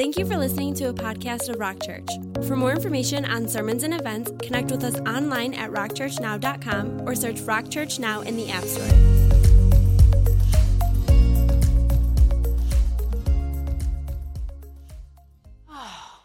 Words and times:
Thank 0.00 0.16
you 0.16 0.24
for 0.24 0.38
listening 0.38 0.72
to 0.76 0.88
a 0.88 0.94
podcast 0.94 1.50
of 1.50 1.60
Rock 1.60 1.82
Church. 1.82 2.08
For 2.46 2.56
more 2.56 2.72
information 2.72 3.26
on 3.26 3.46
sermons 3.46 3.82
and 3.82 3.92
events, 3.92 4.32
connect 4.40 4.70
with 4.70 4.82
us 4.82 4.98
online 5.00 5.52
at 5.52 5.70
rockchurchnow.com 5.72 7.06
or 7.06 7.14
search 7.14 7.38
Rock 7.42 7.68
Church 7.68 7.98
Now 7.98 8.22
in 8.22 8.34
the 8.34 8.48
App 8.48 8.64
Store. 8.64 8.86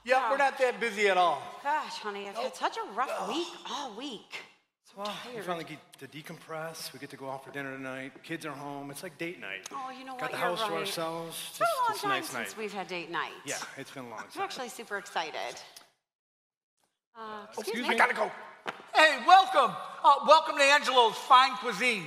Yeah, 0.06 0.32
we're 0.32 0.38
not 0.38 0.58
that 0.58 0.78
busy 0.80 1.10
at 1.10 1.18
all. 1.18 1.44
Gosh, 1.62 1.98
honey, 1.98 2.30
I've 2.30 2.38
had 2.38 2.56
such 2.56 2.78
a 2.78 2.94
rough 2.94 3.12
oh. 3.12 3.28
week 3.28 3.48
all 3.70 3.94
week. 3.98 4.55
Well, 4.98 5.14
we 5.36 5.42
finally 5.42 5.66
get 5.66 5.80
to 6.00 6.08
decompress. 6.08 6.94
We 6.94 7.00
get 7.00 7.10
to 7.10 7.18
go 7.18 7.30
out 7.30 7.44
for 7.44 7.52
dinner 7.52 7.76
tonight. 7.76 8.14
Kids 8.24 8.46
are 8.46 8.54
home. 8.54 8.92
It's 8.92 9.04
like 9.04 9.18
date 9.18 9.42
night. 9.42 9.68
Oh, 9.74 9.92
you 9.92 10.06
know 10.06 10.14
Got 10.14 10.22
what? 10.22 10.32
the 10.32 10.38
You're 10.38 10.48
house 10.48 10.64
to 10.64 10.72
right. 10.72 10.80
ourselves. 10.80 11.38
It's 11.50 11.60
been 11.60 11.68
a 11.68 11.90
long 11.90 11.98
time 12.00 12.10
nice 12.12 12.30
since 12.30 12.50
night. 12.52 12.58
we've 12.58 12.72
had 12.74 12.88
date 12.88 13.12
night. 13.12 13.34
Yeah, 13.46 13.56
it's 13.78 13.92
been 13.92 14.06
a 14.06 14.10
long 14.10 14.20
I'm 14.20 14.30
time. 14.30 14.44
actually 14.44 14.70
super 14.70 14.98
excited. 14.98 15.60
Uh, 17.18 17.44
excuse, 17.48 17.68
excuse 17.68 17.84
me. 17.84 17.90
me? 17.90 17.96
I 17.96 17.98
gotta 17.98 18.14
go. 18.14 18.32
Hey, 18.96 19.18
welcome. 19.28 19.76
Uh, 20.02 20.14
welcome 20.28 20.56
to 20.56 20.64
Angelo's 20.64 21.16
Fine 21.16 21.58
Cuisine, 21.58 22.06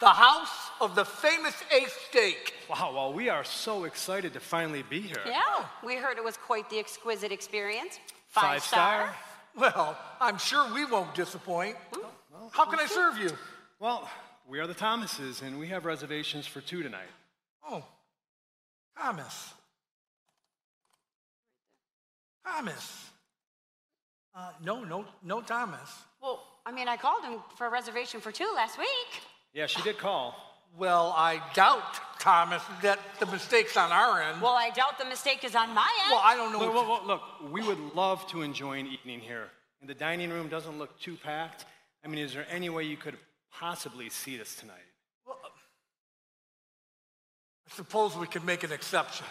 the 0.00 0.08
house 0.08 0.70
of 0.80 0.96
the 0.96 1.04
famous 1.04 1.54
Ace 1.72 1.96
Steak. 2.10 2.54
Wow, 2.68 2.92
well, 2.94 3.12
we 3.12 3.28
are 3.28 3.44
so 3.44 3.84
excited 3.84 4.32
to 4.32 4.40
finally 4.40 4.82
be 4.82 5.00
here. 5.00 5.20
Yeah, 5.24 5.40
we 5.84 5.94
heard 5.94 6.18
it 6.18 6.24
was 6.24 6.36
quite 6.36 6.68
the 6.68 6.80
exquisite 6.80 7.30
experience. 7.30 8.00
Five 8.26 8.64
star. 8.64 9.14
Well, 9.56 9.96
I'm 10.20 10.36
sure 10.38 10.66
we 10.74 10.84
won't 10.84 11.14
disappoint. 11.14 11.76
How 12.52 12.64
can 12.66 12.78
I 12.78 12.86
serve 12.86 13.18
you? 13.18 13.30
Well, 13.80 14.08
we 14.48 14.58
are 14.60 14.66
the 14.66 14.74
Thomases, 14.74 15.42
and 15.42 15.58
we 15.58 15.68
have 15.68 15.84
reservations 15.84 16.46
for 16.46 16.60
two 16.60 16.82
tonight. 16.82 17.08
Oh, 17.68 17.84
Thomas. 18.98 19.54
Thomas. 22.46 23.10
Uh, 24.34 24.50
no, 24.64 24.84
no, 24.84 25.04
no 25.22 25.40
Thomas. 25.40 25.90
Well, 26.20 26.42
I 26.66 26.72
mean, 26.72 26.88
I 26.88 26.96
called 26.96 27.24
him 27.24 27.40
for 27.56 27.66
a 27.66 27.70
reservation 27.70 28.20
for 28.20 28.32
two 28.32 28.50
last 28.54 28.78
week. 28.78 29.22
Yeah, 29.52 29.66
she 29.66 29.82
did 29.82 29.98
call. 29.98 30.34
Well, 30.76 31.14
I 31.16 31.40
doubt, 31.54 32.18
Thomas, 32.18 32.62
that 32.82 32.98
the 33.20 33.26
mistake's 33.26 33.76
on 33.76 33.92
our 33.92 34.20
end. 34.22 34.42
Well, 34.42 34.54
I 34.54 34.70
doubt 34.70 34.98
the 34.98 35.04
mistake 35.04 35.44
is 35.44 35.54
on 35.54 35.72
my 35.72 35.88
end. 36.02 36.10
Well, 36.10 36.22
I 36.24 36.34
don't 36.34 36.52
know. 36.52 36.58
Look, 36.58 36.74
what 36.74 36.88
look, 36.88 37.06
look, 37.06 37.22
look, 37.42 37.52
we 37.52 37.62
would 37.62 37.94
love 37.94 38.26
to 38.28 38.42
enjoy 38.42 38.80
an 38.80 38.86
evening 38.88 39.20
here. 39.20 39.48
And 39.80 39.88
the 39.88 39.94
dining 39.94 40.30
room 40.30 40.48
doesn't 40.48 40.78
look 40.78 40.98
too 40.98 41.16
packed. 41.16 41.64
I 42.04 42.08
mean, 42.08 42.18
is 42.20 42.34
there 42.34 42.46
any 42.50 42.68
way 42.68 42.84
you 42.84 42.96
could 42.96 43.16
possibly 43.52 44.10
seat 44.10 44.40
us 44.40 44.54
tonight? 44.56 44.76
Well, 45.26 45.38
I 47.66 47.74
suppose 47.74 48.16
we 48.16 48.26
could 48.26 48.44
make 48.44 48.62
an 48.62 48.72
exception. 48.72 49.26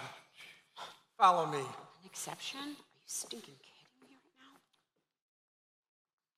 Follow 1.18 1.46
me. 1.46 1.60
An 1.60 2.06
exception? 2.06 2.60
Are 2.60 2.68
you 2.68 2.76
stinking 3.06 3.40
kidding 3.42 4.02
me 4.02 4.08
right 4.10 4.40
now? 4.40 4.60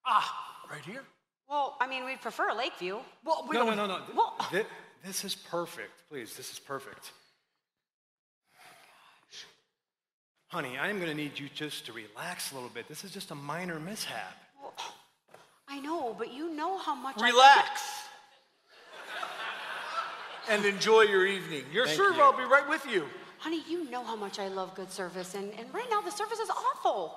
Ah, 0.05 0.66
right 0.69 0.83
here. 0.83 1.03
Well, 1.50 1.77
I 1.80 1.88
mean, 1.88 2.05
we'd 2.05 2.22
prefer 2.22 2.52
Lakeview. 2.53 2.99
Well, 3.23 3.45
we 3.49 3.55
no, 3.55 3.66
don't. 3.66 3.77
no, 3.77 3.86
no, 3.88 3.97
no. 3.99 4.03
Well- 4.16 4.36
Thi- 4.52 4.64
this 5.05 5.23
is 5.23 5.36
perfect. 5.36 5.92
Please, 6.09 6.36
this 6.36 6.52
is 6.52 6.59
perfect. 6.59 7.11
Gosh. 9.30 9.45
Honey, 10.47 10.77
I 10.77 10.89
am 10.89 10.97
going 10.97 11.11
to 11.11 11.16
need 11.16 11.38
you 11.39 11.47
just 11.53 11.86
to 11.86 11.94
relax 11.94 12.52
a 12.52 12.55
little 12.55 12.70
bit. 12.70 12.88
This 12.89 13.03
is 13.03 13.11
just 13.11 13.30
a 13.31 13.36
minor 13.36 13.80
mishap. 13.80 14.36
Well, 15.67 15.77
I 15.77 15.80
know, 15.80 16.16
but 16.17 16.33
you 16.33 16.52
know 16.53 16.77
how 16.77 16.95
much 16.95 17.16
I- 17.19 17.30
Relax. 17.30 17.81
and 20.47 20.63
enjoy 20.66 21.02
your 21.02 21.25
evening. 21.25 21.66
Your 21.71 21.85
Thank 21.85 21.97
server 21.97 22.17
you. 22.17 22.21
will 22.23 22.33
be 22.33 22.44
right 22.44 22.67
with 22.69 22.85
you. 22.85 23.08
Honey, 23.39 23.63
you 23.67 23.89
know 23.89 24.03
how 24.03 24.16
much 24.16 24.39
I 24.39 24.47
love 24.47 24.73
good 24.75 24.91
service, 24.91 25.33
and, 25.36 25.52
and 25.53 25.71
right 25.73 25.88
now 25.89 26.02
the 26.02 26.11
service 26.11 26.39
is 26.39 26.49
awful. 26.49 27.16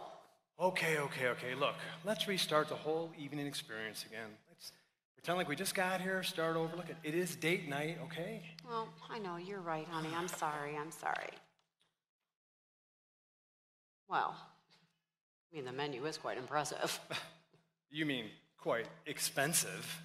Okay, 0.61 0.99
okay, 0.99 1.29
okay. 1.29 1.55
Look, 1.55 1.75
let's 2.05 2.27
restart 2.27 2.69
the 2.69 2.75
whole 2.75 3.13
evening 3.19 3.47
experience 3.47 4.05
again. 4.07 4.29
Let's 4.51 4.73
pretend 5.15 5.39
like 5.39 5.49
we 5.49 5.57
just 5.57 5.75
got 5.75 6.01
here, 6.01 6.23
start 6.23 6.57
over. 6.57 6.75
Look, 6.77 6.87
it 7.05 7.15
is 7.15 7.37
date 7.37 7.69
night, 7.69 7.99
okay? 8.05 8.43
Well, 8.69 8.89
I 9.09 9.19
know, 9.19 9.37
you're 9.37 9.61
right, 9.61 9.87
honey. 9.89 10.11
I'm 10.17 10.29
sorry, 10.29 10.77
I'm 10.77 10.91
sorry. 10.91 11.31
Well, 14.09 14.35
I 15.53 15.57
mean, 15.57 15.65
the 15.65 15.73
menu 15.73 16.07
is 16.07 16.17
quite 16.17 16.39
impressive. 16.39 16.99
You 17.91 18.07
mean 18.07 18.27
quite 18.59 18.87
expensive. 19.07 20.01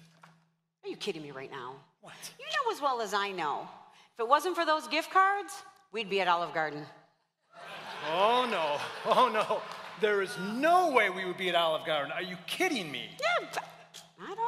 Are 0.84 0.88
you 0.88 0.96
kidding 0.96 1.22
me 1.22 1.30
right 1.30 1.50
now? 1.50 1.74
What? 2.00 2.14
You 2.38 2.46
know 2.46 2.74
as 2.74 2.80
well 2.80 3.00
as 3.00 3.14
I 3.14 3.30
know. 3.30 3.68
If 4.14 4.20
it 4.20 4.28
wasn't 4.28 4.54
for 4.56 4.64
those 4.64 4.86
gift 4.88 5.10
cards, 5.10 5.52
we'd 5.92 6.08
be 6.08 6.20
at 6.20 6.28
Olive 6.28 6.54
Garden. 6.54 6.84
Oh 8.10 8.46
no, 8.50 8.78
oh 9.10 9.28
no. 9.28 9.60
There 10.00 10.22
is 10.22 10.36
no 10.54 10.90
way 10.90 11.08
we 11.10 11.24
would 11.24 11.36
be 11.36 11.48
at 11.48 11.54
Olive 11.54 11.86
Garden. 11.86 12.12
Are 12.12 12.22
you 12.22 12.36
kidding 12.46 12.90
me? 12.90 13.08
Yeah, 13.20 13.46
but 13.52 13.64
I 14.20 14.26
don't 14.26 14.36
know. 14.36 14.42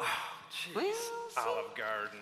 Oh, 0.00 0.18
jeez, 0.52 0.74
We'll. 0.76 1.46
Olive 1.46 1.74
Garden. 1.74 2.20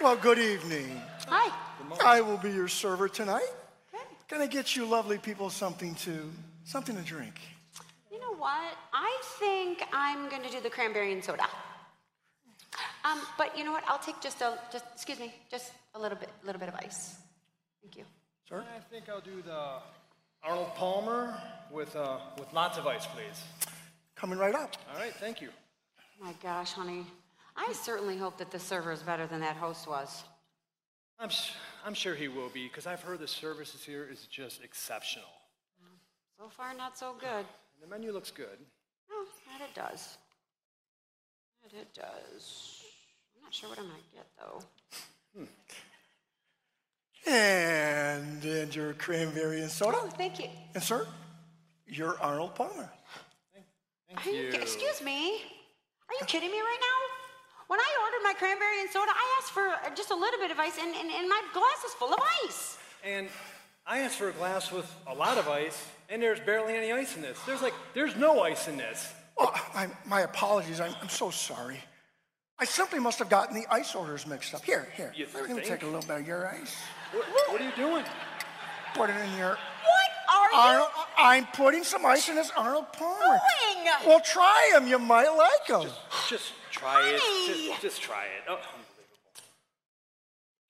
Well, 0.00 0.16
good 0.16 0.38
evening. 0.38 1.00
Hi. 1.28 1.52
I 2.04 2.20
will 2.20 2.38
be 2.38 2.50
your 2.50 2.68
server 2.68 3.08
tonight. 3.08 3.48
Good. 4.28 4.36
Gonna 4.36 4.48
get 4.48 4.76
you 4.76 4.84
lovely 4.86 5.18
people 5.18 5.50
something 5.50 5.94
to 5.96 6.30
something 6.64 6.96
to 6.96 7.02
drink. 7.02 7.40
You 8.10 8.20
know 8.20 8.34
what? 8.34 8.76
I 8.92 9.22
think 9.38 9.82
I'm 9.92 10.28
going 10.28 10.42
to 10.42 10.50
do 10.50 10.60
the 10.60 10.70
cranberry 10.70 11.12
and 11.12 11.24
soda. 11.24 11.46
Um, 13.04 13.20
but 13.36 13.56
you 13.56 13.64
know 13.64 13.72
what? 13.72 13.84
I'll 13.86 13.98
take 13.98 14.20
just 14.20 14.40
a 14.40 14.58
just 14.72 14.84
excuse 14.94 15.18
me, 15.18 15.32
just 15.50 15.72
a 15.94 15.98
little 15.98 16.18
bit, 16.18 16.30
little 16.44 16.60
bit 16.60 16.68
of 16.68 16.74
ice. 16.74 17.16
Thank 17.82 17.96
you. 17.96 18.04
Sir? 18.48 18.64
I 18.76 18.80
think 18.90 19.08
I'll 19.08 19.20
do 19.20 19.42
the 19.42 19.78
Arnold 20.42 20.74
Palmer 20.74 21.38
with, 21.70 21.94
uh, 21.96 22.18
with 22.38 22.52
lots 22.52 22.78
of 22.78 22.86
ice, 22.86 23.06
please. 23.06 23.42
Coming 24.14 24.38
right 24.38 24.54
up. 24.54 24.76
All 24.92 24.98
right, 24.98 25.14
thank 25.14 25.40
you. 25.40 25.50
My 26.20 26.32
gosh, 26.42 26.72
honey, 26.72 27.04
I 27.56 27.72
certainly 27.72 28.16
hope 28.16 28.38
that 28.38 28.50
the 28.50 28.58
server 28.58 28.92
is 28.92 29.02
better 29.02 29.26
than 29.26 29.40
that 29.40 29.56
host 29.56 29.88
was. 29.88 30.24
I'm, 31.20 31.28
s- 31.30 31.50
I'm 31.84 31.94
sure 31.94 32.14
he 32.14 32.28
will 32.28 32.48
be, 32.48 32.68
because 32.68 32.86
I've 32.86 33.02
heard 33.02 33.18
the 33.18 33.26
services 33.28 33.82
here 33.84 34.06
is 34.10 34.26
just 34.26 34.62
exceptional. 34.62 35.26
So 36.38 36.48
far, 36.48 36.72
not 36.74 36.96
so 36.96 37.14
good. 37.18 37.28
And 37.28 37.82
the 37.82 37.86
menu 37.88 38.12
looks 38.12 38.30
good. 38.30 38.58
Oh, 39.10 39.26
that 39.50 39.64
it 39.68 39.74
does. 39.74 40.16
That 41.64 41.76
it 41.76 41.92
does. 41.94 42.82
I'm 43.36 43.42
not 43.42 43.52
sure 43.52 43.68
what 43.70 43.78
I'm 43.78 43.86
gonna 43.86 43.98
get 44.14 44.26
though. 44.38 44.62
Hmm. 45.36 45.44
And 47.30 48.44
and 48.44 48.74
your 48.74 48.92
cranberry 48.94 49.62
and 49.62 49.70
soda. 49.70 49.98
Oh, 50.00 50.06
thank 50.16 50.38
you. 50.38 50.48
And 50.74 50.82
sir, 50.82 51.06
your 51.88 52.16
Arnold 52.20 52.54
Palmer. 52.54 52.88
Are 54.16 54.30
you, 54.30 54.48
excuse 54.50 55.02
me? 55.02 55.42
Are 56.08 56.14
you 56.20 56.26
kidding 56.26 56.50
me 56.50 56.58
right 56.60 56.78
now? 56.80 57.17
When 57.68 57.78
I 57.78 57.90
ordered 58.02 58.24
my 58.24 58.32
cranberry 58.32 58.80
and 58.80 58.90
soda, 58.90 59.12
I 59.14 59.38
asked 59.38 59.52
for 59.52 59.68
uh, 59.68 59.94
just 59.94 60.10
a 60.10 60.14
little 60.14 60.40
bit 60.40 60.50
of 60.50 60.58
ice, 60.58 60.78
and, 60.80 60.94
and, 60.94 61.10
and 61.10 61.28
my 61.28 61.42
glass 61.52 61.84
is 61.86 61.92
full 61.92 62.12
of 62.12 62.20
ice. 62.46 62.78
And 63.04 63.28
I 63.86 63.98
asked 64.00 64.16
for 64.16 64.30
a 64.30 64.32
glass 64.32 64.72
with 64.72 64.90
a 65.06 65.14
lot 65.14 65.36
of 65.36 65.48
ice, 65.48 65.86
and 66.08 66.22
there's 66.22 66.40
barely 66.40 66.74
any 66.74 66.92
ice 66.92 67.14
in 67.14 67.22
this. 67.22 67.38
There's 67.46 67.60
like, 67.60 67.74
there's 67.92 68.16
no 68.16 68.40
ice 68.42 68.68
in 68.68 68.78
this. 68.78 69.12
Oh, 69.36 69.52
I, 69.74 69.88
my 70.06 70.22
apologies. 70.22 70.80
I'm, 70.80 70.94
I'm 71.02 71.10
so 71.10 71.30
sorry. 71.30 71.78
I 72.58 72.64
simply 72.64 72.98
must 73.00 73.18
have 73.18 73.28
gotten 73.28 73.54
the 73.54 73.66
ice 73.70 73.94
orders 73.94 74.26
mixed 74.26 74.54
up. 74.54 74.64
Here, 74.64 74.88
here. 74.96 75.12
You 75.14 75.26
Let 75.34 75.48
me 75.48 75.54
think? 75.56 75.66
take 75.66 75.82
a 75.82 75.86
little 75.86 76.00
bit 76.00 76.22
of 76.22 76.26
your 76.26 76.48
ice. 76.48 76.74
What, 77.12 77.26
what 77.50 77.60
are 77.60 77.64
you 77.64 77.72
doing? 77.76 78.04
Put 78.94 79.10
it 79.10 79.16
in 79.16 79.38
your 79.38 79.50
What 79.50 80.10
are 80.34 80.50
you 80.52 80.58
Arnold. 80.58 80.88
I'm 81.18 81.46
putting 81.52 81.84
some 81.84 82.04
ice 82.06 82.28
in 82.30 82.34
this 82.34 82.50
Arnold 82.56 82.86
Palmer. 82.94 83.18
doing? 83.26 83.86
Well, 84.06 84.20
try 84.20 84.70
them. 84.72 84.88
You 84.88 84.98
might 84.98 85.28
like 85.28 85.66
them. 85.68 85.92
Just 86.28 86.52
try 86.70 86.94
Honey! 86.94 87.14
it. 87.16 87.68
Just, 87.70 87.82
just 87.82 88.02
try 88.02 88.24
it. 88.24 88.42
Oh, 88.48 88.54
unbelievable. 88.54 88.88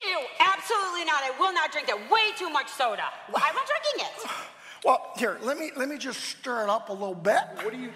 Ew, 0.02 0.20
absolutely 0.40 1.04
not. 1.04 1.22
I 1.24 1.32
will 1.38 1.52
not 1.52 1.72
drink 1.72 1.88
that. 1.88 1.98
Way 2.10 2.32
too 2.36 2.50
much 2.50 2.68
soda. 2.68 3.02
I'm 3.28 3.54
not 3.54 3.66
drinking 3.66 4.06
it. 4.06 4.30
Well, 4.84 5.10
here, 5.16 5.38
let 5.42 5.58
me 5.58 5.72
let 5.76 5.88
me 5.88 5.98
just 5.98 6.20
stir 6.20 6.62
it 6.62 6.68
up 6.68 6.88
a 6.88 6.92
little 6.92 7.12
bit. 7.12 7.40
What 7.62 7.72
do 7.72 7.80
you? 7.80 7.90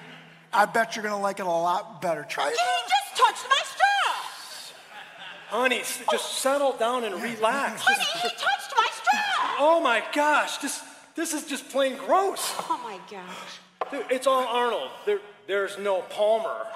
I 0.52 0.64
bet 0.66 0.96
you're 0.96 1.04
gonna 1.04 1.20
like 1.20 1.38
it 1.38 1.46
a 1.46 1.48
lot 1.48 2.02
better. 2.02 2.24
Try 2.28 2.48
it. 2.48 2.54
He 2.54 2.56
just 2.56 3.22
touched 3.24 3.46
my 3.48 3.62
straw. 3.64 5.58
Honey, 5.60 5.78
s- 5.78 6.00
just 6.10 6.38
settle 6.40 6.72
down 6.72 7.04
and 7.04 7.14
relax. 7.22 7.82
Honey, 7.84 7.98
Just- 8.04 8.22
he 8.24 8.28
touched 8.30 8.74
my 8.76 8.88
straw. 8.94 9.54
oh 9.60 9.80
my 9.80 10.02
gosh, 10.12 10.58
this 10.58 10.82
this 11.14 11.32
is 11.34 11.46
just 11.46 11.68
plain 11.68 11.96
gross. 11.96 12.52
Oh 12.68 12.80
my 12.82 12.98
gosh. 13.08 13.92
Dude, 13.92 14.10
it's 14.10 14.26
all 14.26 14.44
Arnold. 14.44 14.90
There, 15.06 15.20
there's 15.46 15.78
no 15.78 16.02
Palmer. 16.10 16.66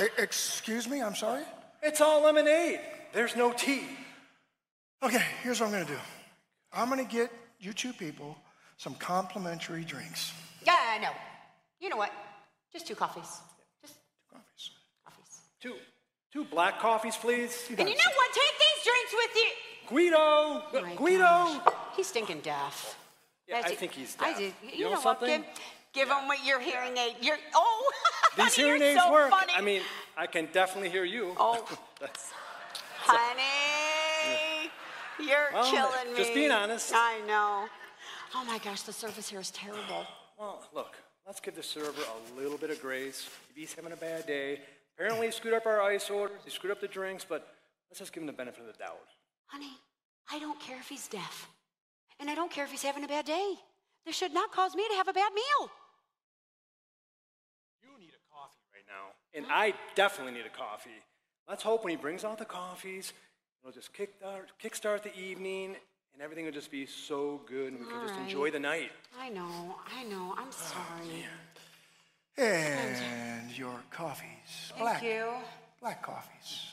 E- 0.00 0.06
excuse 0.18 0.88
me, 0.88 1.02
I'm 1.02 1.14
sorry. 1.14 1.42
It's 1.82 2.00
all 2.00 2.22
lemonade. 2.22 2.80
There's 3.12 3.36
no 3.36 3.52
tea. 3.52 3.84
Okay, 5.02 5.22
here's 5.42 5.60
what 5.60 5.66
I'm 5.66 5.72
gonna 5.72 5.84
do. 5.84 5.98
I'm 6.72 6.88
gonna 6.88 7.04
get 7.04 7.30
you 7.60 7.72
two 7.72 7.92
people 7.92 8.36
some 8.76 8.94
complimentary 8.96 9.84
drinks. 9.84 10.32
Yeah, 10.66 10.76
I 10.78 10.98
know. 10.98 11.10
You 11.80 11.88
know 11.90 11.96
what? 11.96 12.10
Just 12.72 12.86
two 12.86 12.94
coffees. 12.94 13.28
Just 13.82 13.94
two 13.94 14.32
Coffees. 14.32 14.70
coffees. 15.04 15.40
Two, 15.60 15.74
Two 16.32 16.44
black 16.44 16.80
coffees, 16.80 17.16
please. 17.16 17.56
And 17.70 17.78
you 17.78 17.84
know 17.84 18.12
what? 18.16 18.30
Take 18.32 18.58
these 18.58 18.84
drinks 18.84 19.14
with 19.14 19.36
you. 19.36 19.50
Guido! 19.88 20.16
Oh 20.18 20.68
my 20.82 20.94
Guido! 20.96 21.18
gosh. 21.22 21.74
He's 21.94 22.08
stinking 22.08 22.40
deaf. 22.40 22.98
Yeah, 23.46 23.60
That's 23.60 23.72
I 23.72 23.76
think 23.76 23.92
he's 23.92 24.16
I 24.18 24.30
deaf. 24.30 24.38
did. 24.38 24.52
You 24.64 24.70
You, 24.78 24.84
know 24.86 24.90
know, 24.94 25.00
what? 25.02 25.20
Give, 25.94 26.08
give 26.08 26.16
him 26.16 26.26
what 26.28 26.44
your 26.44 26.60
hearing 26.60 26.96
aid. 26.98 27.16
You're 27.22 27.38
oh. 27.54 27.90
These 28.36 28.56
honey, 28.56 28.66
hearing 28.66 28.80
you're 28.82 28.90
aids 28.90 29.00
so 29.00 29.12
work. 29.12 29.30
Funny. 29.30 29.52
I 29.56 29.60
mean, 29.60 29.82
I 30.16 30.26
can 30.26 30.48
definitely 30.52 30.90
hear 30.90 31.04
you. 31.04 31.32
Oh. 31.36 31.64
That's- 32.00 32.30
honey, 32.98 34.70
you're 35.20 35.50
Well, 35.52 35.70
killing 35.70 36.12
me. 36.12 36.18
just 36.18 36.34
being 36.34 36.50
honest. 36.50 36.92
I 36.94 37.20
know. 37.26 37.66
Oh 38.34 38.44
my 38.44 38.58
gosh, 38.58 38.82
the 38.82 38.92
service 38.92 39.28
here 39.28 39.40
is 39.40 39.50
terrible. 39.52 40.06
well, 40.38 40.62
look, 40.74 40.96
let's 41.26 41.38
give 41.40 41.54
the 41.54 41.62
server 41.62 42.02
a 42.02 42.40
little 42.40 42.58
bit 42.58 42.70
of 42.70 42.80
grace. 42.80 43.28
Maybe 43.50 43.60
he's 43.60 43.74
having 43.74 43.92
a 43.92 43.96
bad 43.96 44.26
day. 44.26 44.60
Apparently, 44.96 45.26
he 45.26 45.32
screwed 45.32 45.54
up 45.54 45.66
our 45.66 45.80
ice 45.82 46.10
orders, 46.10 46.40
he 46.44 46.50
screwed 46.50 46.72
up 46.72 46.80
the 46.80 46.88
drinks, 46.88 47.24
but 47.28 47.46
let's 47.90 47.98
just 48.00 48.12
give 48.12 48.22
him 48.22 48.26
the 48.26 48.32
benefit 48.32 48.60
of 48.60 48.66
the 48.66 48.72
doubt. 48.78 48.98
Honey, 49.46 49.72
I 50.32 50.38
don't 50.38 50.58
care 50.60 50.78
if 50.78 50.88
he's 50.88 51.06
deaf, 51.08 51.48
and 52.18 52.28
I 52.30 52.34
don't 52.34 52.50
care 52.50 52.64
if 52.64 52.70
he's 52.70 52.82
having 52.82 53.04
a 53.04 53.08
bad 53.08 53.26
day. 53.26 53.54
This 54.06 54.16
should 54.16 54.32
not 54.34 54.50
cause 54.52 54.74
me 54.74 54.82
to 54.90 54.94
have 54.96 55.08
a 55.08 55.12
bad 55.12 55.32
meal. 55.34 55.70
You 57.82 57.90
need 57.98 58.10
a 58.14 58.22
coffee 58.32 58.64
right 58.72 58.83
now. 58.94 59.38
And 59.38 59.46
I 59.50 59.74
definitely 59.94 60.34
need 60.34 60.46
a 60.46 60.56
coffee. 60.56 60.90
Let's 61.48 61.62
hope 61.62 61.84
when 61.84 61.90
he 61.90 61.96
brings 61.96 62.24
out 62.24 62.38
the 62.38 62.44
coffees, 62.44 63.12
it'll 63.60 63.72
just 63.72 63.92
kickstart, 63.92 64.24
uh, 64.24 64.62
kickstart 64.62 65.02
the 65.02 65.16
evening, 65.18 65.76
and 66.12 66.22
everything 66.22 66.44
will 66.44 66.52
just 66.52 66.70
be 66.70 66.86
so 66.86 67.40
good, 67.46 67.72
and 67.72 67.80
we 67.80 67.86
can 67.86 68.00
just 68.00 68.14
All 68.14 68.20
right. 68.20 68.28
enjoy 68.28 68.50
the 68.50 68.60
night. 68.60 68.92
I 69.20 69.28
know, 69.28 69.76
I 69.94 70.04
know. 70.04 70.34
I'm 70.38 70.48
ah, 70.48 70.74
sorry. 71.06 71.26
And 72.36 73.56
your 73.56 73.80
coffees. 73.90 74.28
Thank 74.70 74.80
Black. 74.80 75.02
you. 75.02 75.26
Black 75.80 76.02
coffees. 76.02 76.72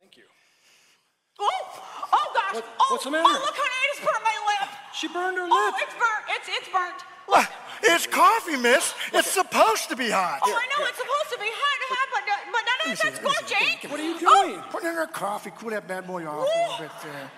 Thank 0.00 0.16
you. 0.16 0.24
Oh, 1.40 1.82
oh 2.12 2.32
gosh. 2.34 2.54
What- 2.54 2.64
oh, 2.80 2.86
what's 2.90 3.04
the 3.04 3.10
matter? 3.10 3.24
Oh, 3.26 3.32
look, 3.32 3.56
honey, 3.56 3.78
I 3.82 3.86
just 3.94 4.04
burned 4.06 4.24
my 4.24 4.38
lip. 4.46 4.70
She 4.94 5.08
burned 5.08 5.36
her 5.36 5.44
lip. 5.44 5.52
Oh, 5.52 5.72
lip. 5.74 5.84
it's 5.84 5.94
burnt. 5.94 6.24
It's 6.30 6.48
it's 6.48 6.68
burnt. 6.72 7.02
What? 7.26 7.50
It's 7.88 8.06
coffee, 8.06 8.56
miss. 8.56 8.94
It's 9.12 9.30
supposed 9.30 9.88
to 9.88 9.96
be 9.96 10.10
hot. 10.10 10.40
Oh, 10.42 10.50
I 10.52 10.66
know 10.78 10.86
it's 10.86 10.98
supposed 10.98 11.30
to 11.32 11.38
be 11.38 11.46
hot, 11.50 11.78
hot 11.88 12.08
but, 12.12 12.22
uh, 12.24 12.36
but 12.52 12.62
none 12.66 12.78
of 12.82 12.86
Let 12.86 13.12
me 13.12 13.20
that's 13.20 13.48
see, 13.48 13.56
good. 13.58 13.80
Jake. 13.82 13.90
What 13.90 14.00
are 14.00 14.02
you 14.02 14.16
Oh, 14.26 14.46
doing? 14.48 14.60
Put 14.70 14.84
in 14.84 14.94
her 14.94 15.06
coffee, 15.06 15.52
cool 15.56 15.70
that 15.70 15.86
bad 15.86 16.06
boy 16.06 16.26
off 16.26 16.46
a 16.46 16.58
little 16.58 16.78
bit 16.78 16.90
there. 17.02 17.30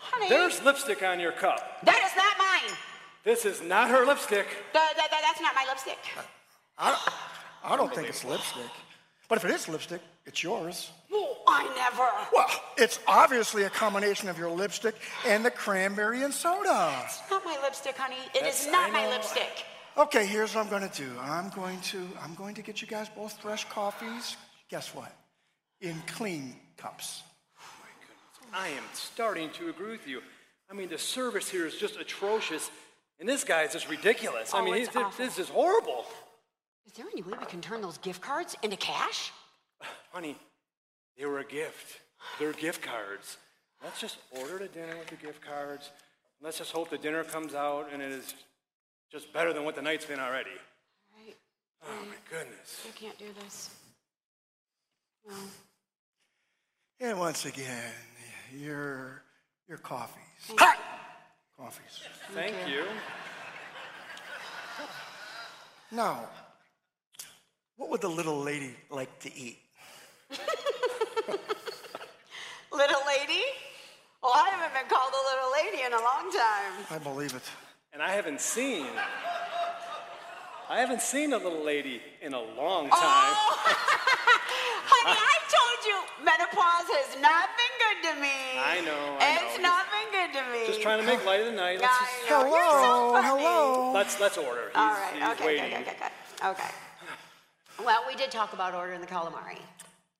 honey, 0.00 0.28
There's 0.28 0.62
lipstick 0.62 1.02
on 1.02 1.20
your 1.20 1.32
cup. 1.32 1.80
that 1.84 2.02
is 2.04 2.16
not 2.16 2.38
mine. 2.38 2.76
This 3.24 3.44
is 3.44 3.62
not 3.62 3.88
her 3.90 4.04
lipstick. 4.04 4.46
That, 4.72 4.92
that, 4.96 5.10
that- 5.10 5.22
that's 5.22 5.40
not 5.40 5.54
my 5.54 5.64
lipstick. 5.68 5.98
I 6.78 6.98
I 7.62 7.76
don't 7.76 7.94
think 7.94 8.08
it's 8.08 8.24
lipstick. 8.24 8.70
But 9.28 9.38
if 9.38 9.44
it 9.46 9.50
is 9.52 9.68
lipstick, 9.68 10.02
it's 10.26 10.42
yours. 10.42 10.90
I 11.46 11.64
never. 11.76 12.08
Well, 12.32 12.46
it's 12.76 12.98
obviously 13.06 13.64
a 13.64 13.70
combination 13.70 14.28
of 14.28 14.38
your 14.38 14.50
lipstick 14.50 14.94
and 15.26 15.44
the 15.44 15.50
cranberry 15.50 16.22
and 16.22 16.32
soda. 16.32 16.94
It's 17.04 17.20
not 17.30 17.44
my 17.44 17.58
lipstick, 17.62 17.96
honey. 17.96 18.16
It 18.34 18.44
is 18.46 18.64
That's- 18.64 18.72
not 18.72 18.92
my 18.92 19.08
lipstick. 19.08 19.64
Okay, 19.96 20.26
here's 20.26 20.54
what 20.54 20.64
I'm 20.64 20.70
going 20.70 20.88
to 20.88 20.96
do. 21.02 21.10
I'm 21.20 21.50
going 21.50 21.80
to 21.82 22.08
I'm 22.22 22.34
going 22.34 22.54
to 22.56 22.62
get 22.62 22.80
you 22.82 22.88
guys 22.88 23.08
both 23.08 23.38
fresh 23.40 23.64
coffees. 23.68 24.36
Guess 24.70 24.94
what? 24.94 25.14
In 25.80 26.00
clean 26.06 26.56
cups. 26.76 27.22
Oh 27.60 27.64
my 27.80 27.88
goodness. 28.00 28.52
I 28.52 28.68
am 28.76 28.82
starting 28.94 29.50
to 29.50 29.68
agree 29.68 29.92
with 29.92 30.06
you. 30.08 30.20
I 30.70 30.74
mean, 30.74 30.88
the 30.88 30.98
service 30.98 31.48
here 31.48 31.66
is 31.66 31.76
just 31.76 31.96
atrocious, 31.96 32.70
and 33.20 33.28
this 33.28 33.44
guy 33.44 33.62
is 33.64 33.72
just 33.72 33.88
ridiculous. 33.88 34.52
I 34.54 34.60
Oh, 34.60 34.64
mean, 34.64 34.74
he's- 34.74 34.96
awful. 34.96 35.24
this 35.24 35.38
is 35.38 35.48
horrible. 35.50 36.06
Is 36.86 36.92
there 36.94 37.06
any 37.12 37.22
way 37.22 37.36
we 37.38 37.46
can 37.46 37.60
turn 37.60 37.80
those 37.82 37.98
gift 37.98 38.20
cards 38.20 38.56
into 38.62 38.76
cash? 38.76 39.30
Honey, 40.12 40.36
they 41.18 41.26
were 41.26 41.38
a 41.38 41.44
gift. 41.44 42.00
They're 42.38 42.52
gift 42.52 42.82
cards. 42.82 43.36
Let's 43.82 44.00
just 44.00 44.18
order 44.30 44.58
the 44.58 44.68
dinner 44.68 44.96
with 44.96 45.08
the 45.08 45.16
gift 45.16 45.40
cards. 45.42 45.90
Let's 46.40 46.58
just 46.58 46.72
hope 46.72 46.90
the 46.90 46.98
dinner 46.98 47.24
comes 47.24 47.54
out 47.54 47.88
and 47.92 48.02
it 48.02 48.12
is 48.12 48.34
just 49.12 49.32
better 49.32 49.52
than 49.52 49.64
what 49.64 49.76
the 49.76 49.82
night's 49.82 50.06
been 50.06 50.20
already. 50.20 50.50
Right. 51.16 51.36
Oh 51.84 52.04
my 52.06 52.16
goodness. 52.30 52.86
I 52.88 52.98
can't 52.98 53.18
do 53.18 53.26
this. 53.42 53.70
No. 55.28 55.34
And 57.00 57.18
once 57.18 57.44
again, 57.44 57.92
your 58.52 59.22
your 59.68 59.78
coffees. 59.78 60.20
Hot 60.58 60.78
coffees. 61.56 62.00
Thank 62.32 62.54
you. 62.68 62.84
Now, 65.90 66.28
what 67.76 67.90
would 67.90 68.00
the 68.00 68.08
little 68.08 68.40
lady 68.40 68.74
like 68.90 69.18
to 69.20 69.34
eat? 69.36 69.58
Little 72.72 73.00
lady? 73.06 73.42
Well, 74.22 74.32
I 74.34 74.48
haven't 74.50 74.74
been 74.74 74.88
called 74.90 75.12
a 75.12 75.22
little 75.30 75.52
lady 75.52 75.82
in 75.86 75.92
a 75.92 76.02
long 76.02 76.30
time. 76.32 76.72
I 76.90 76.98
believe 76.98 77.34
it. 77.34 77.42
And 77.92 78.02
I 78.02 78.10
haven't 78.12 78.40
seen 78.40 78.86
I 80.68 80.78
haven't 80.80 81.02
seen 81.02 81.32
a 81.34 81.36
little 81.36 81.62
lady 81.62 82.00
in 82.22 82.32
a 82.32 82.40
long 82.40 82.88
time. 82.88 82.98
Oh, 82.98 83.62
time. 83.64 83.76
honey, 84.90 85.20
I 85.20 85.36
told 85.52 85.78
you 85.84 85.96
menopause 86.24 86.88
has 86.96 87.20
not 87.20 87.48
been 87.60 87.74
good 87.84 87.98
to 88.08 88.12
me. 88.20 88.32
I 88.58 88.80
know, 88.80 89.16
I 89.20 89.44
It's 89.44 89.56
know. 89.58 89.68
not 89.68 89.84
been 89.92 90.08
good 90.10 90.30
to 90.40 90.42
me. 90.50 90.66
Just 90.66 90.80
trying 90.80 91.00
to 91.00 91.06
make 91.06 91.24
light 91.26 91.40
of 91.40 91.46
the 91.46 91.52
night. 91.52 91.80
Let's, 91.80 91.92
I 91.92 92.04
just, 92.04 92.30
know. 92.30 92.40
You're 92.48 92.64
so 92.64 92.80
Hello, 92.80 93.12
funny. 93.12 93.44
hello. 93.44 93.92
let's, 93.92 94.18
let's 94.20 94.38
order. 94.38 94.72
He's, 94.72 94.76
All 94.76 94.88
right. 94.88 95.12
he's 95.14 95.30
okay, 95.36 95.46
waiting. 95.46 95.64
okay, 95.64 95.80
okay, 95.82 95.90
okay, 96.42 96.64
okay. 96.64 96.74
Well, 97.84 98.02
we 98.08 98.14
did 98.16 98.30
talk 98.30 98.52
about 98.54 98.74
ordering 98.74 99.00
the 99.02 99.06
calamari. 99.06 99.58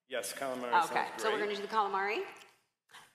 Yes, 0.08 0.32
calamari 0.32 0.84
Okay, 0.84 0.94
sounds 0.94 1.22
so 1.22 1.32
we're 1.32 1.38
gonna 1.38 1.54
do 1.56 1.62
the 1.62 1.68
calamari, 1.68 2.18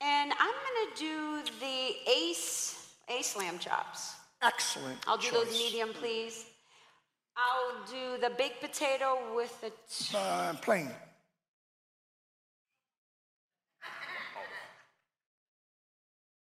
and 0.00 0.32
I'm 0.32 0.54
gonna 0.66 0.96
do 0.96 1.42
the 1.60 2.10
ace 2.10 2.94
ace 3.08 3.36
lamb 3.36 3.58
chops. 3.58 4.14
Excellent. 4.42 4.98
I'll 5.06 5.16
do 5.16 5.30
choice. 5.30 5.44
those 5.44 5.52
medium, 5.58 5.90
please. 5.92 6.46
I'll 7.36 7.86
do 7.86 8.20
the 8.20 8.30
baked 8.30 8.60
potato 8.60 9.34
with 9.34 9.58
the. 9.60 9.70
T- 9.88 10.16
Uh, 10.16 10.54
plain. 10.54 10.90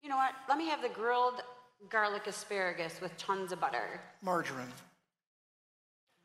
you 0.03 0.09
know 0.09 0.17
what? 0.17 0.35
Let 0.49 0.59
me 0.59 0.69
have 0.69 0.83
the 0.83 0.89
grilled 0.89 1.43
garlic 1.89 2.27
asparagus 2.27 3.01
with 3.01 3.17
tons 3.17 3.53
of 3.53 3.61
butter. 3.61 4.01
Margarine. 4.23 4.73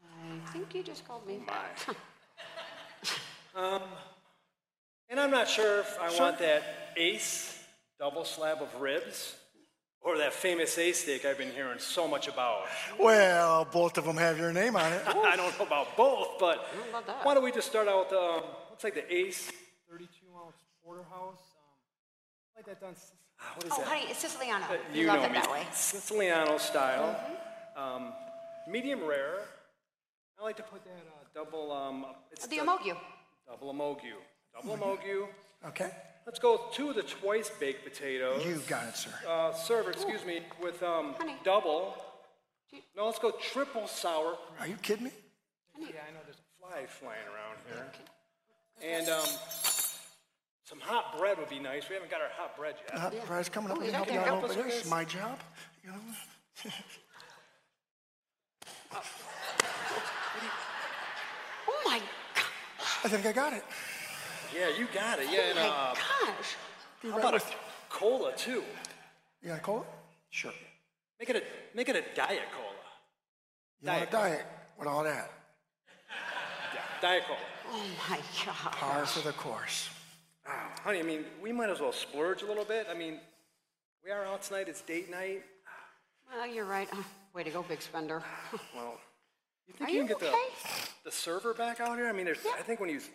I 0.04 0.52
think 0.52 0.74
you 0.74 0.84
just 0.84 1.08
called 1.08 1.26
me. 1.28 1.40
And 3.56 5.20
I'm 5.20 5.32
not 5.32 5.48
sure 5.48 5.80
if 5.80 5.98
I 6.00 6.18
want 6.20 6.40
that 6.40 6.64
ace 6.98 7.58
double 8.00 8.26
slab 8.26 8.62
of 8.62 8.82
ribs 8.82 9.36
or 10.02 10.18
that 10.18 10.34
famous 10.34 10.78
ace 10.78 11.02
steak 11.04 11.26
I've 11.26 11.38
been 11.38 11.52
hearing 11.52 11.80
so 11.80 12.08
much 12.08 12.28
about. 12.28 12.66
Well, 13.00 13.66
both 13.72 13.98
of 13.98 14.06
them 14.06 14.18
have 14.18 14.38
your 14.38 14.52
name 14.52 14.76
on 14.76 14.92
it. 14.92 15.02
I 15.08 15.36
don't 15.36 15.58
know 15.58 15.66
about 15.66 15.96
both, 15.96 16.38
but 16.40 16.58
know 16.92 17.00
about 17.00 17.26
why 17.26 17.34
don't 17.34 17.44
we 17.44 17.52
just 17.52 17.68
start 17.68 17.88
out 17.88 18.10
with 18.12 18.14
um, 18.20 18.44
looks 18.72 18.84
like 18.84 18.94
the 18.96 19.14
ace 19.14 19.52
32 19.90 20.08
ounce 20.44 20.56
porterhouse. 20.84 21.40
Um, 21.40 22.58
like 22.58 22.66
that 22.66 22.82
done. 22.82 22.96
ah, 23.42 23.54
What 23.56 23.66
is 23.66 23.72
oh, 23.74 23.78
that? 23.80 23.88
honey, 23.88 24.06
it's 24.10 24.20
Siciliano. 24.20 24.66
Uh, 24.66 24.74
You, 24.94 25.02
you 25.02 25.08
love 25.08 25.20
know 25.20 25.26
it 25.26 25.32
me. 25.32 25.40
that 25.40 25.52
way. 25.52 25.64
Siciliano 25.72 26.58
style. 26.58 27.16
Um, 27.78 28.12
medium 28.70 29.04
rare. 29.06 29.40
I 30.40 30.44
like 30.44 30.58
to 30.58 30.64
put 30.64 30.84
that 30.84 30.92
uh, 30.92 31.24
double. 31.34 31.72
Um, 31.72 32.06
it's 32.32 32.46
The 32.48 32.58
Amogu. 32.58 32.98
Double 33.48 33.74
emogu. 33.74 34.14
Double 34.54 34.78
emogu. 34.78 35.28
Okay? 35.68 35.90
Let's 36.26 36.40
go 36.40 36.54
with 36.54 36.74
two 36.74 36.90
of 36.90 36.96
the 36.96 37.04
twice 37.04 37.52
baked 37.60 37.84
potatoes. 37.84 38.44
You 38.46 38.62
got 38.68 38.88
it, 38.88 38.96
sir. 38.98 39.12
Uh, 39.28 39.54
serve, 39.54 39.88
excuse 39.88 40.26
me, 40.26 40.40
with 40.62 40.82
um, 40.82 41.14
Honey. 41.18 41.36
double. 41.44 41.94
No, 42.98 43.06
let's 43.06 43.20
go 43.20 43.32
triple 43.32 43.88
sour. 43.88 44.36
Are 44.60 44.68
you 44.68 44.76
kidding 44.82 45.06
me? 45.06 45.12
Yeah, 45.80 45.86
I 45.88 46.12
know 46.14 46.20
there's 46.26 46.38
a 46.38 46.60
fly 46.60 46.86
flying 46.88 47.20
around 47.28 47.58
here. 47.68 47.86
Okay. 47.94 48.98
And 48.98 49.08
um, 49.10 49.26
some 50.66 50.80
hot 50.82 51.18
bread 51.18 51.38
would 51.38 51.50
be 51.50 51.60
nice. 51.60 51.88
We 51.90 51.94
haven't 51.96 52.10
got 52.12 52.22
our 52.22 52.30
hot 52.36 52.58
bread 52.58 52.76
yet. 52.90 53.00
Hot 53.00 53.26
prize 53.26 53.48
coming 53.48 53.70
up. 53.72 53.78
Oh, 53.78 53.82
Let 53.82 53.88
me 53.88 53.94
help 53.94 54.12
you 54.12 54.20
out 54.20 54.26
Help 54.26 54.44
over 54.44 54.52
us 54.52 54.58
with 54.58 54.66
this. 54.66 54.82
this. 54.82 54.90
My 54.90 55.06
job. 55.06 55.40
You 55.84 55.92
know? 55.92 56.72
Oh 61.68 61.82
my, 61.86 62.00
God. 62.00 62.88
I 63.06 63.08
think 63.08 63.24
I 63.28 63.32
got 63.34 63.54
it. 63.54 63.64
Yeah, 64.52 64.70
you 64.76 64.88
got 64.92 65.20
it. 65.20 65.28
Yeah, 65.32 65.52
and 65.52 65.60
oh 65.60 65.62
my 65.62 65.68
uh, 65.68 65.94
gosh. 65.94 66.56
Be 67.04 67.10
how 67.10 67.18
right 67.18 67.24
about 67.24 67.40
a 67.40 67.46
cola 67.88 68.36
too? 68.36 68.64
You 69.44 69.50
got 69.50 69.60
a 69.60 69.62
cola? 69.62 69.84
Sure. 70.32 70.52
Make 71.20 71.30
it 71.30 71.36
a 71.36 71.44
make 71.78 71.88
it 71.88 71.96
a 71.96 72.02
diet 72.16 72.42
cola. 72.52 72.72
You 73.80 73.90
want 73.90 74.08
a 74.08 74.12
Diet. 74.12 74.12
diet 74.12 74.46
with 74.80 74.88
all 74.88 75.04
that? 75.04 75.32
Yeah, 76.74 76.82
diet 77.00 77.24
cola. 77.28 77.38
Oh 77.74 77.86
my 78.10 78.18
God. 78.44 78.72
Par 78.72 79.06
for 79.06 79.20
the 79.28 79.34
course. 79.34 79.90
Ah, 80.48 80.72
honey, 80.84 80.98
I 80.98 81.04
mean, 81.04 81.26
we 81.44 81.52
might 81.52 81.70
as 81.70 81.80
well 81.80 81.92
splurge 81.92 82.42
a 82.42 82.48
little 82.48 82.66
bit. 82.66 82.88
I 82.90 82.96
mean, 82.96 83.20
we 84.04 84.10
are 84.10 84.26
out 84.26 84.42
tonight. 84.42 84.68
It's 84.68 84.82
date 84.82 85.12
night. 85.12 85.44
Well, 86.34 86.48
you're 86.48 86.66
right. 86.66 86.90
Oh, 86.92 87.06
way 87.36 87.44
to 87.44 87.52
go, 87.52 87.62
big 87.62 87.84
spender. 87.84 88.24
Well, 88.76 88.98
you 89.68 89.74
think 89.74 89.90
Are 89.90 89.94
you 89.94 90.02
you 90.02 90.08
can 90.08 90.18
get 90.20 90.28
okay? 90.30 90.46
the 91.04 91.10
the 91.10 91.12
server 91.12 91.54
back 91.54 91.80
out 91.80 91.98
here? 91.98 92.08
I 92.08 92.12
mean, 92.14 92.26
there's, 92.26 92.40
I 92.58 92.62
think 92.62 92.80
when 92.80 92.90
he's 92.90 93.10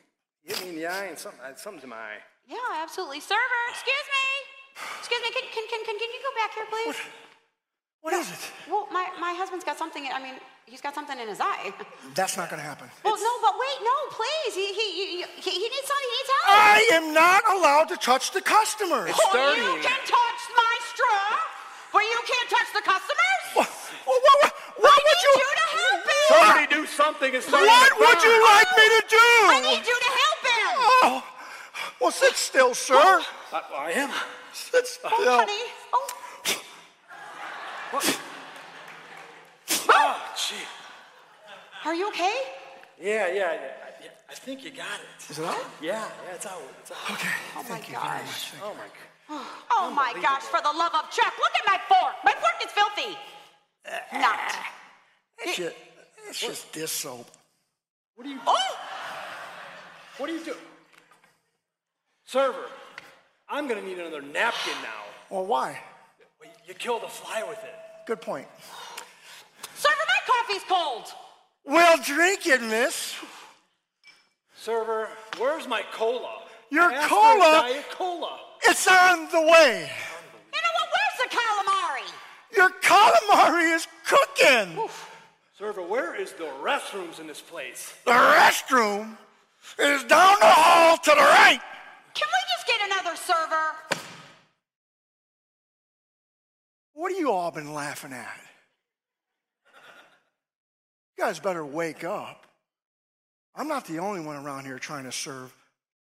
hit 0.45 0.63
me 0.63 0.71
in 0.71 0.77
the 0.77 0.87
eye 0.87 1.07
and 1.07 1.19
something, 1.19 1.41
uh, 1.43 1.55
something's 1.57 1.85
in 1.85 1.91
my 1.91 1.97
eye. 1.97 2.23
Yeah, 2.49 2.57
absolutely. 2.83 3.21
Server, 3.21 3.63
excuse 3.71 4.07
me. 4.17 4.27
Excuse 4.99 5.21
me, 5.23 5.31
can, 5.35 5.45
can, 5.55 5.65
can, 5.69 5.81
can, 5.85 5.97
can 5.99 6.11
you 6.11 6.21
go 6.23 6.33
back 6.41 6.51
here, 6.55 6.67
please? 6.71 6.97
What 8.01 8.15
is 8.17 8.31
it? 8.33 8.41
Well, 8.71 8.89
my, 8.91 9.13
my 9.21 9.37
husband's 9.37 9.63
got 9.65 9.77
something, 9.77 10.09
I 10.09 10.23
mean, 10.23 10.41
he's 10.65 10.81
got 10.81 10.95
something 10.97 11.19
in 11.21 11.29
his 11.29 11.37
eye. 11.39 11.69
That's 12.17 12.37
not 12.41 12.49
going 12.49 12.63
to 12.63 12.65
happen. 12.65 12.89
Well, 13.05 13.19
no, 13.21 13.33
but 13.45 13.55
wait, 13.61 13.79
no, 13.85 13.97
please. 14.17 14.57
He, 14.57 14.73
he, 14.73 14.87
he, 14.97 15.07
he, 15.37 15.51
he 15.53 15.67
needs 15.69 15.85
something, 15.85 16.09
he 16.09 16.17
needs 16.17 16.31
help. 16.33 16.49
I 16.49 16.81
am 16.97 17.07
not 17.13 17.43
allowed 17.53 17.93
to 17.93 17.99
touch 18.01 18.33
the 18.33 18.41
customers. 18.41 19.11
It's 19.13 19.21
Oh, 19.21 19.29
starting. 19.37 19.61
you 19.69 19.85
can 19.85 20.01
touch 20.09 20.41
my 20.57 20.75
straw, 20.97 21.29
but 21.93 22.03
you 22.09 22.19
can't 22.25 22.49
touch 22.49 22.71
the 22.73 22.85
customers? 22.89 23.43
What, 23.53 23.69
what, 24.09 24.17
what, 24.17 24.53
what 24.81 24.95
I 24.97 25.01
would 25.05 25.21
you? 25.21 25.33
you 25.37 25.51
to 25.61 25.67
help 25.69 25.69
him. 25.69 25.70
Somebody 26.31 26.67
do 26.75 26.87
something. 26.87 27.35
It's 27.35 27.51
What 27.51 27.99
would 27.99 28.23
you 28.23 28.45
like 28.45 28.71
me 28.77 28.87
to 28.97 29.03
do? 29.09 29.29
I 29.51 29.61
need 29.63 29.85
you 29.87 29.99
to 30.07 30.11
help 30.23 30.41
him. 30.55 30.77
Oh, 31.03 31.25
well, 32.01 32.11
sit 32.11 32.35
still, 32.37 32.75
sir. 32.75 32.95
Oh, 32.97 33.25
I, 33.53 33.87
I 33.87 33.91
am. 33.93 34.11
Sit 34.53 34.85
oh, 34.85 34.87
still. 34.87 35.11
Oh, 35.13 35.39
honey. 35.39 35.63
Oh, 35.93 36.07
Oh, 39.89 40.17
gee. 40.37 40.55
are 41.85 41.95
you 41.95 42.09
okay? 42.09 42.35
Yeah, 43.01 43.27
yeah, 43.29 43.35
yeah. 43.35 43.49
I, 43.51 44.05
yeah, 44.05 44.11
I 44.31 44.35
think 44.35 44.63
you 44.65 44.71
got 44.71 45.01
it. 45.01 45.31
Is 45.31 45.39
it 45.39 45.45
out? 45.45 45.57
Yeah, 45.81 46.07
yeah, 46.27 46.35
it's 46.35 46.47
out. 46.47 46.63
It's 46.81 46.93
out. 46.93 47.11
Okay. 47.11 47.29
Oh, 47.57 47.63
my 47.63 47.63
Thank 47.65 47.89
you 47.89 47.95
very 47.95 48.07
gosh. 48.07 48.27
much. 48.27 48.51
Thank 48.51 48.63
Oh 48.65 48.75
my 48.75 48.87
God. 48.87 49.47
Oh 49.71 49.91
my 49.91 50.13
gosh, 50.23 50.43
for 50.43 50.61
the 50.61 50.73
love 50.77 50.93
of 50.95 51.11
Chuck, 51.11 51.33
look 51.39 51.53
at 51.55 51.67
my 51.67 51.79
fork. 51.89 52.15
My 52.25 52.33
fork 52.33 52.55
is 52.65 52.71
filthy. 52.73 53.17
Not. 54.13 54.39
It's 55.39 55.57
just, 55.57 55.77
it's 56.31 56.41
just 56.41 56.73
dish 56.73 56.91
soap. 56.91 57.27
What 58.15 58.25
do 58.25 58.31
you? 58.31 58.39
Oh! 58.47 58.77
What 60.19 60.29
do 60.29 60.33
you 60.33 60.45
do? 60.45 60.55
Server, 62.25 62.67
I'm 63.49 63.67
gonna 63.67 63.83
need 63.83 63.99
another 63.99 64.23
napkin 64.23 64.75
now. 64.83 65.03
Well, 65.29 65.47
why? 65.47 65.81
You 66.67 66.75
killed 66.75 67.03
a 67.03 67.09
fly 67.09 67.43
with 67.49 67.59
it. 67.65 67.75
Good 68.07 68.21
point. 68.21 68.47
Server, 69.75 69.95
my 69.97 70.33
coffee's 70.33 70.63
cold. 70.69 71.05
Well, 71.65 71.99
drink 72.05 72.47
it, 72.47 72.63
miss. 72.63 73.17
Server, 74.57 75.09
where's 75.39 75.67
my 75.67 75.83
cola? 75.93 76.43
Your 76.71 76.91
I 76.91 76.95
asked 76.95 77.09
for 77.09 77.15
cola? 77.15 77.59
a 77.59 77.73
Diet 77.73 77.91
cola. 77.91 78.39
It's 78.63 78.87
on 78.87 79.29
the 79.33 79.41
way. 79.41 79.91
You 80.53 80.61
know 80.63 80.73
what? 80.77 80.89
Where's 80.95 81.31
the 81.31 81.37
calamari? 81.37 82.13
Your 82.57 82.71
calamari 82.83 83.75
is 83.75 83.87
cooking. 84.07 84.89
Server, 85.61 85.83
where 85.83 86.15
is 86.15 86.33
the 86.33 86.49
restrooms 86.63 87.21
in 87.21 87.27
this 87.27 87.43
place? 87.43 87.93
The 88.07 88.13
restroom 88.13 89.19
is 89.79 90.03
down 90.05 90.37
the 90.41 90.47
hall 90.47 90.97
to 90.97 91.11
the 91.11 91.17
right. 91.17 91.61
Can 92.15 92.29
we 92.33 92.57
just 92.57 92.67
get 92.67 92.81
another 92.87 93.15
server? 93.15 94.01
What 96.95 97.13
have 97.13 97.21
you 97.21 97.31
all 97.31 97.51
been 97.51 97.75
laughing 97.75 98.15
at? 98.15 98.41
You 101.19 101.25
guys 101.25 101.39
better 101.39 101.67
wake 101.67 102.05
up. 102.05 102.47
I'm 103.55 103.69
not 103.69 103.85
the 103.85 103.99
only 103.99 104.23
one 104.23 104.37
around 104.37 104.65
here 104.65 104.79
trying 104.79 105.05
to 105.05 105.13
serve 105.13 105.55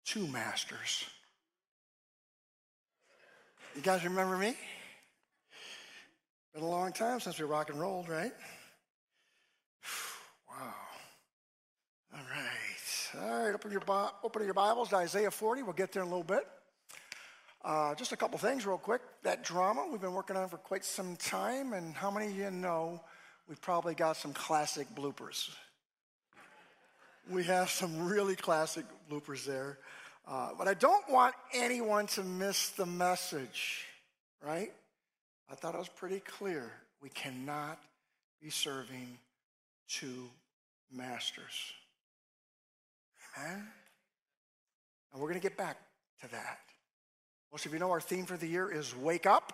two 0.06 0.26
masters. 0.26 1.04
You 3.76 3.82
guys 3.82 4.04
remember 4.04 4.38
me? 4.38 4.56
Been 6.54 6.62
a 6.62 6.66
long 6.66 6.94
time 6.94 7.20
since 7.20 7.38
we 7.38 7.44
rock 7.44 7.68
and 7.68 7.78
rolled, 7.78 8.08
right? 8.08 8.32
All 12.20 12.26
right. 12.36 13.22
All 13.22 13.44
right, 13.44 13.54
open 13.54 13.70
your, 13.70 13.82
open 14.22 14.44
your 14.44 14.52
Bibles 14.52 14.90
to 14.90 14.96
Isaiah 14.96 15.30
40. 15.30 15.62
We'll 15.62 15.72
get 15.72 15.90
there 15.90 16.02
in 16.02 16.08
a 16.08 16.10
little 16.10 16.24
bit. 16.24 16.46
Uh, 17.64 17.94
just 17.94 18.12
a 18.12 18.16
couple 18.16 18.36
things, 18.36 18.66
real 18.66 18.76
quick. 18.76 19.00
That 19.22 19.42
drama 19.42 19.86
we've 19.90 20.02
been 20.02 20.12
working 20.12 20.36
on 20.36 20.50
for 20.50 20.58
quite 20.58 20.84
some 20.84 21.16
time, 21.16 21.72
and 21.72 21.94
how 21.94 22.10
many 22.10 22.26
of 22.26 22.36
you 22.36 22.50
know 22.50 23.00
we've 23.48 23.60
probably 23.62 23.94
got 23.94 24.18
some 24.18 24.34
classic 24.34 24.86
bloopers? 24.94 25.48
We 27.30 27.44
have 27.44 27.70
some 27.70 28.06
really 28.06 28.36
classic 28.36 28.84
bloopers 29.10 29.46
there. 29.46 29.78
Uh, 30.28 30.50
but 30.58 30.68
I 30.68 30.74
don't 30.74 31.08
want 31.08 31.34
anyone 31.54 32.06
to 32.08 32.22
miss 32.22 32.68
the 32.70 32.86
message, 32.86 33.86
right? 34.46 34.72
I 35.50 35.54
thought 35.54 35.74
it 35.74 35.78
was 35.78 35.88
pretty 35.88 36.20
clear. 36.20 36.70
We 37.02 37.08
cannot 37.08 37.78
be 38.42 38.50
serving 38.50 39.18
two 39.88 40.28
masters. 40.92 41.72
Amen? 43.40 43.66
And 45.12 45.20
we're 45.20 45.28
going 45.28 45.40
to 45.40 45.42
get 45.42 45.56
back 45.56 45.76
to 46.22 46.30
that. 46.30 46.58
Most 47.52 47.66
of 47.66 47.72
you 47.72 47.78
know 47.78 47.90
our 47.90 48.00
theme 48.00 48.26
for 48.26 48.36
the 48.36 48.46
year 48.46 48.70
is 48.70 48.94
Wake 48.94 49.26
Up. 49.26 49.52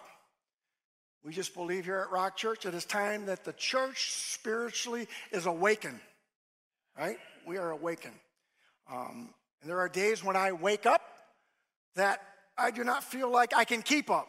We 1.25 1.33
just 1.33 1.55
believe 1.55 1.85
here 1.85 1.99
at 1.99 2.11
Rock 2.11 2.37
Church 2.37 2.67
it 2.67 2.75
is 2.75 2.85
time 2.85 3.27
that 3.27 3.45
the 3.45 3.53
church 3.53 4.13
spiritually 4.13 5.09
is 5.33 5.47
awakened, 5.47 6.01
right? 6.97 7.19
We 7.47 7.59
are 7.59 7.71
awakened. 7.71 8.15
Um, 8.91 9.31
and 9.61 9.71
there 9.71 9.79
are 9.79 9.89
days 9.89 10.23
when 10.23 10.37
I 10.37 10.53
wake 10.53 10.87
up 10.87 11.03
that 11.97 12.21
I 12.57 12.71
do 12.71 12.85
not 12.85 13.03
feel 13.03 13.31
like 13.31 13.55
I 13.57 13.65
can 13.65 13.83
keep 13.83 14.11
up. 14.11 14.29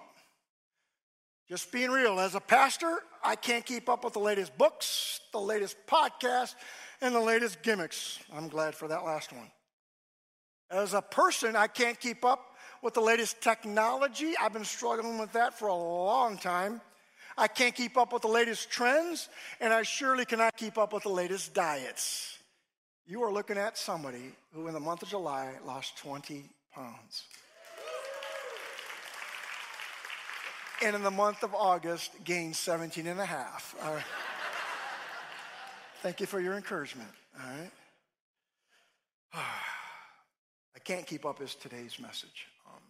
Just 1.49 1.71
being 1.71 1.91
real, 1.91 2.19
as 2.19 2.35
a 2.35 2.41
pastor, 2.41 2.99
I 3.23 3.35
can't 3.35 3.65
keep 3.65 3.89
up 3.89 4.03
with 4.03 4.13
the 4.13 4.19
latest 4.19 4.57
books, 4.57 5.19
the 5.31 5.39
latest 5.39 5.77
podcasts, 5.87 6.55
and 7.01 7.13
the 7.13 7.20
latest 7.20 7.62
gimmicks. 7.62 8.20
I'm 8.34 8.48
glad 8.48 8.75
for 8.75 8.88
that 8.88 9.04
last 9.04 9.32
one. 9.32 9.51
As 10.70 10.94
a 10.94 11.01
person, 11.01 11.56
I 11.56 11.68
can't 11.68 12.00
keep 12.00 12.25
up 12.25 12.56
with 12.82 12.94
the 12.94 13.01
latest 13.01 13.42
technology. 13.42 14.34
I've 14.42 14.54
been 14.54 14.66
struggling 14.66 15.18
with 15.18 15.32
that 15.34 15.58
for 15.58 15.68
a 15.68 15.75
long 15.75 16.38
time. 16.38 16.82
I 17.38 17.48
can't 17.48 17.75
keep 17.75 17.98
up 17.98 18.13
with 18.13 18.24
the 18.24 18.27
latest 18.27 18.70
trends, 18.70 19.30
and 19.60 19.72
I 19.72 19.84
surely 19.84 20.25
cannot 20.25 20.58
keep 20.58 20.77
up 20.77 20.92
with 20.92 21.04
the 21.04 21.10
latest 21.10 21.54
diets. 21.54 22.38
You 23.06 23.24
are 23.24 23.32
looking 23.32 23.58
at 23.58 23.77
somebody 23.77 24.34
who, 24.54 24.68
in 24.68 24.74
the 24.74 24.80
month 24.80 25.04
of 25.04 25.10
July, 25.10 25.54
lost 25.66 25.98
20 26.00 26.44
pounds. 26.74 27.24
And 30.84 30.96
in 30.96 31.04
the 31.04 31.12
month 31.12 31.44
of 31.44 31.56
August, 31.56 32.12
gained 32.24 32.56
17 32.56 33.08
and 33.08 33.20
a 33.20 33.25
half. 33.25 33.75
Uh, 33.82 34.00
Thank 36.04 36.20
you 36.20 36.27
for 36.27 36.39
your 36.39 36.54
encouragement. 36.56 37.10
All 37.39 37.50
right. 37.50 37.72
I 40.75 40.80
can't 40.84 41.08
keep 41.08 41.25
up 41.25 41.42
is 41.42 41.56
today's 41.56 42.00
message. 42.00 42.48
Um, 42.68 42.82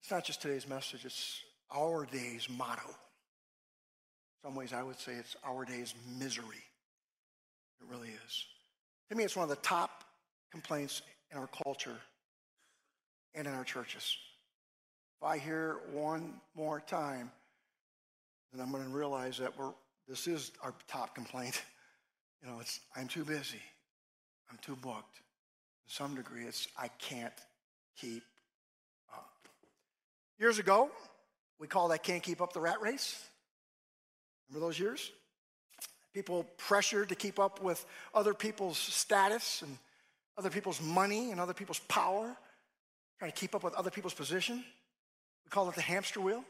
it's 0.00 0.10
not 0.10 0.24
just 0.24 0.40
today's 0.40 0.68
message, 0.68 1.04
it's 1.04 1.40
our 1.74 2.06
day's 2.06 2.48
motto. 2.48 2.88
In 2.88 2.94
some 4.44 4.54
ways, 4.54 4.72
I 4.72 4.82
would 4.82 4.98
say 5.00 5.12
it's 5.12 5.34
our 5.44 5.64
day's 5.64 5.92
misery. 6.18 6.62
It 7.80 7.90
really 7.90 8.10
is. 8.10 8.44
To 9.10 9.16
me, 9.16 9.24
it's 9.24 9.36
one 9.36 9.42
of 9.42 9.50
the 9.50 9.56
top 9.56 10.04
complaints 10.52 11.02
in 11.32 11.38
our 11.38 11.48
culture 11.64 11.98
and 13.34 13.48
in 13.48 13.52
our 13.52 13.64
churches. 13.64 14.16
If 15.20 15.26
I 15.26 15.38
hear 15.38 15.78
one 15.92 16.34
more 16.54 16.80
time, 16.80 17.32
then 18.52 18.64
I'm 18.64 18.70
going 18.70 18.84
to 18.84 18.90
realize 18.90 19.38
that 19.38 19.58
we're, 19.58 19.72
this 20.08 20.26
is 20.26 20.52
our 20.62 20.74
top 20.88 21.14
complaint. 21.14 21.62
You 22.42 22.52
know, 22.52 22.60
it's 22.60 22.80
I'm 22.94 23.08
too 23.08 23.24
busy, 23.24 23.62
I'm 24.50 24.58
too 24.58 24.76
booked. 24.76 25.16
To 25.16 25.94
some 25.94 26.14
degree, 26.14 26.44
it's 26.44 26.68
I 26.78 26.88
can't 26.88 27.32
keep 27.98 28.22
up. 29.12 29.48
Years 30.38 30.58
ago, 30.58 30.90
we 31.58 31.66
call 31.66 31.88
that 31.88 32.02
can't 32.02 32.22
keep 32.22 32.42
up 32.42 32.52
the 32.52 32.60
rat 32.60 32.80
race. 32.82 33.24
Remember 34.48 34.66
those 34.66 34.78
years? 34.78 35.10
People 36.12 36.46
pressured 36.58 37.08
to 37.08 37.14
keep 37.14 37.38
up 37.38 37.62
with 37.62 37.84
other 38.14 38.34
people's 38.34 38.78
status 38.78 39.62
and 39.62 39.78
other 40.38 40.50
people's 40.50 40.80
money 40.80 41.30
and 41.30 41.40
other 41.40 41.54
people's 41.54 41.80
power, 41.88 42.36
trying 43.18 43.32
to 43.32 43.36
keep 43.36 43.54
up 43.54 43.62
with 43.64 43.74
other 43.74 43.90
people's 43.90 44.14
position. 44.14 44.56
We 45.44 45.50
call 45.50 45.68
it 45.68 45.74
the 45.74 45.80
hamster 45.82 46.20
wheel. 46.20 46.44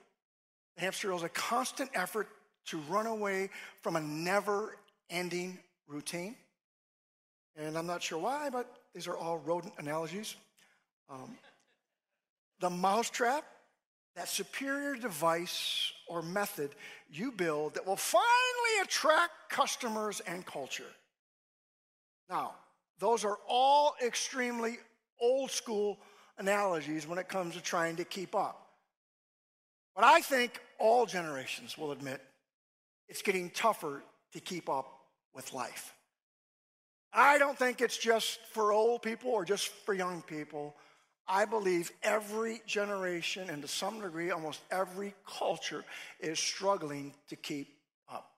The 0.76 0.82
hamster 0.82 1.08
wheel 1.08 1.16
is 1.18 1.22
a 1.22 1.28
constant 1.28 1.90
effort 1.94 2.28
to 2.66 2.78
run 2.88 3.06
away 3.06 3.50
from 3.82 3.96
a 3.96 4.00
never 4.00 4.76
ending 5.10 5.58
routine. 5.86 6.36
And 7.56 7.76
I'm 7.76 7.86
not 7.86 8.02
sure 8.02 8.18
why, 8.18 8.50
but 8.50 8.70
these 8.94 9.06
are 9.06 9.16
all 9.16 9.38
rodent 9.38 9.72
analogies. 9.78 10.36
Um, 11.08 11.36
the 12.60 12.70
mousetrap, 12.70 13.44
that 14.14 14.28
superior 14.28 14.96
device 14.96 15.92
or 16.08 16.22
method 16.22 16.70
you 17.10 17.30
build 17.30 17.74
that 17.74 17.86
will 17.86 17.96
finally 17.96 18.82
attract 18.82 19.32
customers 19.48 20.20
and 20.20 20.44
culture. 20.44 20.84
Now, 22.28 22.54
those 22.98 23.24
are 23.24 23.38
all 23.48 23.94
extremely 24.04 24.78
old 25.20 25.50
school 25.50 25.98
analogies 26.38 27.06
when 27.06 27.18
it 27.18 27.28
comes 27.28 27.54
to 27.54 27.62
trying 27.62 27.96
to 27.96 28.04
keep 28.04 28.34
up. 28.34 28.68
But 29.94 30.04
I 30.04 30.20
think 30.20 30.60
all 30.78 31.06
generations 31.06 31.78
will 31.78 31.92
admit 31.92 32.20
it's 33.08 33.22
getting 33.22 33.50
tougher 33.50 34.02
to 34.32 34.40
keep 34.40 34.68
up 34.68 34.86
with 35.34 35.52
life. 35.52 35.94
I 37.12 37.38
don't 37.38 37.58
think 37.58 37.80
it's 37.80 37.96
just 37.96 38.40
for 38.52 38.72
old 38.72 39.02
people 39.02 39.30
or 39.30 39.44
just 39.44 39.68
for 39.68 39.94
young 39.94 40.22
people. 40.22 40.74
I 41.28 41.44
believe 41.44 41.90
every 42.02 42.60
generation, 42.66 43.50
and 43.50 43.62
to 43.62 43.68
some 43.68 44.00
degree, 44.00 44.30
almost 44.30 44.60
every 44.70 45.14
culture, 45.26 45.84
is 46.20 46.38
struggling 46.38 47.14
to 47.28 47.36
keep 47.36 47.74
up. 48.12 48.30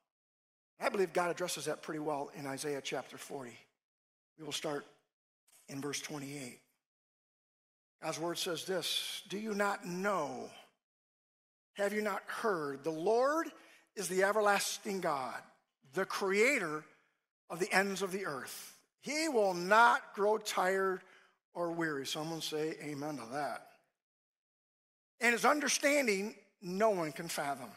I 0.81 0.89
believe 0.89 1.13
God 1.13 1.31
addresses 1.31 1.67
that 1.67 1.83
pretty 1.83 2.01
well 2.01 2.31
in 2.35 2.47
Isaiah 2.47 2.81
chapter 2.83 3.19
40. 3.19 3.51
We 4.39 4.45
will 4.45 4.53
start 4.53 4.87
in 5.69 5.81
verse 5.81 6.01
28. 6.01 6.61
God's 8.03 8.21
word 8.21 8.39
says 8.39 8.65
this 8.65 9.23
Do 9.29 9.39
you 9.39 9.55
not 9.55 9.85
know? 9.85 10.49
Have 11.75 11.93
you 11.93 12.03
not 12.03 12.23
heard? 12.27 12.85
The 12.85 12.91
Lord 12.91 13.49
is 13.99 14.09
the 14.09 14.23
everlasting 14.23 15.01
God, 15.01 15.41
the 15.93 16.05
creator 16.05 16.85
of 17.51 17.59
the 17.59 17.73
ends 17.73 18.01
of 18.01 18.13
the 18.13 18.27
earth. 18.27 18.75
He 19.01 19.29
will 19.29 19.55
not 19.55 20.15
grow 20.15 20.39
tired 20.39 21.01
or 21.53 21.73
weary. 21.73 22.07
Someone 22.07 22.41
say 22.41 22.77
amen 22.83 23.17
to 23.17 23.25
that. 23.33 23.67
And 25.21 25.33
his 25.33 25.45
understanding, 25.45 26.37
no 26.63 26.91
one 26.91 27.13
can 27.13 27.29
fathom. 27.29 27.71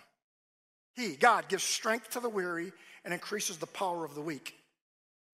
He, 0.93 1.15
God, 1.15 1.47
gives 1.47 1.63
strength 1.63 2.11
to 2.11 2.19
the 2.19 2.29
weary 2.29 2.71
and 3.03 3.13
increases 3.13 3.57
the 3.57 3.65
power 3.65 4.05
of 4.05 4.13
the 4.13 4.21
weak. 4.21 4.55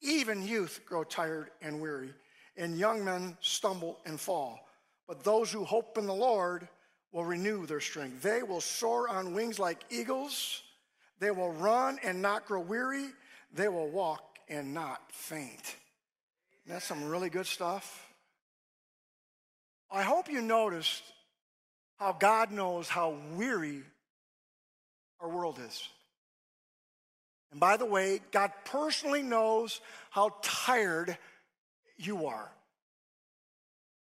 Even 0.02 0.48
youth 0.48 0.82
grow 0.86 1.04
tired 1.04 1.50
and 1.62 1.82
weary, 1.82 2.14
and 2.56 2.78
young 2.78 3.04
men 3.04 3.36
stumble 3.42 4.00
and 4.06 4.20
fall. 4.20 4.60
But 5.08 5.24
those 5.24 5.52
who 5.52 5.66
hope 5.66 5.98
in 5.98 6.06
the 6.06 6.14
Lord 6.14 6.68
will 7.12 7.26
renew 7.26 7.66
their 7.66 7.80
strength. 7.80 8.22
They 8.22 8.44
will 8.44 8.62
soar 8.62 9.10
on 9.10 9.34
wings 9.34 9.60
like 9.60 9.84
eagles. 9.90 10.62
They 11.20 11.32
will 11.32 11.52
run 11.52 12.00
and 12.04 12.22
not 12.22 12.46
grow 12.46 12.62
weary. 12.62 13.06
They 13.54 13.68
will 13.68 13.90
walk 13.90 14.38
and 14.50 14.74
not 14.74 15.02
faint. 15.12 15.76
That's 16.68 16.86
some 16.86 17.06
really 17.06 17.30
good 17.30 17.48
stuff. 17.48 18.06
I 19.90 20.04
hope 20.04 20.30
you 20.30 20.42
noticed 20.42 21.02
how 21.98 22.14
God 22.14 22.52
knows 22.52 22.90
how 22.90 23.16
weary 23.36 23.82
our 25.20 25.30
world 25.30 25.60
is. 25.66 25.90
And 27.52 27.60
by 27.60 27.78
the 27.78 27.86
way, 27.86 28.20
God 28.32 28.52
personally 28.66 29.24
knows 29.24 29.80
how 30.10 30.36
tired 30.42 31.18
you 31.98 32.28
are. 32.28 32.52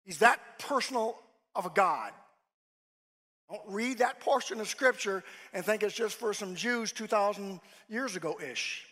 He's 0.04 0.20
that 0.20 0.39
personal 0.60 1.18
of 1.56 1.66
a 1.66 1.70
God. 1.70 2.12
Don't 3.50 3.62
read 3.68 3.98
that 3.98 4.20
portion 4.20 4.60
of 4.60 4.68
scripture 4.68 5.24
and 5.53 5.65
think 5.65 5.82
it's 5.82 5.96
just 5.96 6.15
for 6.15 6.34
some 6.34 6.56
Jews 6.56 6.91
2,000 6.91 7.60
years 7.89 8.15
ago 8.15 8.39
ish. 8.39 8.86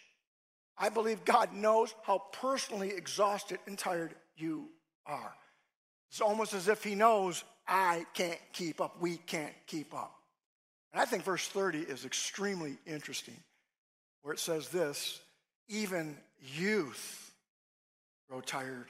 I 0.78 0.90
believe 0.90 1.26
God 1.26 1.54
knows 1.54 1.94
how 2.04 2.24
personally 2.32 2.90
exhausted 2.90 3.60
and 3.68 3.78
tired 3.78 4.16
you 4.36 4.70
are. 5.06 5.34
It's 6.10 6.22
almost 6.22 6.54
as 6.54 6.68
if 6.68 6.84
He 6.84 6.96
knows 6.96 7.44
I 7.68 8.06
can't 8.14 8.40
keep 8.54 8.80
up, 8.82 9.02
we 9.02 9.18
can't 9.18 9.54
keep 9.66 9.94
up. 9.94 10.14
And 10.94 11.02
I 11.02 11.06
think 11.06 11.24
verse 11.24 11.48
30 11.48 11.80
is 11.80 12.06
extremely 12.06 12.78
interesting, 12.86 13.38
where 14.22 14.34
it 14.34 14.40
says 14.40 14.70
this 14.70 15.20
even 15.68 16.18
youth 16.56 17.32
grow 18.30 18.42
tired 18.42 18.88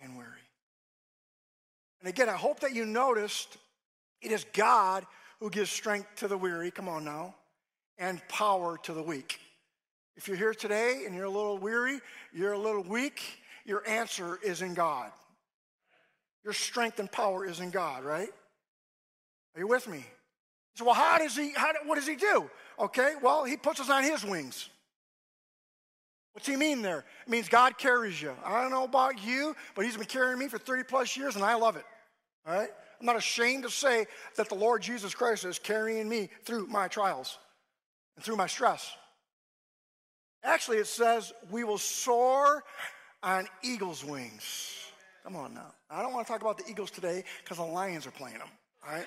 and 0.00 0.16
weary. 0.16 0.30
And 2.00 2.08
again, 2.08 2.28
I 2.28 2.36
hope 2.36 2.60
that 2.60 2.74
you 2.74 2.84
noticed 2.84 3.56
it 4.20 4.32
is 4.32 4.46
God 4.52 5.06
who 5.40 5.50
gives 5.50 5.70
strength 5.70 6.08
to 6.16 6.28
the 6.28 6.36
weary, 6.36 6.70
come 6.70 6.88
on 6.88 7.04
now, 7.04 7.34
and 7.98 8.26
power 8.28 8.78
to 8.84 8.92
the 8.92 9.02
weak. 9.02 9.40
If 10.16 10.28
you're 10.28 10.36
here 10.36 10.54
today 10.54 11.02
and 11.06 11.14
you're 11.14 11.24
a 11.24 11.30
little 11.30 11.58
weary, 11.58 12.00
you're 12.32 12.52
a 12.52 12.58
little 12.58 12.82
weak, 12.82 13.20
your 13.64 13.86
answer 13.86 14.38
is 14.42 14.62
in 14.62 14.74
God. 14.74 15.10
Your 16.44 16.54
strength 16.54 17.00
and 17.00 17.10
power 17.10 17.44
is 17.44 17.60
in 17.60 17.70
God, 17.70 18.04
right? 18.04 18.30
Are 19.54 19.60
you 19.60 19.66
with 19.66 19.88
me? 19.88 20.04
So, 20.74 20.84
well, 20.84 20.94
how 20.94 21.18
does 21.18 21.36
he, 21.36 21.52
how, 21.54 21.72
what 21.84 21.96
does 21.96 22.06
he 22.06 22.16
do? 22.16 22.48
Okay, 22.78 23.14
well, 23.22 23.44
he 23.44 23.56
puts 23.56 23.80
us 23.80 23.90
on 23.90 24.04
his 24.04 24.24
wings. 24.24 24.68
What's 26.32 26.46
he 26.46 26.56
mean 26.56 26.82
there? 26.82 27.06
It 27.26 27.30
means 27.30 27.48
God 27.48 27.78
carries 27.78 28.20
you. 28.20 28.32
I 28.44 28.60
don't 28.60 28.70
know 28.70 28.84
about 28.84 29.24
you, 29.24 29.56
but 29.74 29.86
he's 29.86 29.96
been 29.96 30.04
carrying 30.04 30.38
me 30.38 30.48
for 30.48 30.58
30 30.58 30.84
plus 30.84 31.16
years 31.16 31.34
and 31.34 31.42
I 31.42 31.54
love 31.54 31.76
it. 31.76 31.84
All 32.46 32.54
right? 32.54 32.70
I'm 33.00 33.06
not 33.06 33.16
ashamed 33.16 33.64
to 33.64 33.70
say 33.70 34.06
that 34.36 34.48
the 34.48 34.54
Lord 34.54 34.82
Jesus 34.82 35.14
Christ 35.14 35.44
is 35.44 35.58
carrying 35.58 36.08
me 36.08 36.30
through 36.44 36.66
my 36.66 36.88
trials 36.88 37.38
and 38.16 38.24
through 38.24 38.36
my 38.36 38.46
stress. 38.46 38.90
Actually, 40.42 40.78
it 40.78 40.86
says 40.86 41.32
we 41.50 41.64
will 41.64 41.78
soar 41.78 42.62
on 43.22 43.48
eagle's 43.62 44.04
wings. 44.04 44.76
Come 45.24 45.36
on 45.36 45.54
now. 45.54 45.74
I 45.90 46.02
don't 46.02 46.12
want 46.12 46.24
to 46.24 46.32
talk 46.32 46.40
about 46.40 46.56
the 46.56 46.70
Eagles 46.70 46.90
today 46.90 47.24
because 47.42 47.56
the 47.56 47.64
Lions 47.64 48.06
are 48.06 48.12
playing 48.12 48.38
them. 48.38 48.48
All 48.86 48.94
right? 48.94 49.06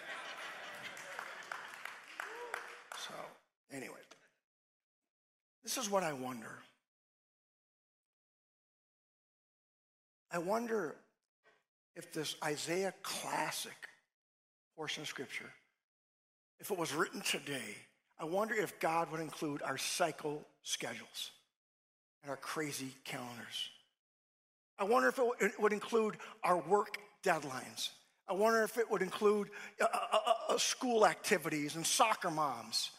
so, 3.07 3.13
anyway, 3.71 3.95
this 5.63 5.77
is 5.77 5.89
what 5.89 6.03
I 6.03 6.11
wonder. 6.11 6.59
I 10.29 10.39
wonder 10.39 10.95
if 11.99 12.13
this 12.13 12.37
Isaiah 12.43 12.93
classic 13.03 13.89
portion 14.77 15.01
of 15.03 15.09
Scripture, 15.09 15.51
if 16.61 16.71
it 16.71 16.77
was 16.77 16.93
written 16.93 17.19
today, 17.19 17.75
I 18.17 18.23
wonder 18.23 18.55
if 18.55 18.79
God 18.79 19.11
would 19.11 19.19
include 19.19 19.61
our 19.61 19.77
cycle 19.77 20.47
schedules 20.63 21.31
and 22.23 22.31
our 22.31 22.37
crazy 22.37 22.95
calendars. 23.03 23.69
I 24.79 24.85
wonder 24.85 25.09
if 25.09 25.19
it 25.41 25.59
would 25.59 25.73
include 25.73 26.15
our 26.41 26.57
work 26.57 26.97
deadlines. 27.21 27.89
I 28.29 28.33
wonder 28.33 28.63
if 28.63 28.77
it 28.77 28.89
would 28.89 29.01
include 29.01 29.49
uh, 29.81 29.85
uh, 29.91 30.17
uh, 30.49 30.57
school 30.57 31.05
activities 31.05 31.75
and 31.75 31.85
soccer 31.85 32.31
moms. 32.31 32.91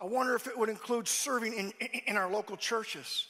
I 0.00 0.04
wonder 0.04 0.36
if 0.36 0.46
it 0.46 0.56
would 0.56 0.68
include 0.68 1.08
serving 1.08 1.54
in, 1.54 1.72
in 2.06 2.16
our 2.16 2.30
local 2.30 2.56
churches. 2.56 3.26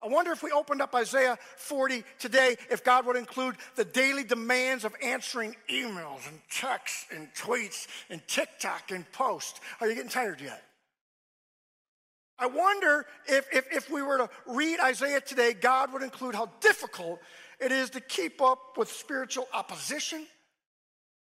I 0.00 0.06
wonder 0.06 0.30
if 0.30 0.42
we 0.44 0.52
opened 0.52 0.80
up 0.80 0.94
Isaiah 0.94 1.38
40 1.56 2.04
today, 2.20 2.56
if 2.70 2.84
God 2.84 3.04
would 3.06 3.16
include 3.16 3.56
the 3.74 3.84
daily 3.84 4.22
demands 4.22 4.84
of 4.84 4.94
answering 5.02 5.56
emails 5.68 6.28
and 6.28 6.40
texts 6.50 7.06
and 7.12 7.28
tweets 7.34 7.88
and 8.08 8.26
TikTok 8.28 8.92
and 8.92 9.10
posts. 9.10 9.60
Are 9.80 9.88
you 9.88 9.96
getting 9.96 10.10
tired 10.10 10.40
yet? 10.40 10.62
I 12.38 12.46
wonder 12.46 13.06
if, 13.26 13.48
if, 13.52 13.66
if 13.72 13.90
we 13.90 14.00
were 14.00 14.18
to 14.18 14.30
read 14.46 14.78
Isaiah 14.78 15.20
today, 15.20 15.52
God 15.52 15.92
would 15.92 16.02
include 16.02 16.36
how 16.36 16.50
difficult 16.60 17.18
it 17.58 17.72
is 17.72 17.90
to 17.90 18.00
keep 18.00 18.40
up 18.40 18.76
with 18.76 18.88
spiritual 18.88 19.48
opposition, 19.52 20.24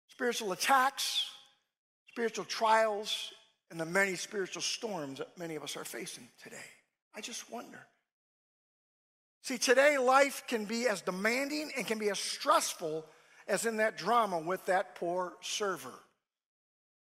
spiritual 0.09 0.53
attacks, 0.53 1.27
spiritual 2.09 2.47
trials, 2.47 3.33
and 3.71 3.79
the 3.79 3.85
many 3.85 4.15
spiritual 4.15 4.63
storms 4.63 5.19
that 5.19 5.37
many 5.37 5.57
of 5.57 5.63
us 5.63 5.77
are 5.77 5.85
facing 5.85 6.29
today. 6.43 6.57
I 7.15 7.21
just 7.21 7.51
wonder. 7.51 7.87
See, 9.45 9.59
today 9.59 9.99
life 9.99 10.43
can 10.49 10.65
be 10.65 10.89
as 10.89 11.03
demanding 11.03 11.71
and 11.77 11.87
can 11.87 11.99
be 11.99 12.09
as 12.09 12.19
stressful 12.19 13.05
as 13.47 13.67
in 13.67 13.77
that 13.77 13.99
drama 13.99 14.39
with 14.39 14.65
that 14.67 14.95
poor 14.95 15.35
server. 15.43 15.93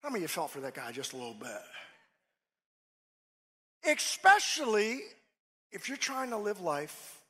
How 0.02 0.08
many 0.08 0.18
of 0.18 0.22
you 0.22 0.28
felt 0.28 0.50
for 0.50 0.58
that 0.62 0.74
guy 0.74 0.90
just 0.90 1.12
a 1.12 1.16
little 1.16 1.36
bit? 1.38 1.62
Especially 3.84 5.02
if 5.70 5.88
you're 5.88 5.96
trying 5.96 6.30
to 6.30 6.36
live 6.36 6.60
life 6.60 7.22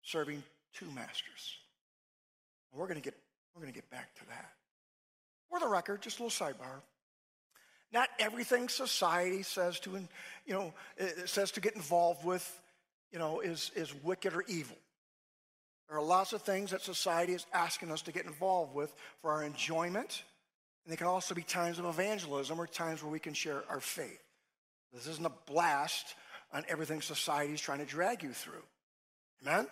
serving 0.00 0.42
two 0.72 0.86
masters. 0.94 1.58
we're 2.72 2.86
going 2.86 2.96
to 2.96 3.02
get 3.02 3.14
we're 3.54 3.60
going 3.60 3.74
to 3.74 3.78
get 3.78 3.90
back 3.90 4.14
to 4.14 4.26
that. 4.28 4.48
For 5.50 5.60
the 5.60 5.68
record, 5.68 6.00
just 6.00 6.20
a 6.20 6.22
little 6.22 6.46
sidebar. 6.46 6.80
Not 7.92 8.08
everything 8.18 8.70
society 8.70 9.42
says 9.42 9.78
to, 9.80 9.90
you 10.46 10.54
know, 10.54 10.72
eh, 10.98 11.10
says 11.26 11.50
to 11.50 11.60
get 11.60 11.74
involved 11.74 12.24
with 12.24 12.62
you 13.12 13.18
know, 13.18 13.40
is, 13.40 13.70
is 13.74 13.94
wicked 14.02 14.34
or 14.34 14.44
evil. 14.48 14.76
There 15.88 15.96
are 15.96 16.04
lots 16.04 16.32
of 16.32 16.42
things 16.42 16.70
that 16.70 16.82
society 16.82 17.32
is 17.32 17.46
asking 17.52 17.90
us 17.90 18.02
to 18.02 18.12
get 18.12 18.26
involved 18.26 18.74
with 18.74 18.94
for 19.22 19.32
our 19.32 19.42
enjoyment. 19.42 20.22
And 20.84 20.92
they 20.92 20.96
can 20.96 21.06
also 21.06 21.34
be 21.34 21.42
times 21.42 21.78
of 21.78 21.86
evangelism 21.86 22.60
or 22.60 22.66
times 22.66 23.02
where 23.02 23.12
we 23.12 23.18
can 23.18 23.34
share 23.34 23.62
our 23.70 23.80
faith. 23.80 24.22
This 24.92 25.06
isn't 25.06 25.26
a 25.26 25.32
blast 25.46 26.14
on 26.52 26.64
everything 26.68 27.00
society 27.00 27.52
is 27.52 27.60
trying 27.60 27.78
to 27.78 27.84
drag 27.84 28.22
you 28.22 28.32
through. 28.32 28.62
Amen? 29.42 29.66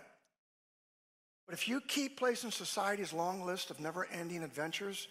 But 1.47 1.55
if 1.55 1.69
you 1.69 1.81
keep 1.81 2.19
placing 2.19 2.51
society's 2.51 3.13
long 3.13 3.45
list 3.45 3.71
of 3.71 3.81
never 3.81 4.07
ending 4.13 4.43
adventures 4.43 5.09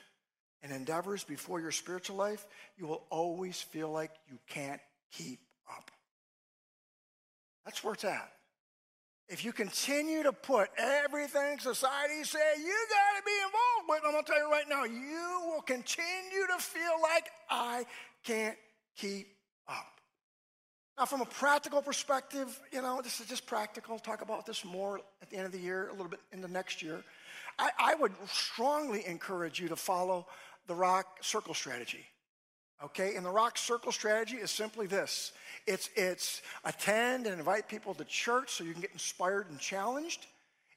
and 0.62 0.72
endeavors 0.72 1.24
before 1.24 1.62
your 1.62 1.72
spiritual 1.72 2.18
life, 2.18 2.46
you 2.78 2.88
will 2.88 3.04
always 3.10 3.62
feel 3.62 3.90
like 3.90 4.12
you 4.30 4.38
can't 4.50 4.82
keep. 5.12 5.40
That's 7.66 7.84
where 7.84 7.94
it's 7.94 8.04
at. 8.04 8.32
If 9.28 9.44
you 9.44 9.52
continue 9.52 10.22
to 10.22 10.32
put 10.32 10.70
everything 10.78 11.58
society 11.58 12.24
say 12.24 12.40
you 12.60 12.88
got 12.90 13.18
to 13.18 13.24
be 13.26 13.32
involved 13.44 13.90
with, 13.90 14.02
I'm 14.06 14.12
going 14.12 14.24
to 14.24 14.32
tell 14.32 14.40
you 14.40 14.52
right 14.52 14.70
now, 14.70 14.84
you 14.84 15.52
will 15.52 15.62
continue 15.62 16.46
to 16.56 16.62
feel 16.62 17.02
like 17.02 17.30
I 17.50 17.86
can't 18.24 18.56
keep 18.96 19.28
up. 19.68 20.00
Now, 20.98 21.06
from 21.06 21.22
a 21.22 21.26
practical 21.26 21.82
perspective, 21.82 22.58
you 22.72 22.82
know, 22.82 23.02
this 23.04 23.20
is 23.20 23.26
just 23.26 23.48
practical. 23.48 23.98
Talk 23.98 24.22
about 24.22 24.46
this 24.46 24.64
more 24.64 25.02
at 25.22 25.30
the 25.30 25.38
end 25.38 25.48
of 25.48 25.52
the 25.52 25.60
year, 25.60 25.90
a 25.90 25.92
little 25.92 26.08
bit 26.08 26.22
in 26.32 26.40
the 26.40 26.48
next 26.48 26.84
year. 26.84 27.04
I, 27.58 27.70
I 27.80 27.96
would 27.96 28.14
strongly 28.28 29.06
encourage 29.08 29.60
you 29.60 29.68
to 29.70 29.76
follow 29.76 30.28
the 30.68 30.76
Rock 30.76 31.18
Circle 31.22 31.54
strategy. 31.54 32.06
Okay, 32.84 33.16
and 33.16 33.26
the 33.26 33.30
Rock 33.30 33.58
Circle 33.58 33.94
strategy 33.94 34.36
is 34.36 34.52
simply 34.52 34.86
this 34.86 35.32
it's, 35.66 35.90
it's 35.96 36.42
attend 36.64 37.26
and 37.26 37.40
invite 37.40 37.68
people 37.68 37.94
to 37.94 38.04
church 38.04 38.52
so 38.52 38.64
you 38.64 38.74
can 38.74 38.82
get 38.82 38.92
inspired 38.92 39.50
and 39.50 39.60
challenged. 39.60 40.28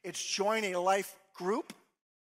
It's 0.05 0.25
join 0.25 0.65
a 0.65 0.77
life 0.77 1.17
group 1.35 1.73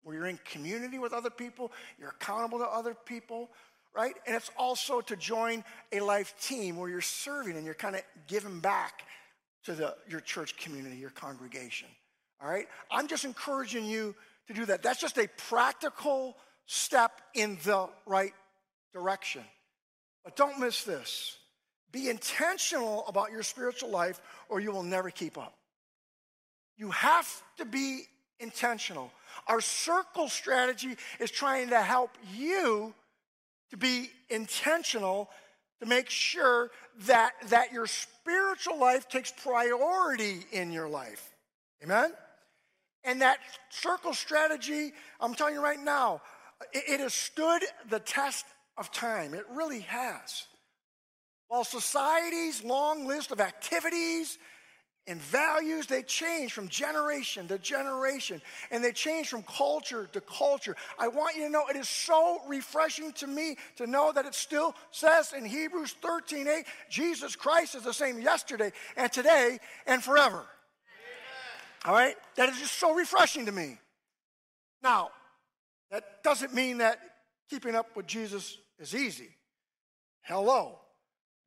where 0.03 0.17
you're 0.17 0.27
in 0.27 0.39
community 0.45 0.99
with 0.99 1.13
other 1.13 1.31
people, 1.31 1.73
you're 1.99 2.11
accountable 2.11 2.59
to 2.59 2.67
other 2.67 2.95
people, 2.95 3.49
right? 3.95 4.15
And 4.27 4.37
it's 4.37 4.51
also 4.59 5.01
to 5.01 5.17
join 5.17 5.65
a 5.93 6.01
life 6.01 6.35
team 6.41 6.77
where 6.77 6.91
you're 6.91 7.01
serving 7.01 7.57
and 7.57 7.65
you're 7.65 7.75
kind 7.75 7.97
of 7.97 8.03
giving 8.27 8.61
back 8.61 9.03
to 9.65 9.73
the, 9.73 9.97
your 10.07 10.21
church 10.21 10.59
community, 10.59 10.97
your 10.97 11.11
congregation, 11.11 11.89
all 12.43 12.51
right? 12.51 12.67
I'm 12.91 13.09
just 13.09 13.25
encouraging 13.25 13.87
you 13.87 14.15
to 14.49 14.53
do 14.53 14.67
that. 14.67 14.83
That's 14.83 15.01
just 15.01 15.17
a 15.17 15.27
practical 15.49 16.37
step 16.67 17.23
in 17.35 17.57
the 17.65 17.89
right 18.05 18.35
direction. 18.93 19.43
But 20.25 20.37
don't 20.37 20.59
miss 20.59 20.85
this. 20.85 21.37
Be 21.93 22.09
intentional 22.09 23.07
about 23.07 23.31
your 23.31 23.43
spiritual 23.43 23.91
life 23.91 24.21
or 24.49 24.59
you 24.59 24.73
will 24.73 24.83
never 24.83 25.11
keep 25.11 25.39
up. 25.39 25.55
You 26.77 26.91
have 26.91 27.29
to 27.59 27.65
be 27.65 28.03
intentional. 28.41 29.13
Our 29.47 29.61
circle 29.61 30.29
strategy 30.29 30.97
is 31.21 31.31
trying 31.31 31.69
to 31.69 31.81
help 31.81 32.11
you 32.35 32.95
to 33.71 33.77
be 33.77 34.11
intentional 34.29 35.31
to 35.81 35.87
make 35.87 36.09
sure 36.09 36.71
that, 37.07 37.33
that 37.49 37.73
your 37.73 37.87
spiritual 37.87 38.79
life 38.79 39.09
takes 39.09 39.31
priority 39.31 40.41
in 40.53 40.73
your 40.73 40.89
life. 40.89 41.35
Amen? 41.83 42.13
And 43.05 43.21
that 43.21 43.39
circle 43.71 44.15
strategy, 44.15 44.93
I'm 45.21 45.35
telling 45.35 45.55
you 45.55 45.63
right 45.63 45.79
now, 45.79 46.23
it, 46.73 46.85
it 46.89 47.01
has 47.01 47.13
stood 47.13 47.63
the 47.91 47.99
test 47.99 48.47
of 48.77 48.91
time. 48.91 49.35
It 49.35 49.45
really 49.51 49.81
has. 49.81 50.47
While 51.49 51.65
society's 51.65 52.65
long 52.65 53.07
list 53.07 53.31
of 53.31 53.41
activities 53.41 54.39
and 55.07 55.21
values, 55.21 55.87
they 55.87 56.03
change 56.03 56.53
from 56.53 56.67
generation 56.69 57.47
to 57.49 57.59
generation, 57.59 58.41
and 58.71 58.83
they 58.83 58.93
change 58.93 59.29
from 59.29 59.43
culture 59.43 60.09
to 60.13 60.21
culture. 60.23 60.75
I 60.99 61.09
want 61.09 61.37
you 61.37 61.45
to 61.45 61.51
know 61.51 61.65
it 61.69 61.77
is 61.77 61.89
so 61.89 62.41
refreshing 62.49 63.13
to 63.15 63.27
me 63.27 63.57
to 63.77 63.87
know 63.87 64.13
that 64.13 64.25
it 64.25 64.35
still 64.35 64.75
says 64.91 65.35
in 65.37 65.45
Hebrews 65.45 65.95
13 66.01 66.49
8, 66.49 66.65
Jesus 66.89 67.37
Christ 67.37 67.75
is 67.75 67.83
the 67.83 67.93
same 67.93 68.21
yesterday 68.21 68.73
and 68.97 69.13
today 69.13 69.59
and 69.87 70.03
forever. 70.03 70.39
Amen. 70.39 71.85
All 71.85 71.93
right? 71.93 72.17
That 72.37 72.49
is 72.49 72.59
just 72.59 72.79
so 72.79 72.95
refreshing 72.95 73.47
to 73.47 73.53
me. 73.53 73.79
Now, 74.83 75.11
that 75.91 76.23
doesn't 76.25 76.55
mean 76.55 76.79
that 76.79 76.99
keeping 77.51 77.75
up 77.75 77.95
with 77.95 78.07
Jesus 78.07 78.59
is 78.85 78.95
easy. 78.95 79.31
Hello. 80.23 80.79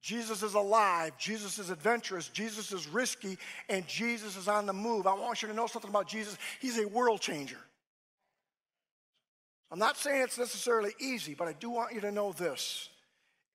Jesus 0.02 0.44
is 0.44 0.54
alive, 0.54 1.18
Jesus 1.18 1.60
is 1.60 1.70
adventurous, 1.70 2.30
Jesus 2.30 2.72
is 2.72 2.88
risky, 2.88 3.38
and 3.68 3.86
Jesus 3.88 4.38
is 4.38 4.48
on 4.48 4.66
the 4.66 4.74
move. 4.74 5.08
I 5.08 5.14
want 5.14 5.42
you 5.42 5.48
to 5.50 5.54
know 5.54 5.68
something 5.68 5.90
about 5.90 6.08
Jesus. 6.08 6.38
He's 6.62 6.80
a 6.80 6.88
world 6.88 7.20
changer. 7.20 7.58
I'm 9.70 9.80
not 9.80 9.98
saying 9.98 10.22
it's 10.22 10.38
necessarily 10.38 10.92
easy, 11.00 11.34
but 11.34 11.48
I 11.48 11.54
do 11.54 11.70
want 11.70 11.94
you 11.94 12.02
to 12.02 12.12
know 12.12 12.32
this. 12.32 12.90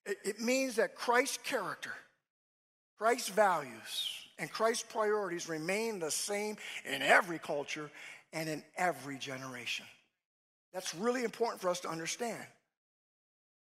It, 0.04 0.18
it 0.24 0.40
means 0.40 0.76
that 0.76 0.94
Christ's 0.94 1.38
character, 1.38 1.92
Christ's 2.98 3.30
values, 3.30 4.10
and 4.38 4.50
Christ's 4.50 4.84
priorities 4.92 5.48
remain 5.48 6.00
the 6.00 6.10
same 6.10 6.56
in 6.84 7.00
every 7.00 7.38
culture 7.38 7.90
and 8.32 8.48
in 8.48 8.62
every 8.76 9.16
generation. 9.16 9.86
That's 10.74 10.94
really 10.94 11.24
important 11.24 11.62
for 11.62 11.70
us 11.70 11.80
to 11.80 11.88
understand. 11.88 12.44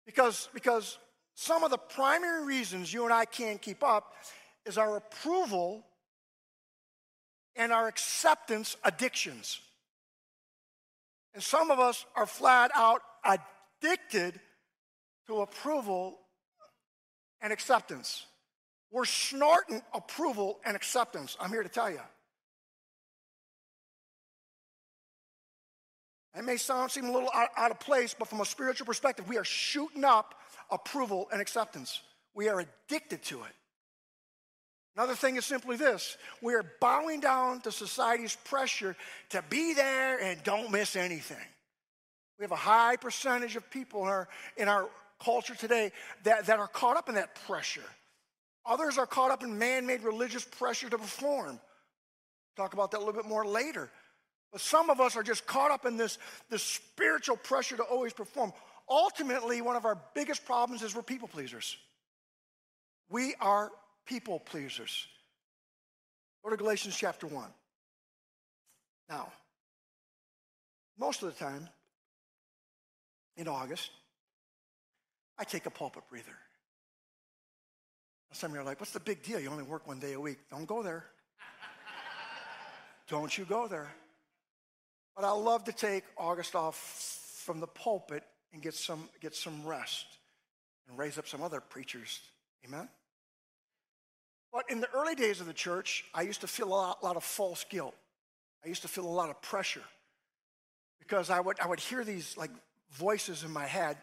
Because, 0.06 0.48
because 0.52 0.98
some 1.34 1.64
of 1.64 1.70
the 1.70 1.78
primary 1.78 2.44
reasons 2.44 2.92
you 2.92 3.04
and 3.04 3.12
I 3.12 3.24
can't 3.24 3.60
keep 3.60 3.82
up 3.82 4.14
is 4.66 4.78
our 4.78 4.96
approval 4.96 5.84
and 7.56 7.72
our 7.72 7.88
acceptance 7.88 8.76
addictions. 8.84 9.60
And 11.34 11.42
some 11.42 11.70
of 11.70 11.78
us 11.78 12.04
are 12.16 12.26
flat 12.26 12.70
out 12.74 13.02
addicted 13.24 14.40
to 15.26 15.40
approval 15.40 16.18
and 17.40 17.52
acceptance. 17.52 18.26
We're 18.90 19.04
snorting 19.04 19.82
approval 19.94 20.58
and 20.64 20.76
acceptance. 20.76 21.36
I'm 21.40 21.50
here 21.50 21.62
to 21.62 21.68
tell 21.68 21.90
you. 21.90 22.00
It 26.36 26.44
may 26.44 26.56
sound 26.56 26.90
seem 26.90 27.06
a 27.06 27.12
little 27.12 27.30
out, 27.34 27.48
out 27.56 27.70
of 27.70 27.80
place, 27.80 28.14
but 28.16 28.28
from 28.28 28.40
a 28.40 28.44
spiritual 28.44 28.86
perspective, 28.86 29.28
we 29.28 29.36
are 29.36 29.44
shooting 29.44 30.04
up 30.04 30.34
approval 30.70 31.28
and 31.32 31.40
acceptance. 31.40 32.00
We 32.34 32.48
are 32.48 32.60
addicted 32.60 33.22
to 33.24 33.42
it. 33.42 33.52
Another 34.96 35.14
thing 35.14 35.36
is 35.36 35.44
simply 35.44 35.76
this 35.76 36.16
we 36.42 36.54
are 36.54 36.64
bowing 36.80 37.20
down 37.20 37.60
to 37.62 37.72
society's 37.72 38.36
pressure 38.44 38.96
to 39.30 39.42
be 39.48 39.72
there 39.72 40.20
and 40.20 40.42
don't 40.42 40.70
miss 40.70 40.96
anything. 40.96 41.36
We 42.38 42.44
have 42.44 42.52
a 42.52 42.56
high 42.56 42.96
percentage 42.96 43.56
of 43.56 43.68
people 43.70 44.02
in 44.02 44.08
our, 44.08 44.28
in 44.56 44.68
our 44.68 44.88
culture 45.22 45.54
today 45.54 45.92
that, 46.24 46.46
that 46.46 46.58
are 46.58 46.68
caught 46.68 46.96
up 46.96 47.08
in 47.08 47.16
that 47.16 47.34
pressure. 47.46 47.84
Others 48.66 48.98
are 48.98 49.06
caught 49.06 49.30
up 49.30 49.42
in 49.42 49.58
man 49.58 49.86
made 49.86 50.02
religious 50.02 50.44
pressure 50.44 50.88
to 50.88 50.98
perform. 50.98 51.60
Talk 52.56 52.74
about 52.74 52.90
that 52.90 52.98
a 52.98 53.04
little 53.04 53.14
bit 53.14 53.26
more 53.26 53.46
later. 53.46 53.90
But 54.52 54.60
some 54.60 54.90
of 54.90 55.00
us 55.00 55.16
are 55.16 55.22
just 55.22 55.46
caught 55.46 55.70
up 55.70 55.86
in 55.86 55.96
this, 55.96 56.18
this 56.48 56.62
spiritual 56.62 57.36
pressure 57.36 57.76
to 57.76 57.82
always 57.84 58.12
perform. 58.12 58.52
Ultimately, 58.88 59.62
one 59.62 59.76
of 59.76 59.84
our 59.84 59.98
biggest 60.14 60.44
problems 60.44 60.82
is 60.82 60.94
we're 60.94 61.02
people 61.02 61.28
pleasers. 61.28 61.76
We 63.08 63.34
are 63.40 63.70
people 64.06 64.40
pleasers. 64.40 65.06
Go 66.42 66.50
to 66.50 66.56
Galatians 66.56 66.96
chapter 66.96 67.26
1. 67.26 67.44
Now, 69.08 69.32
most 70.98 71.22
of 71.22 71.32
the 71.32 71.44
time 71.44 71.68
in 73.36 73.46
August, 73.46 73.90
I 75.38 75.44
take 75.44 75.66
a 75.66 75.70
pulpit 75.70 76.02
breather. 76.10 76.36
Some 78.32 78.50
of 78.50 78.54
you 78.54 78.60
are 78.60 78.64
like, 78.64 78.78
what's 78.80 78.92
the 78.92 79.00
big 79.00 79.22
deal? 79.22 79.40
You 79.40 79.50
only 79.50 79.64
work 79.64 79.88
one 79.88 79.98
day 79.98 80.12
a 80.12 80.20
week. 80.20 80.38
Don't 80.50 80.66
go 80.66 80.82
there. 80.82 81.04
Don't 83.08 83.36
you 83.36 83.44
go 83.44 83.66
there. 83.66 83.90
But 85.20 85.28
I 85.28 85.32
love 85.32 85.64
to 85.64 85.72
take 85.72 86.04
August 86.16 86.54
off 86.54 86.76
from 87.44 87.60
the 87.60 87.66
pulpit 87.66 88.22
and 88.54 88.62
get 88.62 88.72
some, 88.72 89.06
get 89.20 89.34
some 89.34 89.66
rest 89.66 90.06
and 90.88 90.96
raise 90.96 91.18
up 91.18 91.28
some 91.28 91.42
other 91.42 91.60
preachers. 91.60 92.20
Amen? 92.64 92.88
But 94.50 94.64
in 94.70 94.80
the 94.80 94.88
early 94.94 95.14
days 95.14 95.42
of 95.42 95.46
the 95.46 95.52
church, 95.52 96.06
I 96.14 96.22
used 96.22 96.40
to 96.40 96.46
feel 96.46 96.68
a 96.68 96.70
lot, 96.70 97.04
lot 97.04 97.16
of 97.16 97.24
false 97.24 97.66
guilt. 97.68 97.94
I 98.64 98.68
used 98.68 98.80
to 98.80 98.88
feel 98.88 99.04
a 99.04 99.12
lot 99.12 99.28
of 99.28 99.42
pressure 99.42 99.82
because 101.00 101.28
I 101.28 101.38
would, 101.38 101.60
I 101.60 101.66
would 101.66 101.80
hear 101.80 102.02
these 102.02 102.38
like 102.38 102.50
voices 102.92 103.44
in 103.44 103.50
my 103.50 103.66
head 103.66 103.98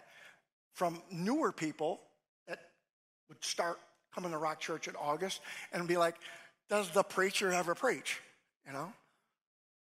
from 0.75 1.01
newer 1.12 1.51
people 1.51 1.99
that 2.47 2.60
would 3.27 3.43
start 3.43 3.80
coming 4.13 4.30
to 4.30 4.38
Rock 4.38 4.60
Church 4.60 4.88
in 4.88 4.95
August 4.95 5.41
and 5.73 5.88
be 5.88 5.97
like, 5.97 6.13
does 6.69 6.91
the 6.91 7.01
preacher 7.01 7.51
ever 7.51 7.73
preach? 7.73 8.19
You 8.67 8.73
know? 8.73 8.93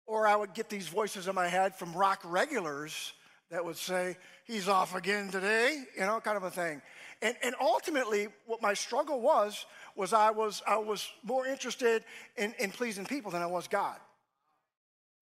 Or 0.06 0.28
I 0.28 0.36
would 0.36 0.54
get 0.54 0.70
these 0.70 0.88
voices 0.88 1.28
in 1.28 1.36
my 1.36 1.48
head 1.48 1.76
from 1.76 1.94
rock 1.94 2.22
regulars 2.24 3.14
that 3.52 3.64
would 3.64 3.78
say, 3.78 4.18
he's 4.46 4.68
off 4.68 4.96
again 4.96 5.30
today, 5.30 5.84
you 5.96 6.02
know, 6.02 6.20
kind 6.20 6.38
of 6.38 6.44
a 6.44 6.52
thing. 6.52 6.82
And, 7.22 7.36
and 7.44 7.56
ultimately, 7.62 8.28
what 8.46 8.62
my 8.62 8.74
struggle 8.74 9.22
was, 9.22 9.66
was 9.96 10.12
I 10.12 10.32
was, 10.32 10.62
I 10.68 10.78
was 10.78 11.08
more 11.24 11.46
interested 11.46 12.04
in, 12.36 12.54
in 12.60 12.72
pleasing 12.72 13.06
people 13.06 13.32
than 13.32 13.42
I 13.42 13.46
was 13.46 13.68
God. 13.68 13.98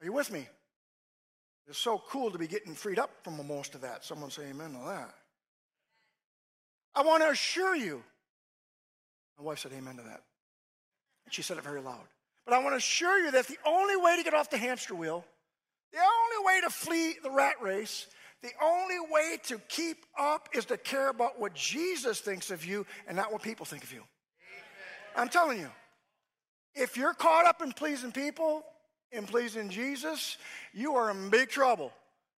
Are 0.02 0.06
you 0.06 0.14
with 0.14 0.32
me? 0.32 0.48
It's 1.68 1.78
so 1.78 2.02
cool 2.10 2.32
to 2.32 2.38
be 2.38 2.48
getting 2.48 2.74
freed 2.74 3.00
up 3.00 3.12
from 3.24 3.46
most 3.48 3.76
of 3.76 3.82
that. 3.82 4.04
Someone 4.04 4.32
say 4.32 4.44
amen 4.50 4.72
to 4.72 4.80
that. 4.88 5.14
I 6.96 7.04
want 7.04 7.22
to 7.24 7.30
assure 7.30 7.76
you. 7.76 8.04
My 9.38 9.44
wife 9.46 9.60
said 9.60 9.72
amen 9.78 9.98
to 9.98 10.04
that. 10.04 10.24
And 11.26 11.34
she 11.34 11.42
said 11.42 11.58
it 11.58 11.64
very 11.64 11.82
loud. 11.82 12.08
But 12.46 12.54
I 12.54 12.60
want 12.60 12.74
to 12.74 12.78
assure 12.78 13.20
you 13.20 13.32
that 13.32 13.48
the 13.48 13.58
only 13.66 13.96
way 13.98 14.18
to 14.18 14.24
get 14.24 14.34
off 14.34 14.50
the 14.50 14.58
hamster 14.58 14.96
wheel, 14.96 15.26
the 15.92 16.00
only 16.00 16.46
way 16.46 16.62
to 16.62 16.70
flee 16.70 17.16
the 17.22 17.32
rat 17.32 17.56
race, 17.62 18.08
the 18.42 18.52
only 18.64 19.00
way 19.12 19.38
to 19.44 19.60
keep 19.70 20.06
up 20.18 20.50
is 20.54 20.66
to 20.66 20.78
care 20.78 21.10
about 21.10 21.40
what 21.40 21.54
Jesus 21.54 22.20
thinks 22.20 22.50
of 22.50 22.66
you 22.66 22.86
and 23.08 23.16
not 23.16 23.32
what 23.32 23.42
people 23.44 23.66
think 23.66 23.84
of 23.84 23.92
you. 23.92 24.00
Amen. 24.00 24.08
I'm 25.16 25.30
telling 25.30 25.60
you, 25.60 25.70
if 26.74 26.98
you're 26.98 27.14
caught 27.14 27.46
up 27.46 27.62
in 27.62 27.72
pleasing 27.74 28.12
people 28.12 28.64
and 29.12 29.28
pleasing 29.28 29.70
Jesus, 29.70 30.38
you 30.74 30.96
are 30.96 31.12
in 31.12 31.30
big 31.30 31.50
trouble. 31.50 31.92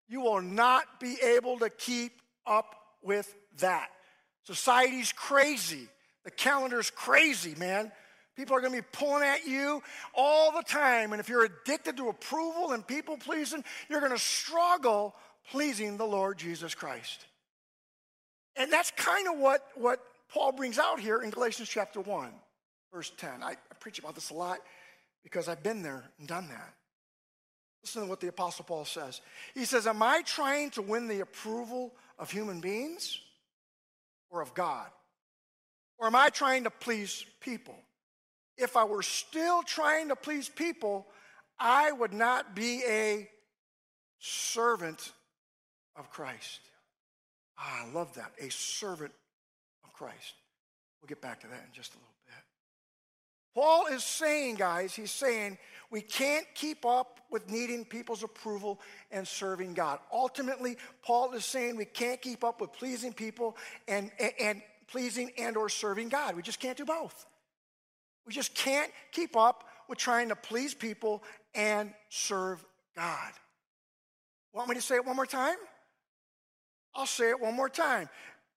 You 0.08 0.20
will 0.20 0.42
not 0.42 1.00
be 1.00 1.16
able 1.22 1.58
to 1.60 1.70
keep 1.70 2.12
up 2.46 2.74
with 3.02 3.34
that. 3.58 3.88
Society's 4.42 5.12
crazy. 5.12 5.88
The 6.24 6.30
calendar's 6.30 6.90
crazy, 6.90 7.54
man. 7.54 7.92
People 8.36 8.56
are 8.56 8.60
going 8.60 8.72
to 8.72 8.82
be 8.82 8.88
pulling 8.92 9.22
at 9.22 9.46
you 9.46 9.82
all 10.14 10.52
the 10.52 10.62
time. 10.62 11.12
And 11.12 11.20
if 11.20 11.28
you're 11.28 11.44
addicted 11.44 11.96
to 11.98 12.08
approval 12.08 12.72
and 12.72 12.86
people 12.86 13.16
pleasing, 13.16 13.64
you're 13.88 14.00
going 14.00 14.12
to 14.12 14.18
struggle 14.18 15.14
pleasing 15.50 15.96
the 15.96 16.06
Lord 16.06 16.38
Jesus 16.38 16.74
Christ. 16.74 17.26
And 18.56 18.72
that's 18.72 18.90
kind 18.92 19.28
of 19.28 19.38
what, 19.38 19.66
what 19.76 20.00
Paul 20.32 20.52
brings 20.52 20.78
out 20.78 20.98
here 20.98 21.22
in 21.22 21.30
Galatians 21.30 21.68
chapter 21.68 22.00
1, 22.00 22.30
verse 22.92 23.12
10. 23.16 23.42
I, 23.42 23.50
I 23.50 23.74
preach 23.78 23.98
about 23.98 24.14
this 24.14 24.30
a 24.30 24.34
lot 24.34 24.58
because 25.22 25.48
I've 25.48 25.62
been 25.62 25.82
there 25.82 26.04
and 26.18 26.26
done 26.26 26.48
that. 26.48 26.74
Listen 27.84 28.02
to 28.02 28.08
what 28.08 28.20
the 28.20 28.28
Apostle 28.28 28.64
Paul 28.64 28.84
says. 28.84 29.20
He 29.54 29.64
says, 29.64 29.86
Am 29.86 30.02
I 30.02 30.22
trying 30.22 30.70
to 30.70 30.82
win 30.82 31.06
the 31.06 31.20
approval 31.20 31.92
of 32.18 32.30
human 32.30 32.60
beings 32.60 33.20
or 34.30 34.40
of 34.40 34.54
God? 34.54 34.86
Or 35.98 36.06
am 36.06 36.16
I 36.16 36.30
trying 36.30 36.64
to 36.64 36.70
please 36.70 37.24
people? 37.40 37.76
If 38.56 38.76
I 38.76 38.84
were 38.84 39.02
still 39.02 39.62
trying 39.62 40.08
to 40.08 40.16
please 40.16 40.48
people, 40.48 41.06
I 41.58 41.92
would 41.92 42.12
not 42.12 42.54
be 42.54 42.82
a 42.88 43.28
servant 44.18 45.12
of 45.96 46.10
Christ. 46.10 46.60
Ah, 47.58 47.84
I 47.86 47.92
love 47.92 48.14
that. 48.14 48.32
A 48.40 48.50
servant 48.50 49.12
of 49.84 49.92
Christ. 49.92 50.34
We'll 51.00 51.08
get 51.08 51.20
back 51.20 51.40
to 51.40 51.46
that 51.48 51.64
in 51.66 51.72
just 51.72 51.92
a 51.92 51.96
little 51.96 52.08
bit. 52.26 52.34
Paul 53.54 53.86
is 53.86 54.02
saying, 54.02 54.56
guys, 54.56 54.94
he's 54.94 55.12
saying 55.12 55.58
we 55.90 56.00
can't 56.00 56.46
keep 56.54 56.84
up 56.84 57.20
with 57.30 57.48
needing 57.48 57.84
people's 57.84 58.24
approval 58.24 58.80
and 59.12 59.26
serving 59.26 59.74
God. 59.74 60.00
Ultimately, 60.12 60.76
Paul 61.02 61.32
is 61.34 61.44
saying 61.44 61.76
we 61.76 61.84
can't 61.84 62.20
keep 62.20 62.42
up 62.42 62.60
with 62.60 62.72
pleasing 62.72 63.12
people 63.12 63.56
and, 63.86 64.10
and, 64.18 64.32
and 64.40 64.62
pleasing 64.88 65.30
and 65.38 65.56
or 65.56 65.68
serving 65.68 66.08
God. 66.08 66.34
We 66.34 66.42
just 66.42 66.58
can't 66.58 66.76
do 66.76 66.84
both. 66.84 67.26
We 68.26 68.32
just 68.32 68.54
can't 68.54 68.90
keep 69.12 69.36
up 69.36 69.64
with 69.88 69.98
trying 69.98 70.28
to 70.30 70.36
please 70.36 70.74
people 70.74 71.22
and 71.54 71.92
serve 72.08 72.64
God. 72.96 73.32
Want 74.52 74.68
me 74.68 74.74
to 74.76 74.82
say 74.82 74.96
it 74.96 75.04
one 75.04 75.16
more 75.16 75.26
time? 75.26 75.56
I'll 76.94 77.06
say 77.06 77.30
it 77.30 77.40
one 77.40 77.54
more 77.54 77.68
time. 77.68 78.08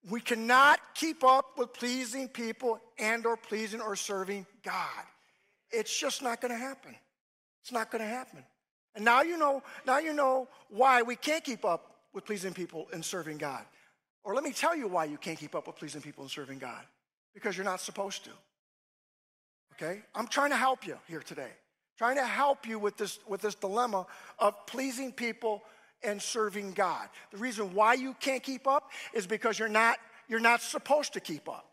We 0.10 0.22
cannot 0.22 0.80
keep 0.94 1.24
up 1.24 1.58
with 1.58 1.74
pleasing 1.74 2.28
people 2.30 2.80
and 3.00 3.26
or 3.26 3.36
pleasing 3.36 3.82
or 3.82 3.96
serving 3.96 4.46
God. 4.64 5.04
It's 5.72 5.98
just 5.98 6.22
not 6.22 6.40
going 6.40 6.52
to 6.52 6.58
happen. 6.58 6.96
It's 7.62 7.72
not 7.72 7.92
going 7.92 8.04
to 8.04 8.08
happen. 8.10 8.44
And 8.96 9.04
now 9.04 9.22
you 9.22 9.38
know, 9.38 9.64
now 9.86 10.00
you 10.00 10.14
know 10.14 10.48
why 10.70 11.02
we 11.02 11.16
can't 11.16 11.44
keep 11.44 11.66
up 11.66 11.96
with 12.14 12.26
pleasing 12.26 12.54
people 12.54 12.88
and 12.94 13.04
serving 13.04 13.38
God. 13.38 13.66
Or 14.24 14.34
let 14.34 14.44
me 14.44 14.52
tell 14.52 14.76
you 14.76 14.88
why 14.88 15.06
you 15.06 15.18
can't 15.18 15.38
keep 15.38 15.56
up 15.56 15.68
with 15.68 15.76
pleasing 15.76 16.02
people 16.02 16.24
and 16.24 16.32
serving 16.32 16.60
God. 16.60 16.84
Because 17.34 17.58
you're 17.58 17.66
not 17.66 17.82
supposed 17.82 18.24
to. 18.26 18.32
Okay? 19.82 20.02
I'm 20.16 20.28
trying 20.28 20.50
to 20.50 20.58
help 20.58 20.86
you 20.86 20.98
here 21.08 21.22
today. 21.22 21.52
Trying 21.98 22.18
to 22.18 22.26
help 22.26 22.68
you 22.68 22.78
with 22.80 22.98
this 22.98 23.20
with 23.28 23.42
this 23.42 23.56
dilemma 23.56 24.06
of 24.40 24.54
pleasing 24.68 25.12
people 25.12 25.64
and 26.04 26.22
serving 26.22 26.74
God. 26.74 27.08
The 27.32 27.38
reason 27.38 27.74
why 27.74 27.94
you 27.96 28.16
can't 28.20 28.44
keep 28.44 28.68
up 28.68 28.92
is 29.14 29.26
because 29.26 29.58
you're 29.58 29.68
not, 29.68 29.98
you're 30.28 30.40
not 30.40 30.62
supposed 30.62 31.14
to 31.14 31.20
keep 31.20 31.50
up. 31.50 31.66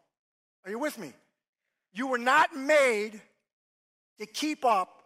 Are 0.64 0.70
you 0.70 0.78
with 0.78 0.98
me? 0.98 1.12
You 1.92 2.06
were 2.06 2.18
not 2.18 2.56
made 2.56 3.20
to 4.18 4.26
keep 4.26 4.64
up 4.64 5.02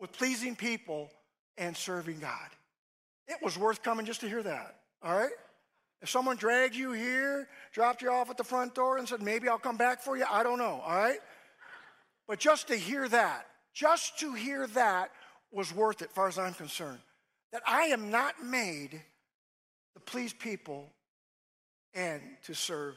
with 0.00 0.12
pleasing 0.12 0.56
people 0.56 1.10
and 1.56 1.76
serving 1.76 2.18
God. 2.18 2.48
It 3.28 3.36
was 3.42 3.56
worth 3.56 3.82
coming 3.82 4.06
just 4.06 4.20
to 4.20 4.28
hear 4.28 4.42
that, 4.42 4.76
all 5.02 5.16
right? 5.16 5.30
If 6.02 6.08
someone 6.08 6.36
dragged 6.36 6.74
you 6.74 6.92
here, 6.92 7.46
dropped 7.72 8.02
you 8.02 8.10
off 8.10 8.30
at 8.30 8.38
the 8.38 8.44
front 8.44 8.74
door, 8.74 8.96
and 8.96 9.06
said, 9.06 9.22
maybe 9.22 9.48
I'll 9.48 9.58
come 9.58 9.76
back 9.76 10.02
for 10.02 10.16
you, 10.16 10.24
I 10.28 10.42
don't 10.42 10.58
know, 10.58 10.82
all 10.84 10.96
right? 10.96 11.18
But 12.30 12.38
just 12.38 12.68
to 12.68 12.76
hear 12.76 13.08
that, 13.08 13.48
just 13.74 14.20
to 14.20 14.34
hear 14.34 14.68
that 14.68 15.10
was 15.50 15.74
worth 15.74 16.00
it, 16.00 16.12
far 16.12 16.28
as 16.28 16.38
I'm 16.38 16.54
concerned 16.54 17.00
that 17.50 17.60
I 17.66 17.86
am 17.86 18.12
not 18.12 18.40
made 18.40 18.92
to 18.92 20.00
please 20.06 20.32
people 20.32 20.92
and 21.92 22.22
to 22.44 22.54
serve 22.54 22.94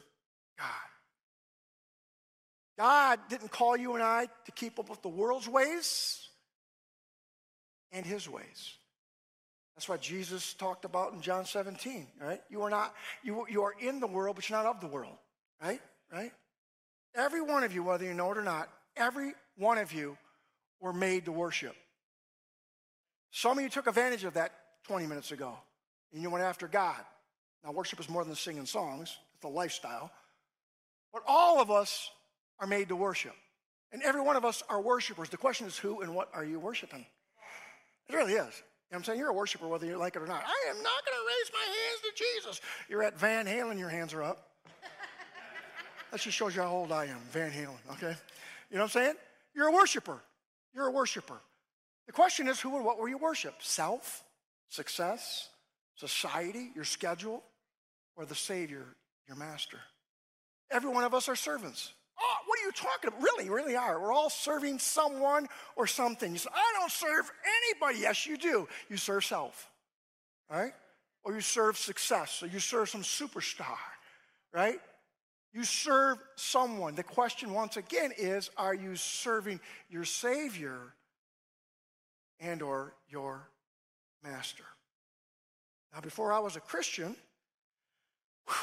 God. 0.60 0.68
God 2.78 3.20
didn't 3.28 3.50
call 3.50 3.76
you 3.76 3.96
and 3.96 4.04
I 4.04 4.28
to 4.46 4.52
keep 4.52 4.78
up 4.78 4.88
with 4.88 5.02
the 5.02 5.10
world's 5.10 5.50
ways 5.50 6.28
and 7.92 8.06
his 8.06 8.30
ways. 8.30 8.76
That's 9.76 9.90
what 9.90 10.00
Jesus 10.00 10.54
talked 10.54 10.86
about 10.86 11.14
in 11.14 11.22
John 11.22 11.46
17, 11.46 12.06
right? 12.22 12.42
You 12.52 12.62
are 12.62 12.70
not, 12.70 12.94
you, 13.24 13.48
you 13.50 13.64
are 13.64 13.74
in 13.82 14.00
the 14.00 14.06
world, 14.06 14.36
but 14.36 14.48
you're 14.48 14.62
not 14.62 14.76
of 14.76 14.80
the 14.80 14.86
world, 14.86 15.18
right? 15.60 15.82
Right? 16.12 16.34
Every 17.16 17.42
one 17.42 17.64
of 17.64 17.74
you, 17.74 17.82
whether 17.82 18.06
you 18.06 18.14
know 18.14 18.32
it 18.32 18.38
or 18.38 18.44
not, 18.44 18.70
every 18.96 19.34
one 19.58 19.78
of 19.78 19.92
you 19.94 20.18
were 20.80 20.94
made 20.94 21.26
to 21.26 21.32
worship. 21.32 21.76
Some 23.32 23.58
of 23.58 23.64
you 23.64 23.70
took 23.70 23.88
advantage 23.88 24.24
of 24.24 24.34
that 24.36 24.52
20 24.88 25.08
minutes 25.08 25.32
ago 25.32 25.58
and 26.14 26.22
you 26.22 26.30
went 26.30 26.44
after 26.44 26.68
God. 26.68 27.00
Now, 27.64 27.72
worship 27.72 28.00
is 28.00 28.10
more 28.10 28.24
than 28.26 28.36
singing 28.36 28.66
songs, 28.66 29.16
it's 29.36 29.46
a 29.46 29.48
lifestyle. 29.48 30.12
But 31.12 31.24
all 31.28 31.62
of 31.62 31.72
us 31.72 32.10
are 32.60 32.68
made 32.68 32.90
to 32.90 32.96
worship. 32.96 33.34
And 33.92 34.02
every 34.02 34.22
one 34.22 34.36
of 34.36 34.44
us 34.44 34.64
are 34.70 34.82
worshipers. 34.82 35.30
The 35.30 35.38
question 35.38 35.68
is 35.68 35.78
who 35.78 36.02
and 36.02 36.16
what 36.16 36.30
are 36.34 36.44
you 36.44 36.60
worshiping? 36.60 37.06
It 38.10 38.16
really 38.16 38.34
is. 38.34 38.64
I'm 38.94 39.04
saying? 39.04 39.18
You're 39.18 39.30
a 39.30 39.34
worshiper 39.34 39.68
whether 39.68 39.86
you 39.86 39.98
like 39.98 40.16
it 40.16 40.22
or 40.22 40.28
not. 40.28 40.44
I 40.46 40.70
am 40.70 40.76
not 40.78 41.06
going 41.06 41.18
to 41.18 41.26
raise 41.28 41.52
my 41.52 41.66
hands 41.66 42.02
to 42.04 42.24
Jesus. 42.24 42.62
You're 42.90 43.04
at 43.04 43.20
Van 43.20 43.46
Halen, 43.46 43.80
your 43.80 43.90
hands 43.90 44.14
are 44.14 44.22
up. 44.22 44.50
that 46.12 46.22
just 46.22 46.38
shows 46.38 46.56
you 46.56 46.62
how 46.62 46.70
old 46.70 46.92
I 46.92 47.06
am, 47.06 47.20
Van 47.32 47.52
Halen, 47.52 47.94
okay? 47.94 48.16
You 48.74 48.80
know 48.80 48.86
what 48.86 48.96
I'm 48.96 49.04
saying? 49.04 49.16
You're 49.56 49.68
a 49.68 49.72
worshiper. 49.72 50.20
You're 50.74 50.88
a 50.88 50.92
worshiper. 50.92 51.40
The 52.08 52.12
question 52.12 52.48
is, 52.48 52.60
who 52.60 52.76
and 52.76 52.84
what 52.84 52.98
will 52.98 53.08
you 53.08 53.20
worship? 53.20 53.54
Self, 53.60 54.24
success, 54.68 55.48
society, 55.96 56.72
your 56.74 56.84
schedule, 56.84 57.44
or 58.16 58.26
the 58.26 58.34
Savior, 58.34 58.84
your 59.28 59.38
master? 59.38 59.78
Every 60.72 60.90
one 60.90 61.04
of 61.04 61.14
us 61.14 61.30
are 61.30 61.36
servants. 61.36 61.94
Oh, 62.20 62.36
what 62.48 62.60
are 62.60 62.66
you 62.66 62.72
talking 62.72 63.10
about? 63.10 63.22
Really, 63.22 63.48
really 63.48 63.76
are. 63.76 64.02
We're 64.02 64.12
all 64.12 64.32
serving 64.32 64.80
someone 64.80 65.48
or 65.76 65.86
something. 65.86 66.32
You 66.32 66.40
say, 66.40 66.50
I 66.52 66.80
don't 66.80 66.92
serve 66.92 67.32
anybody. 67.68 68.00
Yes, 68.00 68.26
you 68.26 68.38
do. 68.38 68.68
You 68.90 68.98
serve 68.98 69.24
self, 69.24 69.70
right? 70.50 70.74
Or 71.24 71.36
you 71.36 71.42
serve 71.42 71.78
success, 71.78 72.42
or 72.42 72.48
you 72.48 72.60
serve 72.60 72.90
some 72.90 73.04
superstar, 73.04 73.78
right? 74.52 74.80
You 75.54 75.64
serve 75.64 76.18
someone. 76.36 76.96
The 76.96 77.04
question, 77.04 77.54
once 77.54 77.78
again, 77.78 78.12
is 78.18 78.50
are 78.58 78.74
you 78.74 78.96
serving 78.96 79.60
your 79.90 80.04
Savior 80.04 80.80
and 82.40 82.62
or 82.62 82.94
your 83.10 83.48
master. 84.24 84.64
Now, 85.94 86.02
before 86.02 86.34
I 86.34 86.40
was 86.40 86.56
a 86.56 86.60
Christian, 86.60 87.16
whew, 88.48 88.56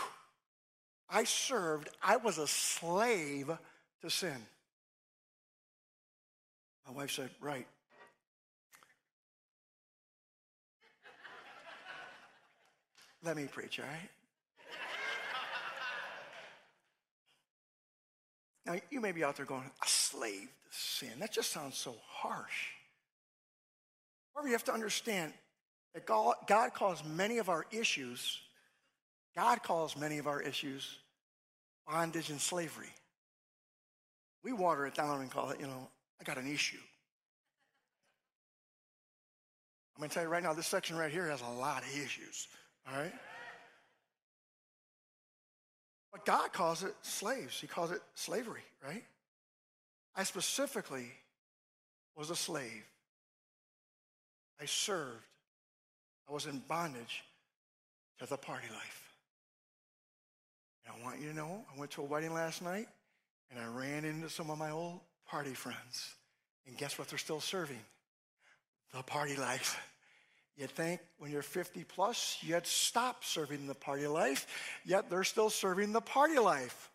I 1.08 1.24
served, 1.24 1.88
I 2.02 2.16
was 2.16 2.38
a 2.38 2.46
slave 2.46 3.50
to 4.02 4.10
sin. 4.10 4.36
My 6.86 6.92
wife 6.92 7.12
said, 7.12 7.30
Right. 7.40 7.66
Let 13.22 13.36
me 13.36 13.44
preach, 13.44 13.78
all 13.78 13.84
right? 13.84 14.08
Now, 18.66 18.76
you 18.90 19.00
may 19.00 19.12
be 19.12 19.24
out 19.24 19.36
there 19.36 19.46
going, 19.46 19.70
a 19.82 19.88
slave 19.88 20.48
to 20.48 20.68
sin. 20.70 21.18
That 21.18 21.32
just 21.32 21.50
sounds 21.50 21.76
so 21.76 21.96
harsh. 22.06 22.68
However, 24.34 24.48
you 24.48 24.54
have 24.54 24.64
to 24.64 24.72
understand 24.72 25.32
that 25.94 26.06
God, 26.06 26.34
God 26.46 26.74
calls 26.74 27.02
many 27.04 27.38
of 27.38 27.48
our 27.48 27.66
issues, 27.72 28.38
God 29.34 29.62
calls 29.62 29.96
many 29.96 30.18
of 30.18 30.26
our 30.26 30.40
issues 30.40 30.98
bondage 31.90 32.30
and 32.30 32.40
slavery. 32.40 32.92
We 34.44 34.52
water 34.52 34.86
it 34.86 34.94
down 34.94 35.20
and 35.20 35.30
call 35.30 35.50
it, 35.50 35.60
you 35.60 35.66
know, 35.66 35.88
I 36.20 36.24
got 36.24 36.38
an 36.38 36.50
issue. 36.50 36.78
I'm 39.96 40.00
going 40.00 40.08
to 40.08 40.14
tell 40.14 40.22
you 40.22 40.30
right 40.30 40.42
now, 40.42 40.54
this 40.54 40.66
section 40.66 40.96
right 40.96 41.10
here 41.10 41.28
has 41.28 41.42
a 41.42 41.48
lot 41.60 41.82
of 41.82 41.88
issues, 41.88 42.48
all 42.90 42.98
right? 42.98 43.12
But 46.12 46.24
God 46.24 46.52
calls 46.52 46.82
it 46.82 46.94
slaves. 47.02 47.60
He 47.60 47.66
calls 47.66 47.90
it 47.90 48.00
slavery, 48.14 48.64
right? 48.84 49.04
I 50.16 50.24
specifically 50.24 51.06
was 52.16 52.30
a 52.30 52.36
slave 52.36 52.84
I 54.60 54.66
served. 54.66 55.24
I 56.28 56.32
was 56.32 56.46
in 56.46 56.62
bondage 56.68 57.24
to 58.18 58.26
the 58.26 58.36
party 58.36 58.68
life. 58.72 59.14
And 60.84 60.94
I 60.94 61.04
want 61.04 61.20
you 61.20 61.28
to 61.28 61.34
know, 61.34 61.64
I 61.74 61.78
went 61.78 61.90
to 61.92 62.02
a 62.02 62.04
wedding 62.04 62.34
last 62.34 62.62
night 62.62 62.86
and 63.50 63.58
I 63.58 63.66
ran 63.66 64.04
into 64.04 64.28
some 64.28 64.50
of 64.50 64.58
my 64.58 64.70
old 64.70 65.00
party 65.26 65.54
friends. 65.54 66.14
And 66.66 66.76
guess 66.76 66.98
what 66.98 67.08
they're 67.08 67.18
still 67.18 67.40
serving? 67.40 67.80
The 68.94 69.02
party 69.02 69.36
life. 69.36 69.80
You 70.60 70.66
think 70.66 71.00
when 71.16 71.30
you're 71.30 71.40
50 71.40 71.84
plus, 71.84 72.36
you'd 72.42 72.66
stop 72.66 73.24
serving 73.24 73.66
the 73.66 73.74
party 73.74 74.06
life, 74.06 74.46
yet 74.84 75.08
they're 75.08 75.24
still 75.24 75.48
serving 75.48 75.94
the 75.94 76.02
party 76.02 76.38
life. 76.38 76.90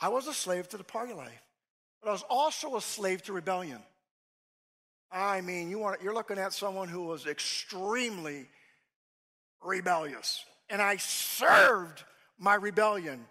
I 0.00 0.08
was 0.08 0.28
a 0.28 0.32
slave 0.32 0.70
to 0.70 0.78
the 0.78 0.84
party 0.84 1.12
life, 1.12 1.42
but 2.02 2.08
I 2.08 2.12
was 2.12 2.24
also 2.30 2.76
a 2.76 2.80
slave 2.80 3.22
to 3.24 3.34
rebellion. 3.34 3.80
I 5.12 5.42
mean, 5.42 5.68
you 5.68 5.78
want, 5.78 6.02
you're 6.02 6.14
looking 6.14 6.38
at 6.38 6.54
someone 6.54 6.88
who 6.88 7.02
was 7.02 7.26
extremely 7.26 8.48
rebellious. 9.62 10.42
And 10.70 10.80
I 10.80 10.96
served 10.96 12.02
my 12.38 12.54
rebellion. 12.54 13.26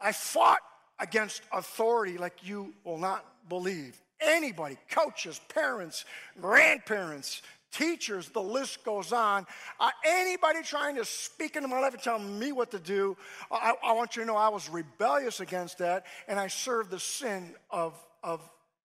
I 0.00 0.12
fought 0.12 0.60
against 1.00 1.42
authority 1.52 2.16
like 2.16 2.46
you 2.46 2.74
will 2.84 2.98
not 2.98 3.24
believe. 3.48 4.00
Anybody, 4.20 4.78
coaches, 4.88 5.40
parents, 5.48 6.04
grandparents, 6.40 7.42
teachers, 7.72 8.28
the 8.28 8.42
list 8.42 8.84
goes 8.84 9.12
on. 9.12 9.46
Uh, 9.78 9.90
anybody 10.04 10.62
trying 10.62 10.96
to 10.96 11.04
speak 11.04 11.56
into 11.56 11.68
my 11.68 11.80
life 11.80 11.94
and 11.94 12.02
tell 12.02 12.18
me 12.18 12.52
what 12.52 12.70
to 12.72 12.78
do, 12.78 13.16
I, 13.50 13.74
I, 13.82 13.92
want 13.92 14.16
you 14.16 14.22
to 14.22 14.26
know 14.26 14.36
I 14.36 14.48
was 14.48 14.68
rebellious 14.68 15.40
against 15.40 15.78
that, 15.78 16.06
and 16.28 16.38
I 16.38 16.48
served 16.48 16.90
the 16.90 17.00
sin 17.00 17.54
of, 17.70 17.94
of, 18.22 18.40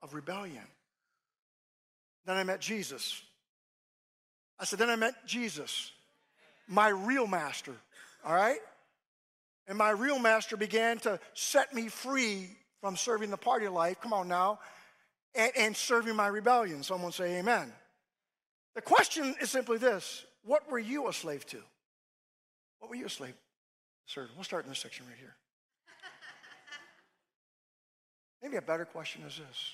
of 0.02 0.14
rebellion. 0.14 0.64
Then 2.26 2.38
I 2.38 2.44
met 2.44 2.62
Jesus. 2.62 3.22
I 4.60 4.66
said, 4.66 4.80
then 4.80 4.90
I 4.90 4.96
met 4.96 5.26
Jesus, 5.26 5.92
my 6.68 6.90
real 6.90 7.28
master, 7.28 7.74
all 8.26 8.36
right? 8.36 8.60
And 9.68 9.78
my 9.78 9.92
real 9.92 10.20
master 10.20 10.58
began 10.58 10.98
to 11.00 11.20
set 11.34 11.74
me 11.74 11.88
free 11.88 12.50
from 12.82 12.96
serving 12.96 13.30
the 13.30 13.38
party 13.38 13.68
life. 13.68 14.02
Come 14.02 14.14
on 14.14 14.28
now. 14.28 14.60
And, 15.36 15.52
and 15.56 15.78
serving 15.78 16.16
my 16.16 16.28
rebellion. 16.28 16.82
Someone 16.82 17.12
say 17.12 17.38
amen. 17.38 17.72
The 18.76 18.82
question 18.82 19.36
is 19.42 19.50
simply 19.50 19.78
this 19.78 20.26
What 20.44 20.70
were 20.70 20.80
you 20.80 21.08
a 21.08 21.14
slave 21.14 21.46
to? 21.48 21.58
What 22.80 22.90
were 22.90 22.96
you 22.96 23.06
a 23.06 23.10
slave? 23.10 23.34
To, 23.34 23.40
sir, 24.06 24.30
we'll 24.36 24.44
start 24.44 24.64
in 24.64 24.70
this 24.70 24.80
section 24.80 25.06
right 25.08 25.18
here. 25.18 25.36
Maybe 28.42 28.58
a 28.58 28.62
better 28.62 28.86
question 28.86 29.24
is 29.24 29.38
this 29.38 29.74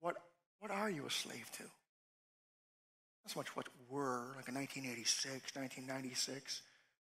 What, 0.00 0.16
what 0.60 0.70
are 0.70 0.90
you 0.90 1.06
a 1.06 1.10
slave 1.10 1.50
to? 1.58 1.62
Not 1.62 3.32
so 3.32 3.40
much 3.40 3.54
what 3.54 3.68
were, 3.88 4.32
like 4.36 4.48
in 4.48 4.54
1986, 4.54 5.54
1996, 5.54 6.62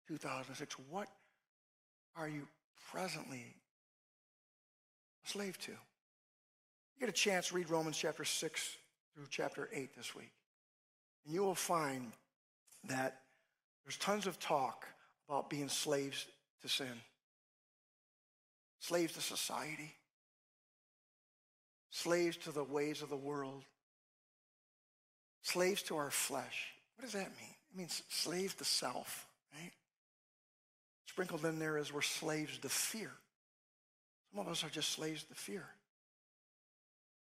2006. 0.08 0.76
What 0.88 1.08
are 2.16 2.28
you 2.28 2.48
presently 2.90 3.54
a 5.24 5.28
slave 5.28 5.58
to? 5.58 5.72
You 5.72 7.00
get 7.00 7.10
a 7.10 7.12
chance, 7.12 7.52
read 7.52 7.68
Romans 7.68 7.98
chapter 7.98 8.24
6 8.24 8.76
through 9.14 9.26
chapter 9.28 9.68
8 9.72 9.94
this 9.94 10.14
week. 10.14 10.32
And 11.26 11.34
you 11.34 11.42
will 11.42 11.56
find 11.56 12.12
that 12.84 13.20
there's 13.84 13.96
tons 13.98 14.26
of 14.26 14.38
talk 14.38 14.86
about 15.28 15.50
being 15.50 15.68
slaves 15.68 16.26
to 16.62 16.68
sin, 16.68 17.00
slaves 18.78 19.14
to 19.14 19.20
society, 19.20 19.92
slaves 21.90 22.36
to 22.38 22.52
the 22.52 22.62
ways 22.62 23.02
of 23.02 23.10
the 23.10 23.16
world, 23.16 23.64
slaves 25.42 25.82
to 25.82 25.96
our 25.96 26.10
flesh. 26.10 26.72
What 26.96 27.04
does 27.04 27.12
that 27.14 27.30
mean? 27.40 27.54
It 27.72 27.78
means 27.78 28.02
slaves 28.08 28.54
to 28.54 28.64
self, 28.64 29.26
right? 29.52 29.72
Sprinkled 31.06 31.44
in 31.44 31.58
there 31.58 31.76
is 31.76 31.92
we're 31.92 32.02
slaves 32.02 32.58
to 32.58 32.68
fear. 32.68 33.10
Some 34.32 34.46
of 34.46 34.52
us 34.52 34.62
are 34.62 34.68
just 34.68 34.90
slaves 34.90 35.24
to 35.24 35.34
fear. 35.34 35.64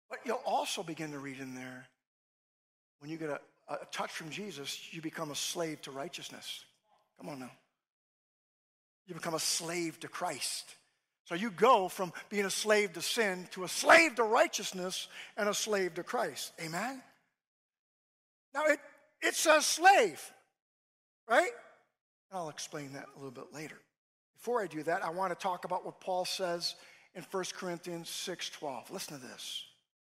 But 0.10 0.20
you'll 0.26 0.42
also 0.46 0.84
begin 0.84 1.12
to 1.12 1.20
read 1.20 1.40
in 1.40 1.56
there 1.56 1.88
when 3.00 3.12
you 3.12 3.18
get 3.18 3.30
a, 3.30 3.40
a 3.70 3.86
touch 3.92 4.12
from 4.12 4.30
Jesus, 4.30 4.80
you 4.92 5.02
become 5.02 5.32
a 5.32 5.36
slave 5.36 5.82
to 5.84 5.92
righteousness. 5.92 6.64
Come 7.20 7.30
on 7.30 7.40
now. 7.40 7.52
You 9.06 9.16
become 9.16 9.34
a 9.34 9.40
slave 9.40 10.00
to 10.02 10.08
Christ. 10.08 10.76
So 11.26 11.36
you 11.36 11.52
go 11.52 11.90
from 11.90 12.14
being 12.30 12.46
a 12.46 12.50
slave 12.50 12.94
to 12.94 13.02
sin 13.02 13.48
to 13.52 13.66
a 13.66 13.68
slave 13.68 14.16
to 14.16 14.24
righteousness 14.24 15.08
and 15.36 15.50
a 15.50 15.54
slave 15.54 15.96
to 15.96 16.04
Christ. 16.04 16.54
Amen? 16.62 17.02
Now 18.54 18.64
it, 18.66 18.80
it 19.22 19.36
says 19.36 19.66
slave, 19.66 20.22
right? 21.30 21.52
I'll 22.32 22.50
explain 22.50 22.94
that 22.94 23.06
a 23.14 23.18
little 23.18 23.32
bit 23.32 23.54
later. 23.54 23.78
Before 24.38 24.62
I 24.62 24.68
do 24.68 24.84
that, 24.84 25.04
I 25.04 25.10
want 25.10 25.32
to 25.32 25.36
talk 25.36 25.66
about 25.66 25.86
what 25.86 26.00
Paul 26.00 26.24
says 26.24 26.76
in 27.16 27.24
1 27.24 27.44
Corinthians 27.56 28.10
6:12. 28.10 28.90
Listen 28.90 29.20
to 29.20 29.28
this. 29.28 29.66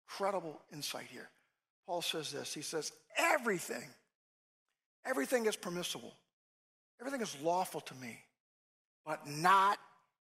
Incredible 0.06 0.60
insight 0.72 1.08
here. 1.10 1.28
Paul 1.86 2.02
says 2.02 2.30
this. 2.30 2.54
He 2.54 2.62
says, 2.62 2.92
everything, 3.16 3.84
everything 5.04 5.46
is 5.46 5.56
permissible. 5.56 6.14
Everything 7.00 7.20
is 7.20 7.36
lawful 7.42 7.80
to 7.80 7.94
me, 7.96 8.18
but 9.04 9.26
not 9.26 9.78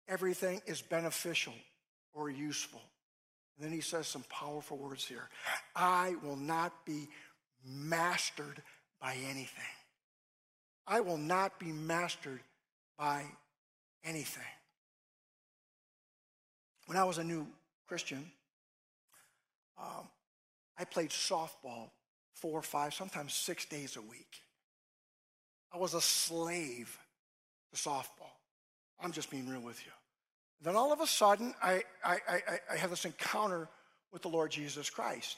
everything 0.08 0.62
is 0.68 0.82
beneficial 0.82 1.56
or 2.14 2.30
useful. 2.30 2.82
And 3.58 3.66
then 3.66 3.74
he 3.74 3.82
says 3.82 4.08
some 4.08 4.24
powerful 4.30 4.78
words 4.78 5.04
here. 5.04 5.30
I 5.76 6.16
will 6.24 6.36
not 6.36 6.86
be 6.86 7.08
mastered 7.66 8.62
by 9.02 9.16
anything. 9.28 9.64
I 10.86 11.00
will 11.00 11.18
not 11.18 11.60
be 11.60 11.72
mastered 11.72 12.42
by 12.98 13.26
anything. 14.04 14.44
When 16.86 16.98
I 16.98 17.04
was 17.04 17.18
a 17.18 17.24
new 17.24 17.48
Christian, 17.88 18.32
um, 19.80 20.08
I 20.78 20.86
played 20.86 21.10
softball 21.10 21.90
four, 22.34 22.62
five, 22.62 22.94
sometimes 22.94 23.34
six 23.34 23.66
days 23.66 23.98
a 23.98 24.02
week. 24.02 24.42
I 25.74 25.78
was 25.78 25.94
a 25.94 26.02
slave 26.02 26.98
to 27.72 27.78
softball. 27.78 28.36
I'm 29.00 29.12
just 29.12 29.30
being 29.30 29.48
real 29.48 29.62
with 29.62 29.84
you. 29.86 29.92
Then 30.62 30.76
all 30.76 30.92
of 30.92 31.02
a 31.02 31.08
sudden, 31.08 31.54
I, 31.62 31.84
I, 32.04 32.18
I, 32.28 32.42
I 32.74 32.76
have 32.78 32.90
this 32.90 33.06
encounter 33.06 33.70
with 34.12 34.22
the 34.22 34.30
Lord 34.30 34.52
Jesus 34.52 34.90
Christ. 34.90 35.38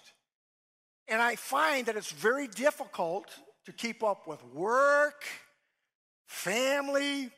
And 1.07 1.21
I 1.21 1.35
find 1.35 1.87
that 1.87 1.95
it's 1.95 2.11
very 2.11 2.47
difficult 2.47 3.27
to 3.65 3.73
keep 3.73 4.03
up 4.03 4.27
with 4.27 4.43
work, 4.53 5.23
family, 6.27 7.31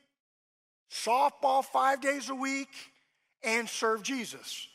softball 0.92 1.64
five 1.64 2.02
days 2.02 2.30
a 2.30 2.36
week, 2.36 2.70
and 3.44 3.68
serve 3.68 4.04
Jesus 4.04 4.68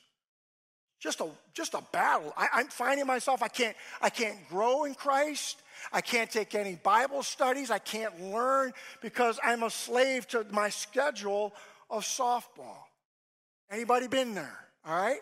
just 1.07 1.21
a 1.21 1.29
just 1.55 1.75
a 1.75 1.83
battle. 1.93 2.35
I, 2.37 2.61
am 2.61 2.67
finding 2.67 3.07
myself 3.07 3.41
I 3.41 3.47
can't 3.47 3.77
I 4.03 4.11
can't 4.11 4.37
grow 4.49 4.85
in 4.85 4.95
Christ. 4.97 5.63
I 5.93 6.01
can't 6.01 6.29
take 6.29 6.57
any 6.57 6.75
Bible 6.75 7.23
studies. 7.23 7.71
I 7.71 7.79
can't 7.79 8.33
learn 8.33 8.73
because 9.01 9.39
I'm 9.45 9.63
a 9.63 9.71
slave 9.71 10.27
to 10.29 10.45
my 10.51 10.69
schedule 10.69 11.55
of 11.89 12.03
softball. 12.03 12.79
Anybody 13.71 14.09
been 14.09 14.35
there? 14.35 14.59
All 14.85 15.01
right? 15.01 15.21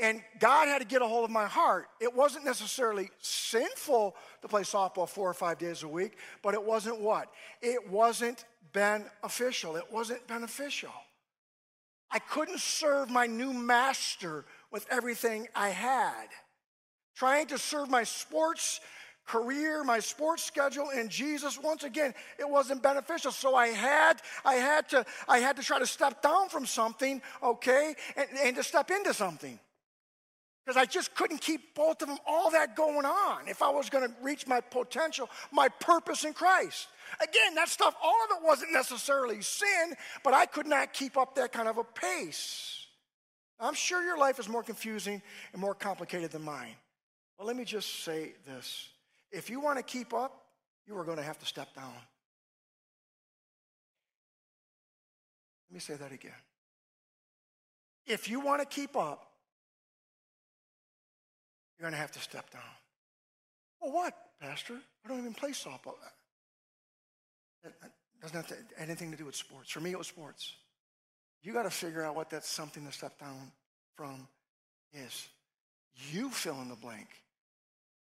And 0.00 0.20
God 0.40 0.66
had 0.66 0.80
to 0.80 0.84
get 0.84 1.00
a 1.00 1.06
hold 1.06 1.24
of 1.24 1.30
my 1.30 1.46
heart. 1.46 1.86
It 2.00 2.12
wasn't 2.12 2.44
necessarily 2.44 3.08
sinful 3.20 4.16
to 4.40 4.48
play 4.48 4.62
softball 4.62 5.08
four 5.08 5.30
or 5.30 5.34
five 5.34 5.58
days 5.58 5.84
a 5.84 5.88
week, 5.88 6.16
but 6.42 6.54
it 6.54 6.62
wasn't 6.62 7.00
what? 7.00 7.28
It 7.60 7.88
wasn't 7.88 8.44
beneficial. 8.72 9.76
It 9.76 9.84
wasn't 9.92 10.26
beneficial. 10.26 10.90
I 12.12 12.18
couldn't 12.18 12.60
serve 12.60 13.08
my 13.08 13.26
new 13.26 13.54
master 13.54 14.44
with 14.72 14.86
everything 14.90 15.48
I 15.54 15.68
had. 15.68 16.28
Trying 17.14 17.46
to 17.48 17.58
serve 17.58 17.90
my 17.90 18.04
sports 18.04 18.80
career, 19.26 19.84
my 19.84 20.00
sports 20.00 20.42
schedule 20.42 20.90
in 20.90 21.08
Jesus, 21.08 21.58
once 21.62 21.84
again, 21.84 22.14
it 22.38 22.48
wasn't 22.48 22.82
beneficial. 22.82 23.30
So 23.30 23.54
I 23.54 23.68
had, 23.68 24.20
I 24.44 24.54
had 24.54 24.88
to, 24.90 25.04
I 25.28 25.38
had 25.38 25.56
to 25.56 25.62
try 25.62 25.78
to 25.78 25.86
step 25.86 26.22
down 26.22 26.48
from 26.48 26.66
something, 26.66 27.22
okay, 27.42 27.94
and, 28.16 28.28
and 28.42 28.56
to 28.56 28.62
step 28.62 28.90
into 28.90 29.14
something. 29.14 29.58
Because 30.64 30.76
I 30.76 30.84
just 30.86 31.14
couldn't 31.14 31.40
keep 31.40 31.74
both 31.74 32.02
of 32.02 32.08
them, 32.08 32.18
all 32.26 32.50
that 32.52 32.76
going 32.76 33.04
on 33.04 33.48
if 33.48 33.62
I 33.62 33.70
was 33.70 33.90
going 33.90 34.08
to 34.08 34.14
reach 34.22 34.46
my 34.46 34.60
potential, 34.60 35.28
my 35.50 35.68
purpose 35.68 36.24
in 36.24 36.34
Christ. 36.34 36.86
Again, 37.20 37.56
that 37.56 37.68
stuff, 37.68 37.96
all 38.02 38.16
of 38.24 38.38
it 38.38 38.44
wasn't 38.44 38.72
necessarily 38.72 39.42
sin, 39.42 39.94
but 40.22 40.34
I 40.34 40.46
could 40.46 40.66
not 40.66 40.92
keep 40.92 41.16
up 41.16 41.34
that 41.34 41.52
kind 41.52 41.68
of 41.68 41.78
a 41.78 41.84
pace. 41.84 42.81
I'm 43.60 43.74
sure 43.74 44.02
your 44.02 44.18
life 44.18 44.38
is 44.38 44.48
more 44.48 44.62
confusing 44.62 45.22
and 45.52 45.60
more 45.60 45.74
complicated 45.74 46.30
than 46.32 46.42
mine. 46.42 46.74
But 47.38 47.46
let 47.46 47.56
me 47.56 47.64
just 47.64 48.04
say 48.04 48.32
this 48.46 48.88
if 49.30 49.48
you 49.48 49.60
want 49.60 49.78
to 49.78 49.82
keep 49.82 50.12
up, 50.12 50.44
you 50.86 50.96
are 50.98 51.04
going 51.04 51.16
to 51.16 51.22
have 51.22 51.38
to 51.38 51.46
step 51.46 51.74
down. 51.74 51.94
Let 55.70 55.74
me 55.74 55.80
say 55.80 55.94
that 55.94 56.12
again. 56.12 56.32
If 58.06 58.28
you 58.28 58.40
want 58.40 58.60
to 58.60 58.66
keep 58.66 58.96
up, 58.96 59.26
you're 61.78 61.88
going 61.88 61.94
to 61.94 62.00
have 62.00 62.12
to 62.12 62.20
step 62.20 62.50
down. 62.50 62.62
Well, 63.80 63.92
what, 63.92 64.14
Pastor? 64.40 64.74
I 65.04 65.08
don't 65.08 65.18
even 65.18 65.34
play 65.34 65.50
softball. 65.50 65.94
That 67.64 67.72
doesn't 68.20 68.36
have 68.36 68.58
anything 68.76 69.10
to 69.12 69.16
do 69.16 69.24
with 69.24 69.36
sports. 69.36 69.70
For 69.70 69.80
me, 69.80 69.92
it 69.92 69.98
was 69.98 70.08
sports. 70.08 70.54
You 71.42 71.52
got 71.52 71.64
to 71.64 71.70
figure 71.70 72.04
out 72.04 72.14
what 72.14 72.30
that 72.30 72.44
something 72.44 72.86
to 72.86 72.92
step 72.92 73.18
down 73.18 73.50
from 73.96 74.28
is. 74.92 75.28
You 76.10 76.30
fill 76.30 76.60
in 76.62 76.68
the 76.68 76.76
blank. 76.76 77.08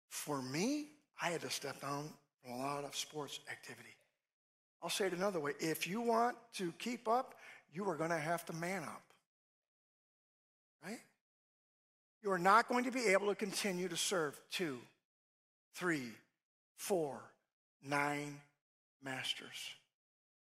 For 0.09 0.41
me, 0.41 0.87
I 1.21 1.29
had 1.29 1.41
to 1.41 1.49
step 1.49 1.81
down 1.81 2.09
from 2.41 2.53
a 2.53 2.57
lot 2.57 2.83
of 2.83 2.95
sports 2.95 3.39
activity. 3.49 3.95
I'll 4.81 4.89
say 4.89 5.07
it 5.07 5.13
another 5.13 5.39
way. 5.39 5.53
If 5.59 5.87
you 5.87 6.01
want 6.01 6.35
to 6.55 6.73
keep 6.79 7.07
up, 7.07 7.35
you 7.73 7.87
are 7.89 7.95
going 7.95 8.09
to 8.09 8.17
have 8.17 8.45
to 8.45 8.53
man 8.53 8.83
up. 8.83 9.03
Right? 10.83 10.99
You 12.23 12.31
are 12.31 12.39
not 12.39 12.67
going 12.67 12.85
to 12.85 12.91
be 12.91 13.07
able 13.07 13.27
to 13.27 13.35
continue 13.35 13.87
to 13.87 13.97
serve 13.97 14.39
two, 14.51 14.79
three, 15.75 16.11
four, 16.75 17.19
nine 17.83 18.39
masters. 19.03 19.73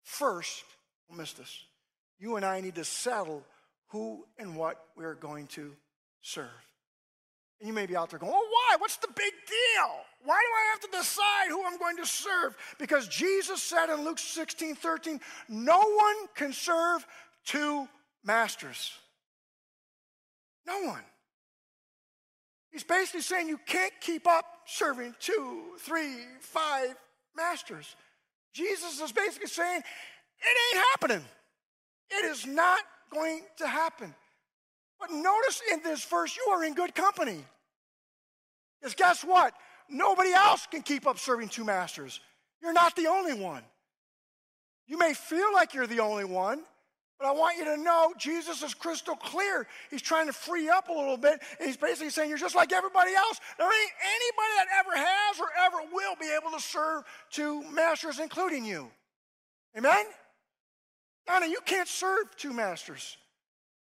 First, 0.03 0.63
we'll 1.07 1.17
miss 1.17 1.33
this. 1.33 1.63
You 2.21 2.35
and 2.35 2.45
I 2.45 2.61
need 2.61 2.75
to 2.75 2.85
settle 2.85 3.43
who 3.87 4.23
and 4.37 4.55
what 4.55 4.79
we're 4.95 5.15
going 5.15 5.47
to 5.47 5.73
serve. 6.21 6.47
And 7.59 7.67
you 7.67 7.73
may 7.73 7.87
be 7.87 7.95
out 7.95 8.11
there 8.11 8.19
going, 8.19 8.31
well, 8.31 8.41
why? 8.41 8.75
What's 8.77 8.97
the 8.97 9.07
big 9.07 9.33
deal? 9.47 9.89
Why 10.23 10.39
do 10.39 10.47
I 10.53 10.71
have 10.71 10.81
to 10.81 10.97
decide 10.97 11.49
who 11.49 11.65
I'm 11.65 11.79
going 11.79 11.97
to 11.97 12.05
serve? 12.05 12.55
Because 12.77 13.07
Jesus 13.07 13.61
said 13.61 13.91
in 13.91 14.05
Luke 14.05 14.19
16 14.19 14.75
13, 14.75 15.19
no 15.49 15.79
one 15.79 16.15
can 16.35 16.53
serve 16.53 17.05
two 17.43 17.87
masters. 18.23 18.91
No 20.67 20.79
one. 20.83 21.03
He's 22.71 22.83
basically 22.83 23.21
saying 23.21 23.47
you 23.47 23.59
can't 23.65 23.93
keep 23.99 24.27
up 24.27 24.45
serving 24.65 25.15
two, 25.19 25.63
three, 25.79 26.17
five 26.39 26.95
masters. 27.35 27.95
Jesus 28.53 29.01
is 29.01 29.11
basically 29.11 29.47
saying 29.47 29.79
it 29.79 30.75
ain't 30.75 30.85
happening. 30.91 31.25
It 32.11 32.25
is 32.25 32.45
not 32.45 32.81
going 33.11 33.41
to 33.57 33.67
happen. 33.67 34.13
But 34.99 35.11
notice 35.11 35.61
in 35.71 35.81
this 35.83 36.03
verse, 36.05 36.37
you 36.37 36.51
are 36.51 36.63
in 36.63 36.73
good 36.73 36.93
company. 36.93 37.43
Because 38.79 38.95
guess 38.95 39.23
what? 39.23 39.53
Nobody 39.89 40.31
else 40.31 40.67
can 40.69 40.81
keep 40.81 41.07
up 41.07 41.19
serving 41.19 41.49
two 41.49 41.63
masters. 41.63 42.19
You're 42.61 42.73
not 42.73 42.95
the 42.95 43.07
only 43.07 43.33
one. 43.33 43.63
You 44.87 44.97
may 44.97 45.13
feel 45.13 45.53
like 45.53 45.73
you're 45.73 45.87
the 45.87 45.99
only 45.99 46.25
one, 46.25 46.61
but 47.19 47.27
I 47.27 47.31
want 47.31 47.57
you 47.57 47.65
to 47.65 47.77
know 47.77 48.13
Jesus 48.17 48.61
is 48.61 48.73
crystal 48.73 49.15
clear. 49.15 49.67
He's 49.89 50.01
trying 50.01 50.27
to 50.27 50.33
free 50.33 50.69
up 50.69 50.89
a 50.89 50.93
little 50.93 51.17
bit, 51.17 51.39
and 51.59 51.67
he's 51.67 51.77
basically 51.77 52.09
saying 52.09 52.29
you're 52.29 52.37
just 52.37 52.55
like 52.55 52.71
everybody 52.71 53.13
else. 53.13 53.39
There 53.57 53.67
ain't 53.67 53.91
anybody 54.03 54.53
that 54.57 54.67
ever 54.79 54.97
has 54.97 55.39
or 55.39 55.47
ever 55.65 55.77
will 55.93 56.15
be 56.19 56.29
able 56.35 56.51
to 56.57 56.61
serve 56.61 57.03
two 57.29 57.63
masters, 57.71 58.19
including 58.19 58.65
you. 58.65 58.89
Amen? 59.77 60.05
Donna, 61.27 61.47
you 61.47 61.59
can't 61.65 61.87
serve 61.87 62.35
two 62.37 62.53
masters. 62.53 63.17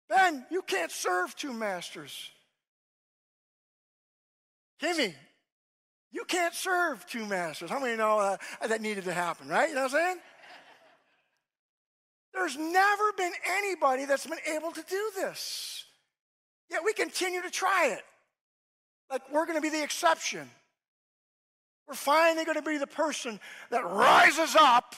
Ben, 0.09 0.45
you 0.51 0.63
can't 0.63 0.91
serve 0.91 1.35
two 1.37 1.53
masters. 1.53 2.31
Kimmy, 4.83 5.15
you 6.11 6.25
can't 6.25 6.55
serve 6.55 7.07
two 7.07 7.25
masters. 7.25 7.71
How 7.71 7.81
many 7.81 7.97
know 7.97 8.19
uh, 8.19 8.37
that 8.67 8.83
needed 8.83 9.05
to 9.05 9.13
happen, 9.13 9.49
right? 9.49 9.69
You 9.69 9.75
know 9.75 9.83
what 9.83 9.95
I'm 9.95 9.99
saying? 9.99 10.17
There's 12.35 12.57
never 12.57 13.13
been 13.17 13.33
anybody 13.59 14.05
that's 14.05 14.27
been 14.27 14.39
able 14.55 14.73
to 14.73 14.83
do 14.89 15.11
this. 15.17 15.85
Yet 16.71 16.83
we 16.85 16.93
continue 16.95 17.43
to 17.43 17.51
try 17.51 17.91
it. 17.93 18.03
Like 19.11 19.23
we're 19.31 19.47
going 19.47 19.59
to 19.59 19.63
be 19.63 19.69
the 19.69 19.83
exception. 19.83 20.51
We're 21.87 21.95
finally 21.95 22.45
going 22.45 22.57
to 22.57 22.63
be 22.63 22.79
the 22.79 22.87
person 22.87 23.39
that 23.71 23.85
rises 23.85 24.57
up 24.59 24.95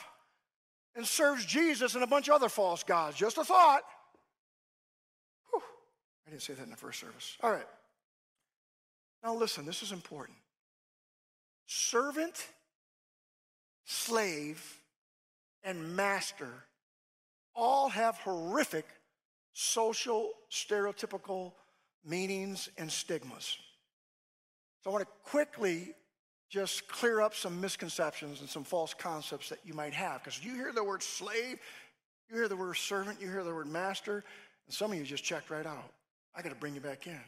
and 0.95 1.07
serves 1.07 1.45
Jesus 1.45 1.95
and 1.95 2.05
a 2.05 2.07
bunch 2.07 2.29
of 2.29 2.35
other 2.35 2.49
false 2.49 2.83
gods. 2.83 3.17
Just 3.17 3.39
a 3.39 3.45
thought. 3.45 3.83
Whew. 5.51 5.63
I 6.27 6.31
didn't 6.31 6.43
say 6.43 6.55
that 6.55 6.63
in 6.63 6.71
the 6.71 6.77
first 6.77 7.01
service. 7.01 7.37
All 7.43 7.51
right. 7.51 7.67
Now, 9.23 9.35
listen, 9.35 9.65
this 9.65 9.83
is 9.83 9.93
important. 9.93 10.37
Servant, 11.67 12.47
slave, 13.85 14.63
and 15.63 15.97
master 15.97 16.53
all 17.55 17.89
have 17.89 18.17
horrific 18.19 18.87
social, 19.55 20.31
stereotypical 20.51 21.53
meanings 22.05 22.69
and 22.77 22.91
stigmas. 22.91 23.57
So 24.83 24.91
I 24.91 24.93
want 24.93 25.05
to 25.07 25.31
quickly 25.31 25.95
just 26.51 26.87
clear 26.89 27.21
up 27.21 27.35
some 27.35 27.61
misconceptions 27.61 28.41
and 28.41 28.49
some 28.49 28.65
false 28.65 28.95
concepts 28.95 29.49
that 29.49 29.59
you 29.65 29.75
might 29.75 29.95
have. 29.95 30.23
Because 30.23 30.43
you 30.45 30.55
hear 30.55 30.73
the 30.73 30.85
word 30.85 31.03
slave, 31.03 31.59
you 32.29 32.37
hear 32.37 32.49
the 32.49 32.57
word 32.57 32.77
servant, 32.77 33.21
you 33.21 33.29
hear 33.29 33.43
the 33.45 33.53
word 33.53 33.67
master, 33.67 34.25
and 34.67 34.75
some 34.75 34.93
of 34.93 34.99
you 34.99 35.05
just 35.05 35.25
checked 35.25 35.51
right 35.51 35.67
out. 35.67 35.93
I 36.35 36.43
got 36.43 36.51
to 36.51 36.55
bring 36.55 36.75
you 36.75 36.81
back 36.81 37.07
in. 37.07 37.21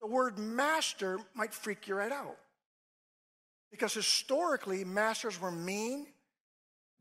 The 0.00 0.06
word 0.06 0.38
master 0.38 1.18
might 1.34 1.52
freak 1.52 1.88
you 1.88 1.94
right 1.94 2.12
out. 2.12 2.36
Because 3.70 3.92
historically, 3.92 4.84
masters 4.84 5.40
were 5.40 5.50
mean, 5.50 6.06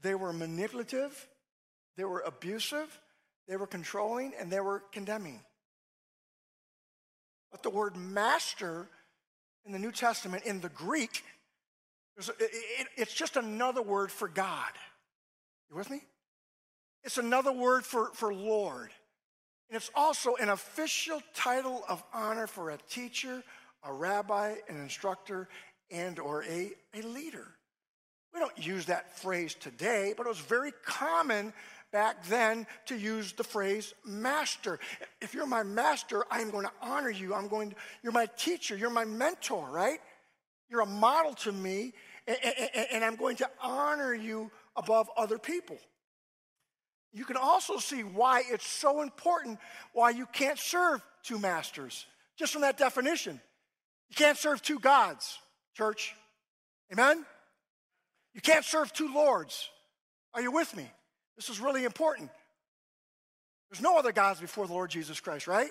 they 0.01 0.16
were 0.16 0.34
manipulative, 0.34 1.28
they 1.95 2.03
were 2.03 2.22
abusive, 2.22 2.99
they 3.47 3.55
were 3.55 3.68
controlling, 3.68 4.34
and 4.39 4.51
they 4.51 4.60
were 4.60 4.84
condemning. 4.91 5.39
But 7.51 7.64
the 7.64 7.70
word 7.70 7.95
master 7.95 8.89
in 9.68 9.74
the 9.74 9.80
New 9.80 9.91
Testament, 9.91 10.45
in 10.45 10.61
the 10.61 10.70
Greek, 10.70 11.24
it's 12.95 13.13
just 13.13 13.36
another 13.36 13.82
word 13.82 14.11
for 14.11 14.28
God. 14.28 14.72
You 15.70 15.76
with 15.76 15.89
me? 15.89 16.01
It's 17.03 17.18
another 17.18 17.51
word 17.51 17.86
for, 17.86 18.09
for 18.13 18.34
Lord. 18.34 18.89
And 19.70 19.76
it's 19.76 19.91
also 19.93 20.36
an 20.36 20.49
official 20.49 21.22
title 21.36 21.84
of 21.89 22.01
honor 22.13 22.47
for 22.47 22.72
a 22.72 22.78
teacher, 22.89 23.43
a 23.84 23.93
rabbi, 23.93 24.55
an 24.70 24.78
instructor, 24.78 25.49
and 25.91 26.18
or 26.18 26.43
a, 26.45 26.72
a 26.95 27.01
leader. 27.01 27.47
We 28.34 28.39
don't 28.39 28.57
use 28.57 28.86
that 28.86 29.20
phrase 29.20 29.53
today, 29.53 30.13
but 30.15 30.26
it 30.26 30.30
was 30.30 30.39
very 30.39 30.72
common 30.86 31.53
back 31.92 32.26
then 32.26 32.68
to 32.86 32.96
use 32.96 33.34
the 33.34 33.44
phrase 33.44 33.94
master. 34.06 34.80
If 35.22 35.34
you're 35.34 35.48
my 35.48 35.64
master, 35.64 36.24
I'm 36.30 36.50
going 36.50 36.66
to 36.66 36.72
honor 36.82 37.10
you. 37.10 37.34
I'm 37.34 37.48
going 37.48 37.72
to, 37.72 37.76
you're 38.04 38.14
my 38.14 38.28
teacher, 38.38 38.76
you're 38.76 38.90
my 38.90 39.06
mentor, 39.06 39.68
right? 39.70 40.00
You're 40.70 40.82
a 40.82 40.86
model 40.86 41.34
to 41.36 41.52
me, 41.52 41.94
and, 42.28 42.38
and, 42.44 42.88
and 42.92 43.06
I'm 43.06 43.16
going 43.16 43.38
to 43.38 43.50
honor 43.62 44.14
you 44.14 44.52
above 44.76 45.10
other 45.18 45.38
people. 45.38 45.78
You 47.14 47.26
can 47.26 47.38
also 47.38 47.78
see 47.78 48.02
why 48.02 48.44
it's 48.52 48.68
so 48.68 49.02
important 49.02 49.60
why 49.94 50.10
you 50.12 50.26
can't 50.28 50.60
serve 50.60 51.02
two 51.24 51.40
masters, 51.40 52.06
just 52.38 52.54
from 52.54 52.62
that 52.62 52.78
definition. 52.78 53.40
You 54.10 54.16
can't 54.16 54.38
serve 54.38 54.62
two 54.62 54.80
gods, 54.80 55.40
church. 55.76 56.14
Amen? 56.92 57.26
You 58.34 58.42
can't 58.42 58.64
serve 58.64 58.94
two 58.94 59.14
lords. 59.14 59.70
Are 60.34 60.42
you 60.42 60.52
with 60.52 60.76
me? 60.76 60.90
This 61.38 61.50
is 61.50 61.60
really 61.60 61.86
important. 61.86 62.30
There's 63.72 63.82
no 63.82 63.98
other 63.98 64.12
gods 64.12 64.40
before 64.40 64.68
the 64.68 64.74
Lord 64.74 64.90
Jesus 64.90 65.20
Christ, 65.20 65.48
right? 65.48 65.70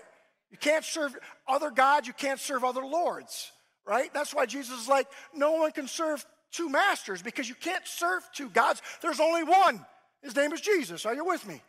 You 0.51 0.57
can't 0.57 0.85
serve 0.85 1.17
other 1.49 1.71
gods, 1.71 2.07
you 2.07 2.12
can't 2.12 2.41
serve 2.41 2.62
other 2.64 2.85
lords, 2.85 3.51
right? 3.85 4.12
That's 4.14 4.33
why 4.33 4.47
Jesus 4.47 4.81
is 4.81 4.89
like, 4.89 5.09
no 5.35 5.53
one 5.53 5.73
can 5.73 5.89
serve 5.89 6.25
two 6.53 6.69
masters 6.69 7.21
because 7.21 7.49
you 7.49 7.55
can't 7.57 7.87
serve 7.87 8.23
two 8.33 8.49
gods. 8.49 8.81
There's 9.03 9.21
only 9.21 9.43
one. 9.43 9.85
His 10.23 10.37
name 10.37 10.53
is 10.53 10.61
Jesus. 10.61 11.05
Are 11.05 11.14
you 11.14 11.25
with 11.25 11.47
me? 11.47 11.61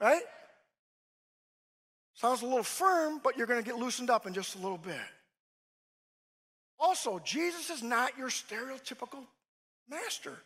Right? 0.00 0.22
Sounds 2.14 2.42
a 2.42 2.46
little 2.46 2.62
firm, 2.62 3.20
but 3.22 3.36
you're 3.36 3.46
going 3.46 3.62
to 3.62 3.68
get 3.68 3.78
loosened 3.78 4.10
up 4.10 4.26
in 4.26 4.34
just 4.34 4.54
a 4.54 4.58
little 4.58 4.78
bit. 4.78 4.96
Also, 6.78 7.20
Jesus 7.24 7.70
is 7.70 7.82
not 7.82 8.16
your 8.18 8.28
stereotypical 8.28 9.24
master. 9.88 10.36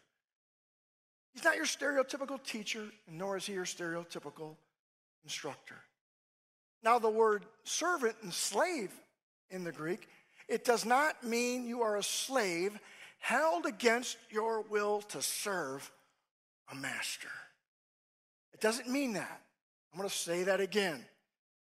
He's 1.36 1.44
not 1.44 1.56
your 1.56 1.66
stereotypical 1.66 2.42
teacher, 2.42 2.86
nor 3.06 3.36
is 3.36 3.44
he 3.44 3.52
your 3.52 3.66
stereotypical 3.66 4.56
instructor. 5.22 5.76
Now, 6.82 6.98
the 6.98 7.10
word 7.10 7.44
servant 7.62 8.16
and 8.22 8.32
slave 8.32 8.90
in 9.50 9.62
the 9.62 9.70
Greek, 9.70 10.08
it 10.48 10.64
does 10.64 10.86
not 10.86 11.22
mean 11.22 11.66
you 11.66 11.82
are 11.82 11.98
a 11.98 12.02
slave 12.02 12.78
held 13.18 13.66
against 13.66 14.16
your 14.30 14.62
will 14.62 15.02
to 15.02 15.20
serve 15.20 15.92
a 16.72 16.74
master. 16.74 17.28
It 18.54 18.60
doesn't 18.62 18.88
mean 18.88 19.12
that. 19.12 19.42
I'm 19.92 19.98
going 19.98 20.08
to 20.08 20.14
say 20.14 20.44
that 20.44 20.60
again. 20.60 21.04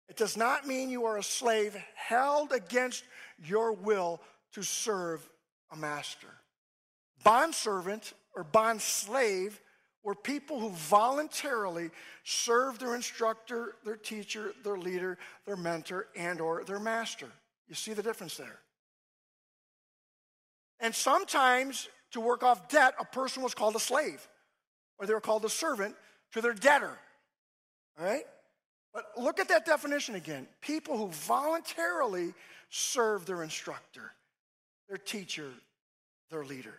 It 0.09 0.17
does 0.17 0.37
not 0.37 0.67
mean 0.67 0.91
you 0.91 1.05
are 1.05 1.19
a 1.19 1.23
slave 1.23 1.77
held 1.95 2.51
against 2.51 3.05
your 3.45 3.71
will 3.71 4.21
to 4.55 4.65
serve 4.65 5.29
a 5.71 5.77
master. 5.77 6.27
Bondservant 7.23 8.13
or 8.35 8.45
bond 8.45 8.81
slave 8.81 9.61
were 10.03 10.15
people 10.15 10.59
who 10.59 10.71
voluntarily 10.71 11.91
served 12.25 12.81
their 12.81 12.95
instructor, 12.95 13.77
their 13.85 13.97
teacher, 13.97 14.53
their 14.65 14.77
leader, 14.77 15.19
their 15.47 15.57
mentor, 15.57 16.09
and 16.17 16.41
or 16.41 16.65
their 16.65 16.81
master. 16.81 17.29
You 17.69 17.75
see 17.75 17.93
the 17.93 18.03
difference 18.03 18.37
there? 18.37 18.59
And 20.81 20.95
sometimes 20.95 21.89
to 22.11 22.21
work 22.21 22.43
off 22.43 22.69
debt, 22.69 22.95
a 22.99 23.05
person 23.05 23.43
was 23.43 23.55
called 23.55 23.77
a 23.77 23.81
slave, 23.81 24.27
or 24.99 25.07
they 25.07 25.15
were 25.15 25.21
called 25.21 25.45
a 25.45 25.49
servant 25.49 25.95
to 26.33 26.41
their 26.41 26.53
debtor. 26.55 26.99
All 27.99 28.05
right? 28.05 28.25
But 28.93 29.05
look 29.17 29.41
at 29.41 29.49
that 29.49 29.65
definition 29.65 30.17
again 30.17 30.47
people 30.61 30.99
who 30.99 31.09
voluntarily 31.09 32.35
serve 32.69 33.25
their 33.27 33.43
instructor, 33.43 34.13
their 34.89 34.99
teacher, 34.99 35.51
their 36.31 36.45
leader. 36.45 36.75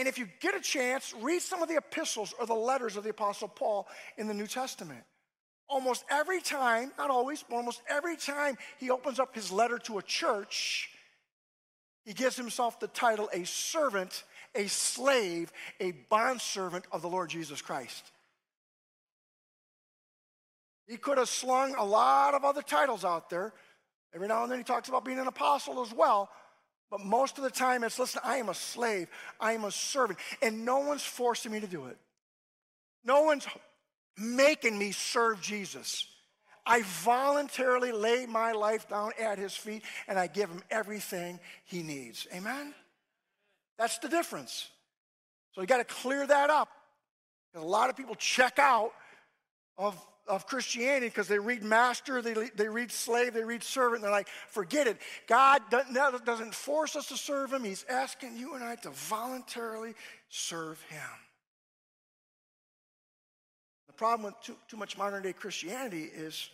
And 0.00 0.08
if 0.08 0.16
you 0.16 0.26
get 0.40 0.54
a 0.54 0.60
chance, 0.60 1.12
read 1.20 1.42
some 1.42 1.62
of 1.62 1.68
the 1.68 1.76
epistles 1.76 2.32
or 2.40 2.46
the 2.46 2.54
letters 2.54 2.96
of 2.96 3.04
the 3.04 3.10
Apostle 3.10 3.48
Paul 3.48 3.86
in 4.16 4.28
the 4.28 4.32
New 4.32 4.46
Testament. 4.46 5.04
almost 5.70 6.04
every 6.10 6.40
time, 6.40 6.92
not 6.98 7.10
always, 7.10 7.44
but 7.48 7.56
almost 7.56 7.80
every 7.88 8.16
time 8.16 8.58
he 8.78 8.90
opens 8.90 9.18
up 9.18 9.34
his 9.34 9.50
letter 9.50 9.78
to 9.78 9.98
a 9.98 10.02
church, 10.02 10.90
he 12.04 12.12
gives 12.12 12.36
himself 12.36 12.80
the 12.80 12.88
title 12.88 13.30
a 13.32 13.44
servant, 13.44 14.24
a 14.54 14.66
slave, 14.66 15.52
a 15.78 15.92
bondservant 16.10 16.84
of 16.90 17.02
the 17.02 17.08
Lord 17.08 17.30
Jesus 17.30 17.62
Christ. 17.62 18.10
He 20.88 20.96
could 20.96 21.18
have 21.18 21.28
slung 21.28 21.74
a 21.76 21.84
lot 21.84 22.34
of 22.34 22.44
other 22.44 22.62
titles 22.62 23.04
out 23.04 23.30
there. 23.30 23.52
Every 24.12 24.26
now 24.26 24.42
and 24.42 24.50
then 24.50 24.58
he 24.58 24.64
talks 24.64 24.88
about 24.88 25.04
being 25.04 25.20
an 25.20 25.28
apostle 25.28 25.82
as 25.82 25.94
well. 25.94 26.30
But 26.90 27.04
most 27.04 27.38
of 27.38 27.44
the 27.44 27.50
time 27.50 27.84
it's 27.84 27.98
listen, 27.98 28.20
I 28.24 28.38
am 28.38 28.48
a 28.48 28.54
slave, 28.54 29.08
I 29.38 29.52
am 29.52 29.64
a 29.64 29.70
servant, 29.70 30.18
and 30.42 30.64
no 30.64 30.78
one's 30.78 31.04
forcing 31.04 31.52
me 31.52 31.60
to 31.60 31.66
do 31.66 31.86
it. 31.86 31.96
No 33.04 33.22
one's 33.22 33.46
making 34.18 34.76
me 34.78 34.92
serve 34.92 35.40
Jesus. 35.40 36.06
I 36.66 36.82
voluntarily 36.82 37.90
lay 37.90 38.26
my 38.26 38.52
life 38.52 38.88
down 38.88 39.12
at 39.18 39.38
his 39.38 39.56
feet 39.56 39.82
and 40.06 40.18
I 40.18 40.26
give 40.26 40.50
him 40.50 40.62
everything 40.70 41.40
he 41.64 41.82
needs. 41.82 42.26
Amen? 42.34 42.74
That's 43.78 43.98
the 43.98 44.08
difference. 44.08 44.68
So 45.52 45.62
you 45.62 45.66
got 45.66 45.78
to 45.78 45.84
clear 45.84 46.26
that 46.26 46.50
up. 46.50 46.68
A 47.54 47.60
lot 47.60 47.90
of 47.90 47.96
people 47.96 48.14
check 48.14 48.58
out 48.58 48.92
of 49.78 49.98
of 50.30 50.46
Christianity 50.46 51.06
because 51.06 51.26
they 51.26 51.40
read 51.40 51.64
master, 51.64 52.22
they, 52.22 52.50
they 52.54 52.68
read 52.68 52.92
slave, 52.92 53.34
they 53.34 53.42
read 53.42 53.64
servant, 53.64 53.96
and 53.96 54.04
they're 54.04 54.12
like, 54.12 54.28
forget 54.48 54.86
it. 54.86 54.96
God 55.26 55.60
doesn't 55.70 56.54
force 56.54 56.94
us 56.94 57.08
to 57.08 57.16
serve 57.16 57.52
Him, 57.52 57.64
He's 57.64 57.84
asking 57.88 58.36
you 58.36 58.54
and 58.54 58.62
I 58.62 58.76
to 58.76 58.90
voluntarily 58.90 59.94
serve 60.28 60.80
Him. 60.88 61.00
The 63.88 63.92
problem 63.92 64.26
with 64.26 64.40
too, 64.40 64.54
too 64.68 64.76
much 64.76 64.96
modern 64.96 65.22
day 65.22 65.32
Christianity 65.32 66.04
is 66.04 66.48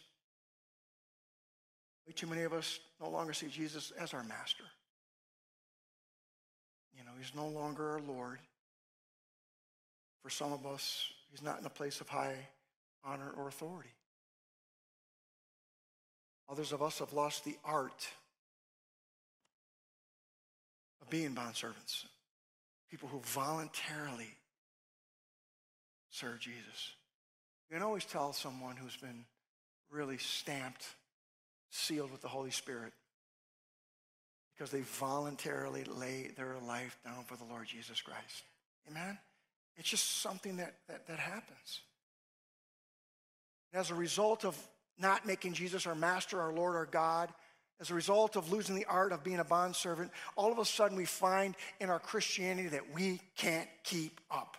way 2.07 2.15
too 2.15 2.27
many 2.27 2.43
of 2.43 2.55
us 2.55 2.81
no 3.01 3.11
longer 3.11 3.35
see 3.35 3.49
Jesus 3.49 3.93
as 4.01 4.15
our 4.15 4.25
master. 4.25 4.65
You 6.97 7.05
know, 7.05 7.13
He's 7.19 7.35
no 7.35 7.47
longer 7.47 7.91
our 7.91 8.01
Lord. 8.01 8.39
For 10.23 10.31
some 10.31 10.55
of 10.55 10.65
us, 10.67 11.13
He's 11.31 11.43
not 11.43 11.61
in 11.61 11.67
a 11.67 11.71
place 11.71 12.01
of 12.01 12.09
high 12.09 12.37
honor, 13.07 13.33
or 13.37 13.49
authority. 13.49 13.91
Others 16.49 16.73
of 16.73 16.83
us 16.83 16.99
have 16.99 17.13
lost 17.13 17.45
the 17.45 17.57
art 17.65 18.07
of 21.03 21.11
being 21.11 21.35
bondservants, 21.35 22.05
people 22.91 23.09
who 23.09 23.21
voluntarily 23.25 24.35
serve 26.11 26.41
Jesus. 26.41 26.95
You 27.69 27.77
can 27.77 27.83
always 27.83 28.05
tell 28.05 28.33
someone 28.33 28.77
who's 28.77 28.97
been 28.97 29.25
really 29.91 30.19
stamped, 30.19 30.85
sealed 31.71 32.13
with 32.13 32.23
the 32.23 32.29
Holy 32.29 32.51
Spirit, 32.51 32.93
because 34.57 34.71
they 34.71 34.81
voluntarily 34.81 35.85
lay 35.85 36.31
their 36.37 36.57
life 36.67 36.99
down 37.05 37.25
for 37.25 37.37
the 37.37 37.45
Lord 37.45 37.67
Jesus 37.67 38.01
Christ. 38.01 38.45
Amen? 38.89 39.19
It's 39.77 39.89
just 39.89 40.23
something 40.23 40.57
that, 40.57 40.75
that, 40.89 41.07
that 41.09 41.19
happens. 41.19 41.81
As 43.77 43.91
a 43.91 43.95
result 43.95 44.47
of 44.47 44.57
not 44.99 45.27
making 45.27 45.53
Jesus 45.53 45.87
our 45.87 45.95
master, 45.95 46.41
our 46.41 46.53
Lord, 46.53 46.77
our 46.77 46.87
God, 46.87 47.31
as 47.79 47.91
a 47.91 47.95
result 47.95 48.35
of 48.35 48.51
losing 48.51 48.75
the 48.75 48.87
art 48.87 49.13
of 49.13 49.23
being 49.23 49.39
a 49.39 49.45
bondservant, 49.45 50.11
all 50.35 50.51
of 50.51 50.59
a 50.59 50.65
sudden 50.65 50.97
we 50.97 51.05
find 51.05 51.55
in 51.79 51.91
our 51.91 51.99
Christianity 51.99 52.69
that 52.69 52.95
we 52.95 53.21
can't 53.37 53.69
keep 53.85 54.19
up. 54.31 54.57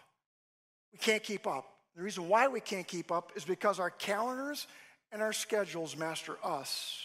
We 0.93 0.99
can't 0.99 1.24
keep 1.24 1.47
up. 1.47 1.65
The 1.95 2.03
reason 2.03 2.30
why 2.30 2.47
we 2.47 2.59
can't 2.59 2.88
keep 2.88 3.11
up 3.11 3.32
is 3.36 3.43
because 3.43 3.80
our 3.80 3.89
calendars 3.89 4.68
and 5.11 5.20
our 5.20 5.34
schedules 5.34 5.97
master 5.97 6.38
us 6.43 7.03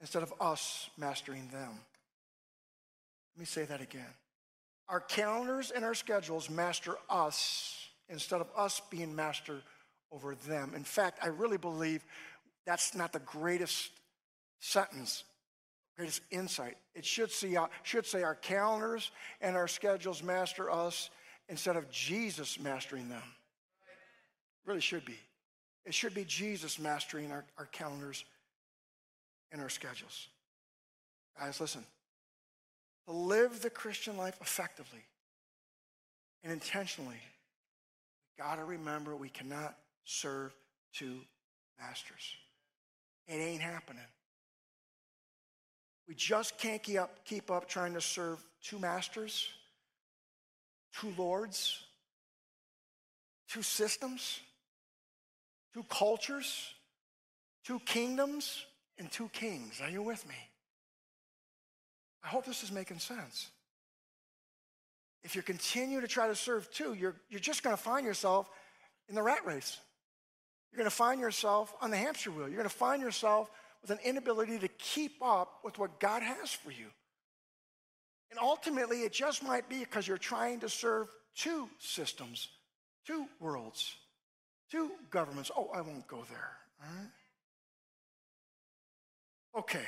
instead 0.00 0.22
of 0.22 0.32
us 0.40 0.88
mastering 0.96 1.48
them. 1.52 1.72
Let 3.36 3.40
me 3.40 3.44
say 3.44 3.64
that 3.66 3.82
again. 3.82 4.14
Our 4.88 5.00
calendars 5.00 5.70
and 5.70 5.84
our 5.84 5.94
schedules 5.94 6.48
master 6.48 6.94
us 7.10 7.76
instead 8.08 8.40
of 8.40 8.48
us 8.56 8.80
being 8.90 9.14
master 9.14 9.60
over 10.12 10.34
them. 10.34 10.72
In 10.74 10.84
fact, 10.84 11.18
I 11.22 11.28
really 11.28 11.56
believe 11.56 12.04
that's 12.66 12.94
not 12.94 13.12
the 13.12 13.20
greatest 13.20 13.90
sentence, 14.60 15.24
greatest 15.96 16.22
insight. 16.30 16.76
It 16.94 17.04
should, 17.04 17.30
see, 17.30 17.56
should 17.82 18.06
say 18.06 18.22
our 18.22 18.34
calendars 18.34 19.10
and 19.40 19.56
our 19.56 19.68
schedules 19.68 20.22
master 20.22 20.70
us 20.70 21.10
instead 21.48 21.76
of 21.76 21.90
Jesus 21.90 22.58
mastering 22.60 23.08
them. 23.08 23.22
Really 24.66 24.80
should 24.80 25.04
be. 25.04 25.18
It 25.84 25.94
should 25.94 26.14
be 26.14 26.24
Jesus 26.24 26.78
mastering 26.78 27.32
our, 27.32 27.44
our 27.58 27.66
calendars 27.66 28.24
and 29.50 29.60
our 29.60 29.70
schedules. 29.70 30.28
Guys, 31.38 31.60
listen. 31.60 31.84
To 33.06 33.12
live 33.12 33.62
the 33.62 33.70
Christian 33.70 34.16
life 34.16 34.36
effectively 34.40 35.00
and 36.44 36.52
intentionally, 36.52 37.16
we 37.16 38.44
got 38.44 38.56
to 38.56 38.64
remember 38.64 39.16
we 39.16 39.30
cannot 39.30 39.76
serve 40.04 40.54
two 40.92 41.20
masters. 41.80 42.36
It 43.26 43.34
ain't 43.34 43.62
happening. 43.62 44.02
We 46.08 46.14
just 46.14 46.58
can't 46.58 46.82
keep 46.82 46.98
up, 46.98 47.24
keep 47.24 47.50
up 47.50 47.68
trying 47.68 47.94
to 47.94 48.00
serve 48.00 48.44
two 48.62 48.78
masters, 48.78 49.48
two 50.92 51.12
lords, 51.16 51.84
two 53.48 53.62
systems, 53.62 54.40
two 55.72 55.84
cultures, 55.88 56.74
two 57.64 57.78
kingdoms, 57.80 58.66
and 58.98 59.10
two 59.10 59.28
kings. 59.28 59.80
Are 59.80 59.88
you 59.88 60.02
with 60.02 60.26
me? 60.26 60.34
I 62.24 62.28
hope 62.28 62.44
this 62.44 62.62
is 62.62 62.72
making 62.72 62.98
sense. 62.98 63.50
If 65.22 65.36
you 65.36 65.42
continue 65.42 66.00
to 66.00 66.08
try 66.08 66.26
to 66.26 66.34
serve 66.34 66.70
two, 66.70 66.94
you're, 66.94 67.14
you're 67.28 67.40
just 67.40 67.62
going 67.62 67.76
to 67.76 67.82
find 67.82 68.04
yourself 68.04 68.48
in 69.08 69.14
the 69.14 69.22
rat 69.22 69.44
race. 69.44 69.78
You're 70.70 70.78
going 70.78 70.90
to 70.90 70.96
find 70.96 71.20
yourself 71.20 71.74
on 71.80 71.90
the 71.90 71.96
hamster 71.96 72.30
wheel. 72.30 72.48
You're 72.48 72.56
going 72.56 72.68
to 72.68 72.74
find 72.74 73.02
yourself 73.02 73.50
with 73.82 73.90
an 73.90 73.98
inability 74.04 74.58
to 74.58 74.68
keep 74.68 75.16
up 75.22 75.60
with 75.64 75.78
what 75.78 75.98
God 76.00 76.22
has 76.22 76.52
for 76.52 76.70
you. 76.70 76.86
And 78.30 78.38
ultimately, 78.38 79.02
it 79.02 79.12
just 79.12 79.42
might 79.42 79.68
be 79.68 79.80
because 79.80 80.06
you're 80.06 80.18
trying 80.18 80.60
to 80.60 80.68
serve 80.68 81.08
two 81.34 81.68
systems, 81.78 82.48
two 83.04 83.26
worlds, 83.40 83.96
two 84.70 84.92
governments. 85.10 85.50
Oh, 85.56 85.70
I 85.74 85.80
won't 85.80 86.06
go 86.06 86.24
there. 86.30 86.50
All 86.82 86.88
right? 86.96 87.10
Okay. 89.58 89.84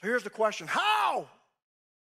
So 0.00 0.08
here's 0.08 0.24
the 0.24 0.30
question 0.30 0.66
How? 0.66 1.28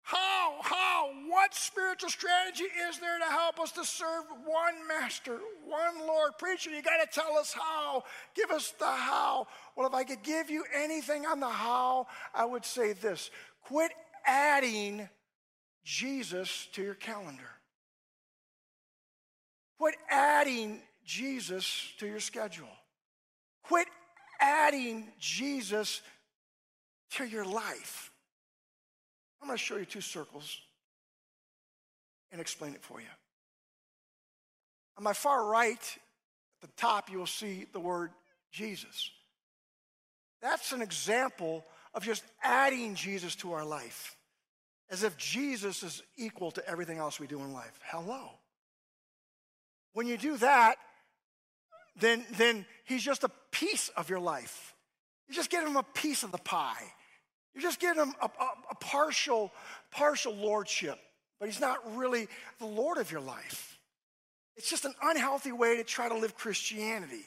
How, 0.02 0.54
how, 0.62 0.89
what 1.30 1.54
spiritual 1.54 2.10
strategy 2.10 2.64
is 2.88 2.98
there 2.98 3.18
to 3.18 3.24
help 3.24 3.60
us 3.60 3.70
to 3.72 3.84
serve 3.84 4.24
one 4.44 4.86
master, 4.88 5.38
one 5.64 6.06
Lord? 6.06 6.32
Preacher, 6.38 6.70
you 6.70 6.82
got 6.82 7.00
to 7.00 7.20
tell 7.20 7.38
us 7.38 7.52
how. 7.52 8.02
Give 8.34 8.50
us 8.50 8.74
the 8.78 8.86
how. 8.86 9.46
Well, 9.76 9.86
if 9.86 9.94
I 9.94 10.02
could 10.02 10.24
give 10.24 10.50
you 10.50 10.64
anything 10.74 11.26
on 11.26 11.38
the 11.38 11.48
how, 11.48 12.08
I 12.34 12.44
would 12.44 12.64
say 12.64 12.92
this 12.92 13.30
quit 13.62 13.92
adding 14.26 15.08
Jesus 15.84 16.68
to 16.72 16.82
your 16.82 16.94
calendar. 16.94 17.42
Quit 19.78 19.94
adding 20.10 20.80
Jesus 21.06 21.92
to 21.98 22.06
your 22.06 22.20
schedule. 22.20 22.68
Quit 23.62 23.86
adding 24.40 25.12
Jesus 25.20 26.02
to 27.12 27.24
your 27.24 27.44
life. 27.44 28.10
I'm 29.40 29.48
going 29.48 29.56
to 29.56 29.64
show 29.64 29.76
you 29.76 29.84
two 29.84 30.00
circles 30.00 30.58
and 32.32 32.40
explain 32.40 32.74
it 32.74 32.82
for 32.82 33.00
you. 33.00 33.06
On 34.98 35.04
my 35.04 35.12
far 35.12 35.46
right, 35.46 35.98
at 36.62 36.68
the 36.68 36.76
top, 36.76 37.10
you 37.10 37.18
will 37.18 37.26
see 37.26 37.66
the 37.72 37.80
word 37.80 38.10
Jesus. 38.52 39.10
That's 40.42 40.72
an 40.72 40.82
example 40.82 41.64
of 41.94 42.04
just 42.04 42.22
adding 42.42 42.94
Jesus 42.94 43.34
to 43.36 43.52
our 43.52 43.64
life, 43.64 44.16
as 44.90 45.02
if 45.02 45.16
Jesus 45.16 45.82
is 45.82 46.02
equal 46.16 46.50
to 46.52 46.68
everything 46.68 46.98
else 46.98 47.18
we 47.18 47.26
do 47.26 47.40
in 47.40 47.52
life. 47.52 47.78
Hello. 47.84 48.30
When 49.92 50.06
you 50.06 50.16
do 50.16 50.36
that, 50.38 50.76
then, 51.98 52.24
then 52.36 52.64
he's 52.84 53.02
just 53.02 53.24
a 53.24 53.30
piece 53.50 53.90
of 53.96 54.08
your 54.08 54.20
life. 54.20 54.74
You 55.28 55.34
just 55.34 55.50
give 55.50 55.64
him 55.66 55.76
a 55.76 55.82
piece 55.82 56.22
of 56.22 56.32
the 56.32 56.38
pie. 56.38 56.92
You're 57.54 57.62
just 57.62 57.80
giving 57.80 58.02
him 58.02 58.14
a, 58.20 58.26
a, 58.26 58.48
a 58.70 58.74
partial, 58.76 59.52
partial 59.90 60.34
lordship, 60.34 60.98
but 61.40 61.48
he's 61.48 61.60
not 61.60 61.96
really 61.96 62.28
the 62.58 62.66
Lord 62.66 62.98
of 62.98 63.10
your 63.10 63.22
life. 63.22 63.78
It's 64.56 64.68
just 64.68 64.84
an 64.84 64.94
unhealthy 65.02 65.52
way 65.52 65.78
to 65.78 65.84
try 65.84 66.08
to 66.08 66.16
live 66.16 66.36
Christianity. 66.36 67.24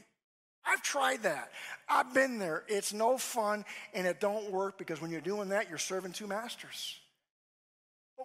I've 0.66 0.84
tried 0.84 1.24
that. 1.24 1.52
I've 1.90 2.14
been 2.14 2.38
there. 2.38 2.64
It's 2.68 2.94
no 2.94 3.18
fun 3.18 3.66
and 3.94 4.08
it 4.08 4.22
don't 4.22 4.52
work 4.52 4.78
because 4.78 5.02
when 5.02 5.12
you're 5.12 5.20
doing 5.20 5.50
that, 5.50 5.68
you're 5.68 5.78
serving 5.78 6.14
two 6.14 6.28
masters. 6.28 7.00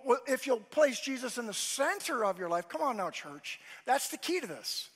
But 0.06 0.18
if 0.26 0.46
you'll 0.46 0.60
place 0.60 1.00
Jesus 1.00 1.38
in 1.38 1.46
the 1.46 1.54
center 1.54 2.24
of 2.24 2.38
your 2.38 2.48
life, 2.48 2.68
come 2.68 2.82
on 2.82 2.98
now, 2.98 3.10
church, 3.10 3.58
that's 3.86 4.08
the 4.10 4.18
key 4.18 4.40
to 4.40 4.46
this. 4.46 4.90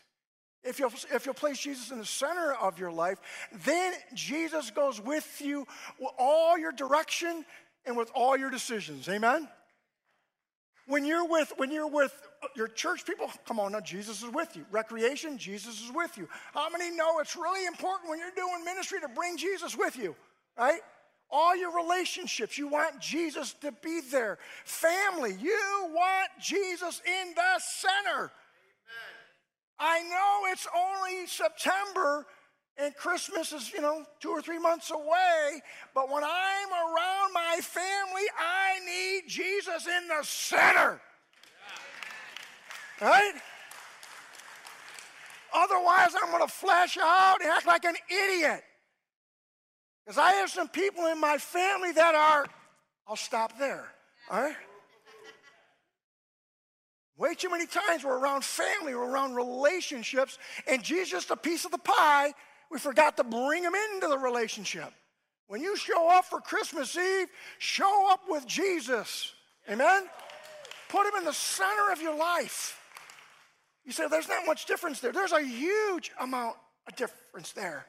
if 0.62 0.78
you'll, 0.78 0.92
if 1.12 1.24
you'll 1.24 1.34
place 1.34 1.58
Jesus 1.58 1.90
in 1.90 1.98
the 1.98 2.04
center 2.04 2.52
of 2.52 2.78
your 2.78 2.92
life, 2.92 3.18
then 3.64 3.94
Jesus 4.14 4.70
goes 4.70 5.00
with 5.00 5.40
you 5.40 5.66
with 5.98 6.12
all 6.18 6.58
your 6.58 6.72
direction 6.72 7.44
and 7.86 7.96
with 7.96 8.10
all 8.14 8.36
your 8.36 8.50
decisions. 8.50 9.08
Amen? 9.08 9.48
When 10.92 11.06
you're 11.06 11.26
with, 11.26 11.54
when 11.56 11.72
you're 11.72 11.88
with 11.88 12.12
your 12.54 12.68
church 12.68 13.06
people, 13.06 13.30
come 13.46 13.58
on 13.58 13.72
now, 13.72 13.80
Jesus 13.80 14.22
is 14.22 14.30
with 14.30 14.54
you. 14.54 14.66
Recreation, 14.70 15.38
Jesus 15.38 15.82
is 15.82 15.90
with 15.90 16.18
you. 16.18 16.28
How 16.52 16.68
many 16.68 16.94
know 16.94 17.18
it's 17.20 17.34
really 17.34 17.64
important 17.64 18.10
when 18.10 18.18
you're 18.18 18.28
doing 18.36 18.62
ministry 18.62 19.00
to 19.00 19.08
bring 19.08 19.38
Jesus 19.38 19.74
with 19.74 19.96
you, 19.96 20.14
right? 20.58 20.80
All 21.30 21.56
your 21.56 21.74
relationships, 21.74 22.58
you 22.58 22.68
want 22.68 23.00
Jesus 23.00 23.54
to 23.62 23.72
be 23.72 24.02
there. 24.10 24.36
Family, 24.66 25.34
you 25.40 25.58
want 25.94 26.28
Jesus 26.38 27.00
in 27.06 27.32
the 27.36 27.58
center. 27.58 28.30
I 29.78 30.02
know 30.02 30.52
it's 30.52 30.68
only 30.76 31.26
September 31.26 32.26
and 32.76 32.94
Christmas 32.96 33.52
is, 33.52 33.72
you 33.72 33.80
know, 33.80 34.04
two 34.20 34.30
or 34.30 34.42
three 34.42 34.58
months 34.58 34.90
away, 34.90 35.62
but 35.94 36.10
when 36.10 36.22
I'm 36.22 36.70
around 36.70 37.32
my 37.32 37.60
family, 37.62 37.81
Jesus 39.72 39.88
in 39.88 40.08
the 40.08 40.22
center. 40.22 41.00
Right? 43.00 43.32
Otherwise, 45.54 46.10
I'm 46.22 46.30
going 46.30 46.46
to 46.46 46.52
flash 46.52 46.96
out 47.00 47.36
and 47.40 47.50
act 47.50 47.66
like 47.66 47.84
an 47.84 47.96
idiot. 48.08 48.62
Because 50.04 50.18
I 50.18 50.32
have 50.32 50.50
some 50.50 50.68
people 50.68 51.06
in 51.06 51.20
my 51.20 51.38
family 51.38 51.92
that 51.92 52.14
are, 52.14 52.46
I'll 53.06 53.16
stop 53.16 53.58
there. 53.58 53.86
All 54.30 54.42
right? 54.42 54.56
Way 57.18 57.34
too 57.34 57.50
many 57.50 57.66
times 57.66 58.04
we're 58.04 58.18
around 58.18 58.42
family, 58.42 58.94
we're 58.94 59.08
around 59.08 59.34
relationships, 59.34 60.38
and 60.66 60.82
Jesus 60.82 61.30
a 61.30 61.36
piece 61.36 61.64
of 61.64 61.70
the 61.70 61.78
pie. 61.78 62.32
We 62.70 62.78
forgot 62.78 63.16
to 63.18 63.24
bring 63.24 63.62
him 63.62 63.74
into 63.74 64.08
the 64.08 64.18
relationship. 64.18 64.90
When 65.46 65.60
you 65.60 65.76
show 65.76 66.08
up 66.08 66.24
for 66.24 66.40
Christmas 66.40 66.96
Eve, 66.96 67.28
show 67.58 68.10
up 68.10 68.22
with 68.28 68.46
Jesus. 68.46 69.32
Amen? 69.70 70.04
Put 70.88 71.06
him 71.06 71.12
in 71.18 71.24
the 71.24 71.32
center 71.32 71.92
of 71.92 72.02
your 72.02 72.16
life. 72.16 72.78
You 73.84 73.92
say, 73.92 74.06
there's 74.08 74.28
not 74.28 74.46
much 74.46 74.66
difference 74.66 75.00
there. 75.00 75.12
There's 75.12 75.32
a 75.32 75.42
huge 75.42 76.12
amount 76.20 76.56
of 76.86 76.96
difference 76.96 77.52
there. 77.52 77.86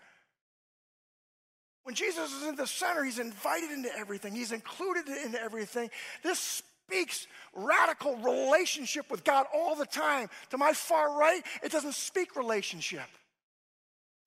When 1.83 1.95
Jesus 1.95 2.31
is 2.31 2.47
in 2.47 2.55
the 2.55 2.65
center, 2.65 3.03
he's 3.03 3.19
invited 3.19 3.71
into 3.71 3.95
everything, 3.95 4.33
he's 4.33 4.51
included 4.51 5.07
into 5.07 5.41
everything. 5.41 5.89
This 6.23 6.63
speaks 6.87 7.27
radical 7.53 8.15
relationship 8.17 9.11
with 9.11 9.23
God 9.23 9.45
all 9.53 9.75
the 9.75 9.85
time. 9.85 10.29
To 10.51 10.57
my 10.57 10.73
far 10.73 11.17
right, 11.17 11.41
it 11.61 11.71
doesn't 11.71 11.93
speak 11.93 12.35
relationship. 12.35 13.07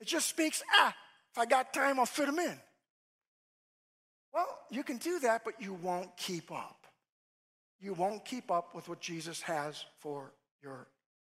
It 0.01 0.07
just 0.07 0.28
speaks, 0.28 0.62
ah, 0.74 0.94
if 1.32 1.38
I 1.38 1.47
got 1.47 1.72
time, 1.72 1.99
I'll 1.99 2.07
fit 2.07 2.28
him 2.28 2.38
in. 2.38 2.61
Well, 4.34 4.59
you 4.70 4.82
can 4.82 4.99
do 4.99 5.18
that, 5.20 5.42
but 5.44 5.55
you 5.61 5.72
won't 5.72 6.14
keep 6.18 6.53
up. 6.53 6.75
You 7.80 7.92
won't 7.94 8.24
keep 8.24 8.50
up 8.50 8.74
with 8.74 8.88
what 8.88 9.00
Jesus 9.00 9.42
has 9.42 9.84
for 9.98 10.32
your 10.62 10.86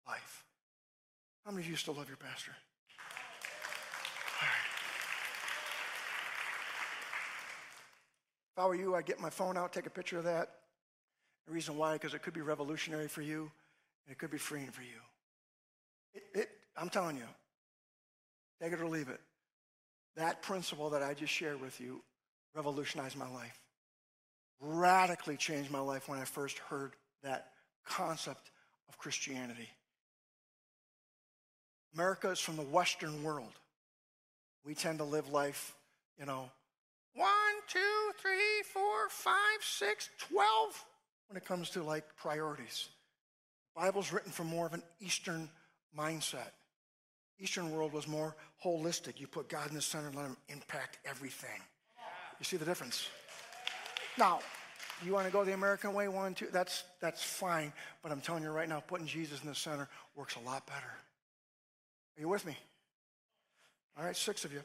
life. 0.07 0.45
How 1.45 1.51
many 1.51 1.63
of 1.63 1.69
you 1.69 1.75
still 1.75 1.93
love 1.93 2.07
your 2.07 2.17
pastor? 2.17 2.51
If 8.53 8.59
I 8.63 8.65
were 8.65 8.75
you, 8.75 8.95
I'd 8.95 9.05
get 9.05 9.19
my 9.19 9.29
phone 9.29 9.55
out, 9.55 9.71
take 9.71 9.85
a 9.85 9.91
picture 9.91 10.17
of 10.17 10.23
that. 10.23 10.49
The 11.45 11.53
reason 11.53 11.77
why, 11.77 11.93
because 11.93 12.13
it 12.13 12.23
could 12.23 12.33
be 12.33 12.41
revolutionary 12.41 13.07
for 13.07 13.21
you, 13.21 13.51
and 14.05 14.11
it 14.11 14.17
could 14.17 14.31
be 14.31 14.37
freeing 14.37 14.71
for 14.71 14.81
you. 14.81 14.99
It, 16.13 16.23
it, 16.33 16.49
I'm 16.75 16.89
telling 16.89 17.17
you, 17.17 17.27
take 18.61 18.73
it 18.73 18.81
or 18.81 18.87
leave 18.87 19.09
it. 19.09 19.21
That 20.15 20.41
principle 20.41 20.89
that 20.89 21.03
I 21.03 21.13
just 21.13 21.31
shared 21.31 21.61
with 21.61 21.79
you 21.79 22.01
revolutionized 22.55 23.15
my 23.15 23.29
life. 23.29 23.61
Radically 24.59 25.37
changed 25.37 25.71
my 25.71 25.79
life 25.79 26.09
when 26.09 26.19
I 26.19 26.25
first 26.25 26.57
heard 26.59 26.93
that 27.23 27.51
concept 27.85 28.51
of 28.89 28.97
Christianity. 28.97 29.69
America 31.93 32.29
is 32.29 32.39
from 32.39 32.55
the 32.55 32.63
Western 32.63 33.23
world. 33.23 33.53
We 34.65 34.73
tend 34.73 34.97
to 34.99 35.03
live 35.03 35.29
life, 35.29 35.75
you 36.19 36.25
know, 36.25 36.49
one, 37.15 37.29
two, 37.67 38.11
three, 38.21 38.63
four, 38.71 39.09
five, 39.09 39.59
six, 39.61 40.09
twelve 40.19 40.85
when 41.27 41.37
it 41.37 41.45
comes 41.45 41.69
to 41.71 41.83
like 41.83 42.03
priorities. 42.15 42.89
The 43.75 43.81
Bible's 43.81 44.11
written 44.11 44.31
from 44.31 44.47
more 44.47 44.65
of 44.65 44.73
an 44.73 44.83
Eastern 44.99 45.49
mindset. 45.97 46.51
Eastern 47.39 47.71
world 47.71 47.93
was 47.93 48.07
more 48.07 48.35
holistic. 48.63 49.19
You 49.19 49.27
put 49.27 49.49
God 49.49 49.69
in 49.69 49.75
the 49.75 49.81
center 49.81 50.07
and 50.07 50.15
let 50.15 50.25
him 50.25 50.37
impact 50.49 50.97
everything. 51.05 51.61
You 52.39 52.45
see 52.45 52.57
the 52.57 52.65
difference? 52.65 53.07
Now, 54.17 54.39
you 55.05 55.13
want 55.13 55.27
to 55.27 55.31
go 55.31 55.43
the 55.43 55.53
American 55.53 55.93
way, 55.93 56.07
one, 56.07 56.33
two, 56.33 56.47
that's, 56.51 56.83
that's 56.99 57.23
fine. 57.23 57.71
But 58.01 58.11
I'm 58.11 58.21
telling 58.21 58.43
you 58.43 58.49
right 58.49 58.67
now, 58.67 58.79
putting 58.79 59.05
Jesus 59.05 59.41
in 59.41 59.47
the 59.47 59.55
center 59.55 59.87
works 60.15 60.35
a 60.35 60.39
lot 60.39 60.65
better. 60.65 60.91
Are 62.17 62.21
you 62.21 62.27
with 62.27 62.45
me? 62.45 62.57
All 63.97 64.03
right, 64.03 64.15
six 64.15 64.43
of 64.43 64.51
you. 64.51 64.61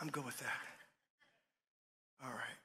I'm 0.00 0.08
good 0.08 0.24
with 0.24 0.38
that. 0.40 0.60
All 2.22 2.30
right. 2.30 2.58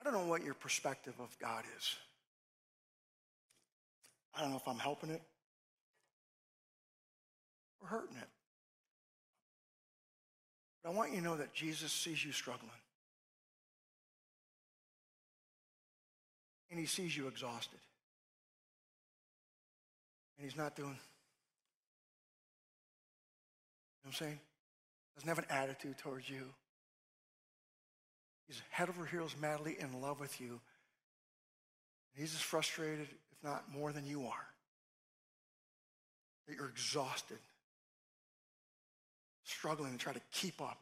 I 0.00 0.04
don't 0.04 0.14
know 0.14 0.30
what 0.30 0.42
your 0.42 0.54
perspective 0.54 1.14
of 1.20 1.36
God 1.38 1.64
is. 1.76 1.96
I 4.34 4.40
don't 4.40 4.50
know 4.50 4.56
if 4.56 4.66
I'm 4.66 4.78
helping 4.78 5.10
it 5.10 5.20
or 7.82 7.88
hurting 7.88 8.16
it. 8.16 8.28
I 10.88 10.90
want 10.90 11.10
you 11.10 11.18
to 11.18 11.24
know 11.24 11.36
that 11.36 11.52
Jesus 11.52 11.92
sees 11.92 12.24
you 12.24 12.32
struggling. 12.32 12.70
And 16.70 16.80
he 16.80 16.86
sees 16.86 17.14
you 17.14 17.28
exhausted. 17.28 17.78
And 20.38 20.48
he's 20.48 20.56
not 20.56 20.74
doing, 20.74 20.88
you 20.88 20.94
know 24.04 24.04
what 24.04 24.12
I'm 24.12 24.14
saying? 24.14 24.40
Doesn't 25.16 25.28
have 25.28 25.38
an 25.38 25.44
attitude 25.50 25.98
towards 25.98 26.30
you. 26.30 26.44
He's 28.46 28.62
head 28.70 28.88
over 28.88 29.04
heels 29.04 29.36
madly 29.38 29.76
in 29.78 30.00
love 30.00 30.20
with 30.20 30.40
you. 30.40 30.58
He's 32.14 32.34
as 32.34 32.40
frustrated, 32.40 33.08
if 33.10 33.44
not 33.44 33.64
more 33.70 33.92
than 33.92 34.06
you 34.06 34.26
are. 34.26 34.46
That 36.46 36.56
you're 36.56 36.70
exhausted, 36.70 37.38
struggling 39.48 39.92
to 39.92 39.98
try 39.98 40.12
to 40.12 40.20
keep 40.32 40.60
up. 40.60 40.78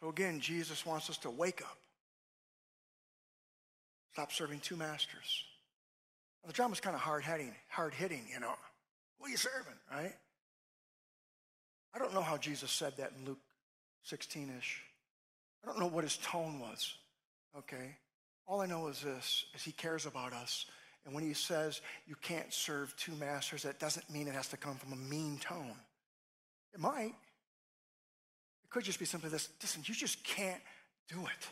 So 0.00 0.08
again, 0.08 0.40
Jesus 0.40 0.84
wants 0.84 1.08
us 1.08 1.18
to 1.18 1.30
wake 1.30 1.62
up. 1.62 1.78
Stop 4.12 4.32
serving 4.32 4.60
two 4.60 4.76
masters. 4.76 5.44
Well, 6.42 6.48
the 6.48 6.54
drama's 6.54 6.80
kind 6.80 6.94
of 6.94 7.00
hard 7.00 7.24
hitting, 7.24 7.54
hard 7.68 7.94
hitting, 7.94 8.24
you 8.32 8.40
know. 8.40 8.54
Who 9.18 9.26
are 9.26 9.28
you 9.28 9.36
serving, 9.36 9.74
right? 9.90 10.14
I 11.94 11.98
don't 11.98 12.14
know 12.14 12.22
how 12.22 12.36
Jesus 12.36 12.70
said 12.70 12.96
that 12.98 13.12
in 13.18 13.26
Luke 13.26 13.38
16 14.04 14.52
ish. 14.58 14.82
I 15.64 15.66
don't 15.66 15.80
know 15.80 15.86
what 15.86 16.04
his 16.04 16.18
tone 16.18 16.60
was, 16.60 16.94
okay? 17.58 17.96
All 18.46 18.60
I 18.60 18.66
know 18.66 18.86
is 18.88 19.00
this, 19.00 19.46
is 19.54 19.62
he 19.64 19.72
cares 19.72 20.06
about 20.06 20.32
us. 20.32 20.66
And 21.06 21.14
when 21.14 21.24
he 21.24 21.32
says 21.32 21.80
you 22.06 22.16
can't 22.20 22.52
serve 22.52 22.94
two 22.96 23.12
masters, 23.12 23.62
that 23.62 23.78
doesn't 23.78 24.10
mean 24.10 24.26
it 24.26 24.34
has 24.34 24.48
to 24.48 24.56
come 24.56 24.74
from 24.74 24.92
a 24.92 24.96
mean 24.96 25.38
tone. 25.38 25.76
It 26.74 26.80
might. 26.80 27.14
It 28.64 28.70
could 28.70 28.84
just 28.84 28.98
be 28.98 29.04
simply 29.04 29.30
this, 29.30 29.48
listen, 29.62 29.82
you 29.86 29.94
just 29.94 30.22
can't 30.24 30.60
do 31.08 31.20
it. 31.20 31.48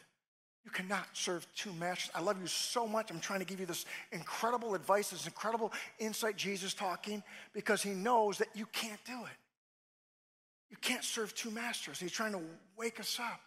You 0.64 0.70
cannot 0.70 1.06
serve 1.12 1.46
two 1.54 1.72
masters. 1.74 2.10
I 2.14 2.20
love 2.20 2.40
you 2.40 2.46
so 2.48 2.88
much. 2.88 3.10
I'm 3.10 3.20
trying 3.20 3.40
to 3.40 3.44
give 3.44 3.60
you 3.60 3.66
this 3.66 3.84
incredible 4.12 4.74
advice, 4.74 5.10
this 5.10 5.26
incredible 5.26 5.72
insight, 5.98 6.36
Jesus 6.36 6.74
talking, 6.74 7.22
because 7.52 7.82
he 7.82 7.90
knows 7.90 8.38
that 8.38 8.48
you 8.54 8.66
can't 8.66 9.02
do 9.04 9.12
it. 9.12 9.38
You 10.70 10.78
can't 10.78 11.04
serve 11.04 11.34
two 11.34 11.50
masters. 11.50 12.00
He's 12.00 12.12
trying 12.12 12.32
to 12.32 12.40
wake 12.76 12.98
us 12.98 13.20
up. 13.20 13.40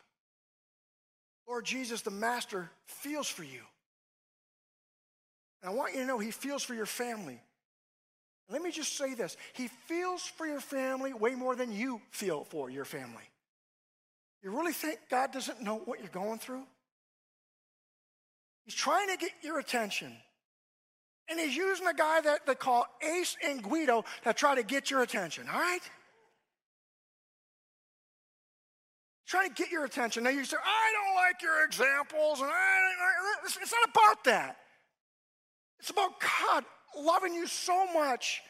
Lord 1.47 1.65
Jesus, 1.65 2.01
the 2.01 2.11
Master, 2.11 2.69
feels 2.85 3.27
for 3.27 3.43
you. 3.43 3.61
And 5.61 5.71
I 5.71 5.73
want 5.73 5.93
you 5.93 6.01
to 6.01 6.05
know 6.05 6.19
He 6.19 6.31
feels 6.31 6.63
for 6.63 6.73
your 6.73 6.85
family. 6.85 7.39
Let 8.49 8.61
me 8.61 8.71
just 8.71 8.97
say 8.97 9.13
this 9.13 9.35
He 9.53 9.67
feels 9.87 10.23
for 10.23 10.45
your 10.45 10.59
family 10.59 11.13
way 11.13 11.35
more 11.35 11.55
than 11.55 11.71
you 11.71 12.01
feel 12.11 12.45
for 12.45 12.69
your 12.69 12.85
family. 12.85 13.23
You 14.43 14.51
really 14.51 14.73
think 14.73 14.99
God 15.09 15.31
doesn't 15.31 15.61
know 15.61 15.77
what 15.77 15.99
you're 15.99 16.09
going 16.09 16.39
through? 16.39 16.63
He's 18.65 18.75
trying 18.75 19.09
to 19.09 19.17
get 19.17 19.31
your 19.41 19.59
attention. 19.59 20.13
And 21.29 21.39
he's 21.39 21.57
using 21.57 21.87
a 21.87 21.93
guy 21.93 22.21
that 22.21 22.45
they 22.45 22.55
call 22.55 22.85
Ace 23.01 23.35
and 23.45 23.61
Guido 23.61 24.05
to 24.23 24.33
try 24.33 24.55
to 24.55 24.63
get 24.63 24.89
your 24.89 25.01
attention, 25.01 25.47
all 25.51 25.59
right? 25.59 25.81
trying 29.27 29.49
to 29.49 29.55
get 29.55 29.71
your 29.71 29.85
attention. 29.85 30.23
Now 30.23 30.29
you 30.29 30.45
say, 30.45 30.57
I 30.63 30.93
don't 30.93 31.15
like 31.15 31.41
your 31.41 31.65
examples, 31.65 32.39
and 32.39 32.49
I, 32.49 32.79
it's 33.45 33.57
not 33.57 33.89
about 33.89 34.23
that. 34.23 34.57
It's 35.88 35.93
about 35.93 36.19
God 36.19 36.65
loving 36.99 37.33
you 37.33 37.47
so 37.47 37.85
much 37.93 38.41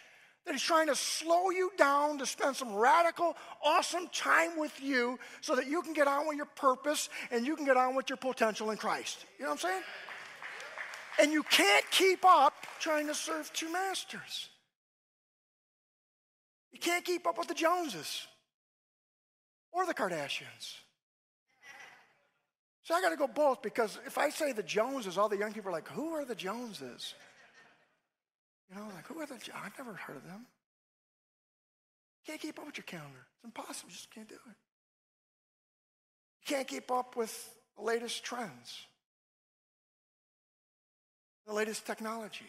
that 0.43 0.53
He's 0.53 0.63
trying 0.63 0.87
to 0.87 0.95
slow 0.95 1.51
you 1.51 1.69
down 1.77 2.17
to 2.17 2.25
spend 2.25 2.55
some 2.55 2.73
radical, 2.73 3.35
awesome 3.63 4.07
time 4.11 4.57
with 4.57 4.81
you 4.81 5.19
so 5.41 5.55
that 5.55 5.67
you 5.67 5.83
can 5.83 5.93
get 5.93 6.07
on 6.07 6.27
with 6.27 6.35
your 6.35 6.47
purpose 6.47 7.09
and 7.29 7.45
you 7.45 7.55
can 7.55 7.63
get 7.63 7.77
on 7.77 7.93
with 7.93 8.09
your 8.09 8.17
potential 8.17 8.71
in 8.71 8.77
Christ. 8.77 9.27
You 9.37 9.45
know 9.45 9.51
what 9.51 9.63
I'm 9.63 9.69
saying? 9.69 9.83
And 11.21 11.31
you 11.31 11.43
can't 11.43 11.85
keep 11.91 12.25
up 12.25 12.55
trying 12.79 13.05
to 13.05 13.13
serve 13.13 13.53
two 13.53 13.71
masters. 13.71 14.49
You 16.71 16.79
can't 16.79 17.05
keep 17.05 17.27
up 17.27 17.37
with 17.37 17.49
the 17.49 17.53
Joneses 17.53 18.25
or 19.71 19.85
the 19.85 19.93
Kardashians. 19.93 20.73
So 22.81 22.95
I 22.95 23.01
got 23.01 23.09
to 23.09 23.17
go 23.17 23.27
both 23.27 23.61
because 23.61 23.99
if 24.07 24.17
I 24.17 24.29
say 24.29 24.53
the 24.53 24.63
Joneses, 24.63 25.19
all 25.19 25.27
the 25.29 25.37
young 25.37 25.53
people 25.53 25.69
are 25.69 25.73
like, 25.73 25.89
who 25.89 26.13
are 26.13 26.23
the 26.25 26.33
Joneses? 26.33 27.13
You 28.69 28.75
know, 28.75 28.87
like, 28.95 29.07
who 29.07 29.19
are 29.19 29.25
the, 29.25 29.35
I've 29.55 29.77
never 29.77 29.93
heard 29.93 30.17
of 30.17 30.23
them. 30.23 30.45
You 32.25 32.31
can't 32.31 32.41
keep 32.41 32.59
up 32.59 32.65
with 32.65 32.77
your 32.77 32.83
calendar. 32.83 33.25
It's 33.35 33.45
impossible. 33.45 33.89
You 33.89 33.95
just 33.95 34.11
can't 34.11 34.27
do 34.27 34.35
it. 34.35 34.55
You 36.41 36.55
can't 36.55 36.67
keep 36.67 36.91
up 36.91 37.15
with 37.15 37.55
the 37.77 37.83
latest 37.83 38.23
trends, 38.23 38.85
the 41.45 41.53
latest 41.53 41.85
technology. 41.85 42.45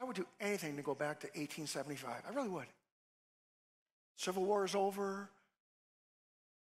I 0.00 0.04
would 0.04 0.16
do 0.16 0.26
anything 0.40 0.76
to 0.76 0.82
go 0.82 0.94
back 0.94 1.20
to 1.20 1.26
1875. 1.28 2.22
I 2.28 2.34
really 2.34 2.48
would. 2.48 2.66
Civil 4.16 4.44
War 4.44 4.64
is 4.64 4.74
over, 4.74 5.30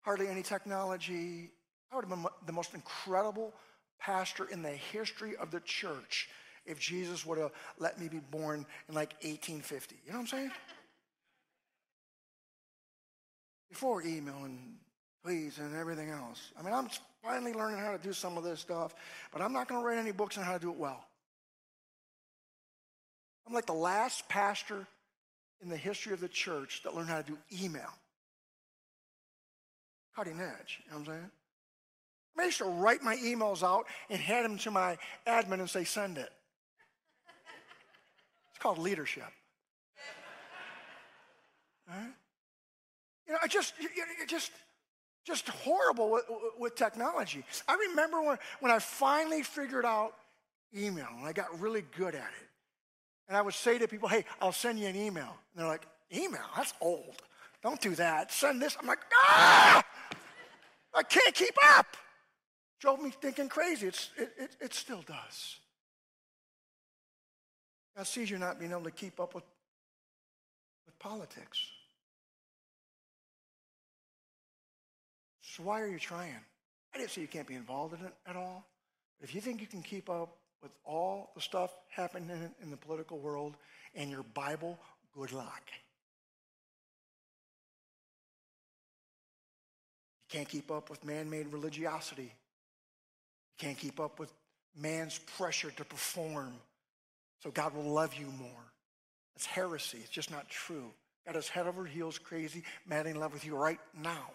hardly 0.02 0.28
any 0.28 0.42
technology. 0.42 1.52
I 1.92 1.96
would 1.96 2.06
have 2.06 2.10
been 2.10 2.26
the 2.46 2.54
most 2.54 2.74
incredible 2.74 3.54
pastor 4.00 4.46
in 4.46 4.62
the 4.62 4.70
history 4.70 5.36
of 5.36 5.52
the 5.52 5.60
church 5.60 6.30
if 6.70 6.80
Jesus 6.80 7.26
would 7.26 7.38
have 7.38 7.52
let 7.80 8.00
me 8.00 8.08
be 8.08 8.20
born 8.32 8.66
in 8.88 8.96
like 8.96 9.14
1850. 9.24 9.96
You 10.06 10.12
know 10.12 10.20
what 10.20 10.22
I'm 10.22 10.28
saying? 10.28 10.52
Before 13.70 14.02
email 14.02 14.38
and 14.46 14.76
please 15.24 15.58
and 15.58 15.76
everything 15.76 16.10
else. 16.10 16.52
I 16.58 16.64
mean, 16.64 16.74
I'm 16.74 16.90
finally 17.24 17.54
learning 17.54 17.80
how 17.80 17.92
to 17.92 17.98
do 17.98 18.14
some 18.14 18.38
of 18.38 18.44
this 18.44 18.60
stuff, 18.60 18.96
but 19.34 19.42
I'm 19.42 19.52
not 19.52 19.68
going 19.68 19.82
to 19.82 19.86
write 19.86 19.98
any 19.98 20.12
books 20.12 20.38
on 20.38 20.44
how 20.44 20.54
to 20.54 20.60
do 20.60 20.70
it 20.70 20.78
well. 20.78 21.04
I'm 23.46 23.54
like 23.54 23.66
the 23.66 23.74
last 23.74 24.30
pastor 24.30 24.88
in 25.62 25.70
the 25.70 25.78
history 25.78 26.14
of 26.14 26.20
the 26.20 26.30
church 26.30 26.82
that 26.84 26.96
learned 26.96 27.10
how 27.10 27.22
to 27.22 27.32
do 27.32 27.38
email. 27.62 27.90
Cutting 30.16 30.40
edge, 30.40 30.82
you 30.86 30.92
know 30.92 31.00
what 31.00 31.10
I'm 31.10 31.16
saying? 31.16 31.32
I 32.40 32.46
used 32.46 32.58
to 32.60 32.66
write 32.66 33.04
my 33.04 33.18
emails 33.18 33.64
out 33.64 33.86
and 34.10 34.20
hand 34.20 34.46
them 34.46 34.58
to 34.60 34.72
my 34.72 34.98
admin 35.28 35.60
and 35.60 35.70
say, 35.70 35.84
send 35.84 36.18
it. 36.18 36.30
It's 38.60 38.64
called 38.64 38.78
leadership. 38.80 39.24
Right? 41.88 42.12
You 43.26 43.32
know, 43.32 43.40
I 43.42 43.48
just, 43.48 43.74
you, 43.80 43.88
you 43.96 44.28
just, 44.28 44.52
just 45.26 45.48
horrible 45.48 46.12
with, 46.12 46.26
with, 46.60 46.76
technology. 46.76 47.46
I 47.70 47.76
remember 47.90 48.22
when, 48.22 48.38
when 48.60 48.70
I 48.70 48.80
finally 48.80 49.44
figured 49.44 49.86
out 49.86 50.12
email 50.76 51.08
and 51.18 51.26
I 51.26 51.32
got 51.32 51.58
really 51.62 51.86
good 51.96 52.16
at 52.16 52.32
it. 52.42 52.50
And 53.30 53.38
I 53.38 53.42
would 53.42 53.54
say 53.54 53.78
to 53.78 53.88
people, 53.88 54.10
hey, 54.10 54.26
I'll 54.42 54.52
send 54.52 54.78
you 54.78 54.88
an 54.88 54.98
email. 54.98 55.38
And 55.54 55.62
they're 55.62 55.66
like, 55.66 55.88
email? 56.14 56.44
That's 56.58 56.74
old. 56.82 57.22
Don't 57.64 57.80
do 57.80 57.96
that. 57.96 58.30
Send 58.30 58.62
this. 58.62 58.76
I'm 58.78 58.88
like, 58.88 59.00
ah! 59.14 59.82
I 60.94 61.04
can't 61.04 61.34
keep 61.34 61.56
up. 61.78 61.96
Drove 62.82 63.02
me 63.02 63.12
thinking 63.22 63.48
crazy. 63.48 63.88
It's, 63.88 64.10
it, 64.18 64.34
it, 64.38 64.56
it 64.60 64.74
still 64.74 65.04
does. 65.08 65.60
God 68.00 68.08
sees 68.08 68.30
you're 68.30 68.40
not 68.40 68.58
being 68.58 68.72
able 68.72 68.86
to 68.86 68.92
keep 68.92 69.20
up 69.20 69.36
with, 69.36 69.44
with 70.86 70.98
politics. 71.00 71.60
So 75.42 75.64
why 75.64 75.82
are 75.82 75.88
you 75.90 76.00
trying? 76.00 76.40
I 76.96 76.98
didn't 76.98 77.10
say 77.10 77.20
you 77.20 77.28
can't 77.28 77.46
be 77.46 77.56
involved 77.56 78.00
in 78.00 78.06
it 78.06 78.14
at 78.26 78.38
all. 78.38 78.66
But 79.20 79.28
if 79.28 79.36
you 79.36 79.42
think 79.42 79.60
you 79.60 79.68
can 79.68 79.82
keep 79.82 80.10
up 80.10 80.38
with 80.64 80.72
all 80.86 81.32
the 81.36 81.42
stuff 81.42 81.72
happening 81.90 82.50
in 82.64 82.72
the 82.72 82.78
political 82.78 83.20
world 83.20 83.56
and 83.94 84.10
your 84.10 84.24
Bible, 84.34 84.80
good 85.14 85.34
luck. 85.34 85.64
You 90.32 90.38
can't 90.38 90.48
keep 90.48 90.72
up 90.72 90.90
with 90.90 91.04
man 91.04 91.30
made 91.30 91.52
religiosity. 91.52 92.32
You 92.32 93.58
can't 93.58 93.78
keep 93.78 94.00
up 94.00 94.20
with 94.20 94.32
man's 94.74 95.18
pressure 95.18 95.72
to 95.72 95.84
perform 95.84 96.54
so 97.42 97.52
God 97.52 97.74
will 97.74 97.84
love 97.84 98.14
you 98.14 98.28
more. 98.28 98.74
That's 99.36 99.46
heresy. 99.46 100.00
It's 100.02 100.10
just 100.10 100.32
not 100.32 100.50
true. 100.50 100.92
God 101.26 101.36
is 101.36 101.48
head 101.48 101.68
over 101.68 101.86
heels 101.86 102.18
crazy, 102.18 102.64
mad 102.86 103.08
in 103.08 103.20
love 103.20 103.34
with 103.34 103.46
you 103.46 103.56
right 103.56 103.80
now. 103.96 104.32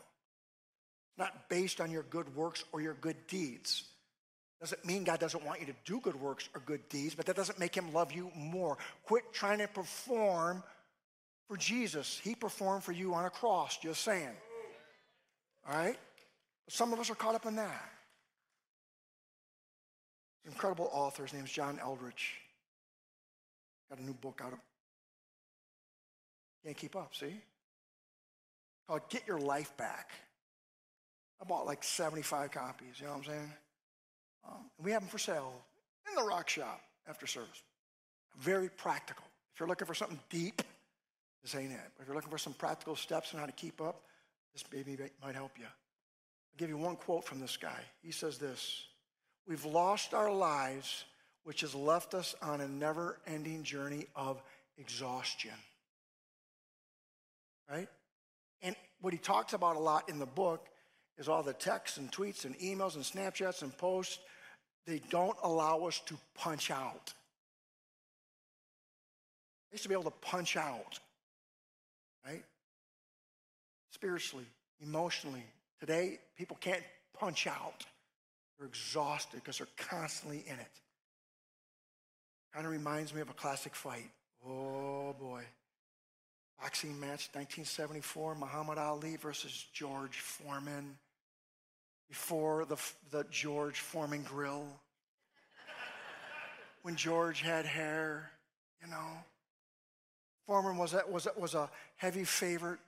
Not 1.19 1.49
based 1.49 1.81
on 1.81 1.91
your 1.91 2.05
good 2.05 2.35
works 2.35 2.65
or 2.73 2.81
your 2.81 2.95
good 2.95 3.17
deeds. 3.27 3.85
Doesn't 4.61 4.85
mean 4.85 5.05
God 5.05 5.21
doesn't 5.21 5.45
want 5.45 5.61
you 5.61 5.67
to 5.67 5.75
do 5.85 6.01
good 6.01 6.19
works 6.19 6.49
or 6.55 6.63
good 6.65 6.89
deeds, 6.89 7.15
but 7.15 7.27
that 7.27 7.37
doesn't 7.37 7.59
make 7.59 7.75
him 7.75 7.93
love 7.93 8.13
you 8.13 8.31
more. 8.35 8.79
Quit 9.05 9.25
trying 9.33 9.59
to 9.59 9.69
perform 9.69 10.63
for 11.49 11.57
Jesus. 11.57 12.21
He 12.23 12.35
performed 12.35 12.83
for 12.83 12.93
you 12.93 13.13
on 13.15 13.27
a 13.27 13.31
cross, 13.31 13.77
just 13.77 14.03
saying. 14.03 14.37
All 15.69 15.77
right? 15.77 15.99
Some 16.69 16.93
of 16.93 17.01
us 17.01 17.11
are 17.11 17.15
caught 17.15 17.35
up 17.35 17.47
in 17.47 17.57
that. 17.57 17.91
Incredible 20.47 20.89
author, 20.93 21.25
his 21.25 21.33
name's 21.33 21.51
John 21.51 21.79
Eldredge. 21.83 22.41
Got 23.95 24.03
a 24.03 24.07
new 24.07 24.15
book 24.15 24.41
out 24.45 24.53
of. 24.53 24.59
Can't 26.65 26.77
keep 26.77 26.97
up, 26.97 27.15
see? 27.15 27.33
Called 28.89 29.09
Get 29.09 29.25
Your 29.25 29.39
Life 29.39 29.77
Back. 29.77 30.11
I 31.41 31.45
bought 31.45 31.65
like 31.65 31.85
75 31.85 32.51
copies, 32.51 32.99
you 32.99 33.07
know 33.07 33.13
what 33.13 33.19
I'm 33.19 33.25
saying? 33.25 33.53
Um, 34.49 34.71
we 34.83 34.91
have 34.91 35.03
them 35.03 35.09
for 35.09 35.19
sale 35.19 35.53
in 36.09 36.17
the 36.17 36.29
rock 36.29 36.49
shop 36.49 36.81
after 37.09 37.29
service. 37.29 37.63
Very 38.41 38.69
practical. 38.69 39.25
If 39.55 39.61
you're 39.61 39.69
looking 39.69 39.87
for 39.87 39.95
something 39.95 40.19
deep, 40.29 40.63
this 41.45 41.55
ain't 41.55 41.71
it. 41.71 41.79
But 41.97 42.03
if 42.03 42.09
you're 42.09 42.17
looking 42.17 42.33
for 42.33 42.39
some 42.39 42.55
practical 42.55 42.97
steps 42.97 43.33
on 43.33 43.39
how 43.39 43.47
to 43.47 43.53
keep 43.53 43.81
up, 43.81 44.03
this 44.55 44.65
maybe 44.73 44.99
might 45.23 45.37
help 45.37 45.53
you. 45.57 45.67
I'll 45.67 46.59
give 46.59 46.69
you 46.69 46.79
one 46.79 46.97
quote 46.97 47.25
from 47.25 47.39
this 47.39 47.57
guy. 47.57 47.79
He 48.03 48.11
says 48.11 48.39
this 48.39 48.87
We've 49.47 49.65
lost 49.65 50.15
our 50.15 50.33
lives, 50.33 51.05
which 51.45 51.61
has 51.61 51.75
left 51.75 52.15
us 52.15 52.35
on 52.43 52.61
a 52.61 52.69
never 52.69 53.19
ending 53.27 53.63
journey 53.63 54.07
of 54.17 54.43
exhaustion. 54.79 55.51
Right? 57.71 57.89
And 58.63 58.75
what 59.01 59.13
he 59.13 59.19
talks 59.19 59.53
about 59.53 59.77
a 59.77 59.81
lot 59.81 60.09
in 60.09 60.19
the 60.19 60.27
book 60.27 60.67
is 61.19 61.29
all 61.29 61.43
the 61.43 61.53
texts 61.53 61.99
and 61.99 62.11
tweets 62.11 62.45
and 62.45 62.59
emails 62.59 62.97
and 62.97 63.05
Snapchats 63.05 63.63
and 63.63 63.77
posts. 63.77 64.19
They 64.87 65.01
don't 65.11 65.37
allow 65.43 65.85
us 65.85 66.01
to 66.07 66.17
punch 66.35 66.71
out. 66.71 67.13
I 69.71 69.75
used 69.75 69.83
to 69.83 69.89
be 69.89 69.95
able 69.95 70.05
to 70.05 70.11
punch 70.11 70.57
out, 70.57 70.99
right? 72.25 72.45
Spiritually, 73.91 74.47
emotionally. 74.83 75.45
Today, 75.81 76.19
people 76.37 76.57
can't 76.61 76.83
punch 77.19 77.47
out. 77.47 77.85
They're 78.59 78.69
exhausted 78.69 79.41
because 79.41 79.59
they're 79.59 79.67
constantly 79.77 80.45
in 80.47 80.55
it. 80.55 80.81
Kind 82.55 82.67
of 82.67 82.73
reminds 82.73 83.13
me 83.13 83.21
of 83.21 83.29
a 83.29 83.33
classic 83.35 83.75
fight. 83.75 84.11
Oh 84.47 85.13
boy. 85.19 85.43
Boxing 86.61 86.93
match 87.01 87.29
1974, 87.33 88.37
Muhammad 88.37 88.79
Ali 88.79 89.17
versus 89.17 89.67
George 89.73 90.21
Foreman 90.21 90.97
before 92.09 92.65
the, 92.65 92.77
the 93.11 93.25
George 93.29 93.81
Foreman 93.81 94.23
grill. 94.23 94.67
when 96.83 96.95
George 96.95 97.41
had 97.41 97.67
hair, 97.67 98.31
you 98.81 98.89
know. 98.89 99.19
Foreman 100.47 100.77
was 100.77 100.95
a, 100.95 101.03
was 101.09 101.27
a, 101.27 101.33
was 101.37 101.55
a 101.55 101.69
heavy 101.97 102.23
favorite, 102.23 102.79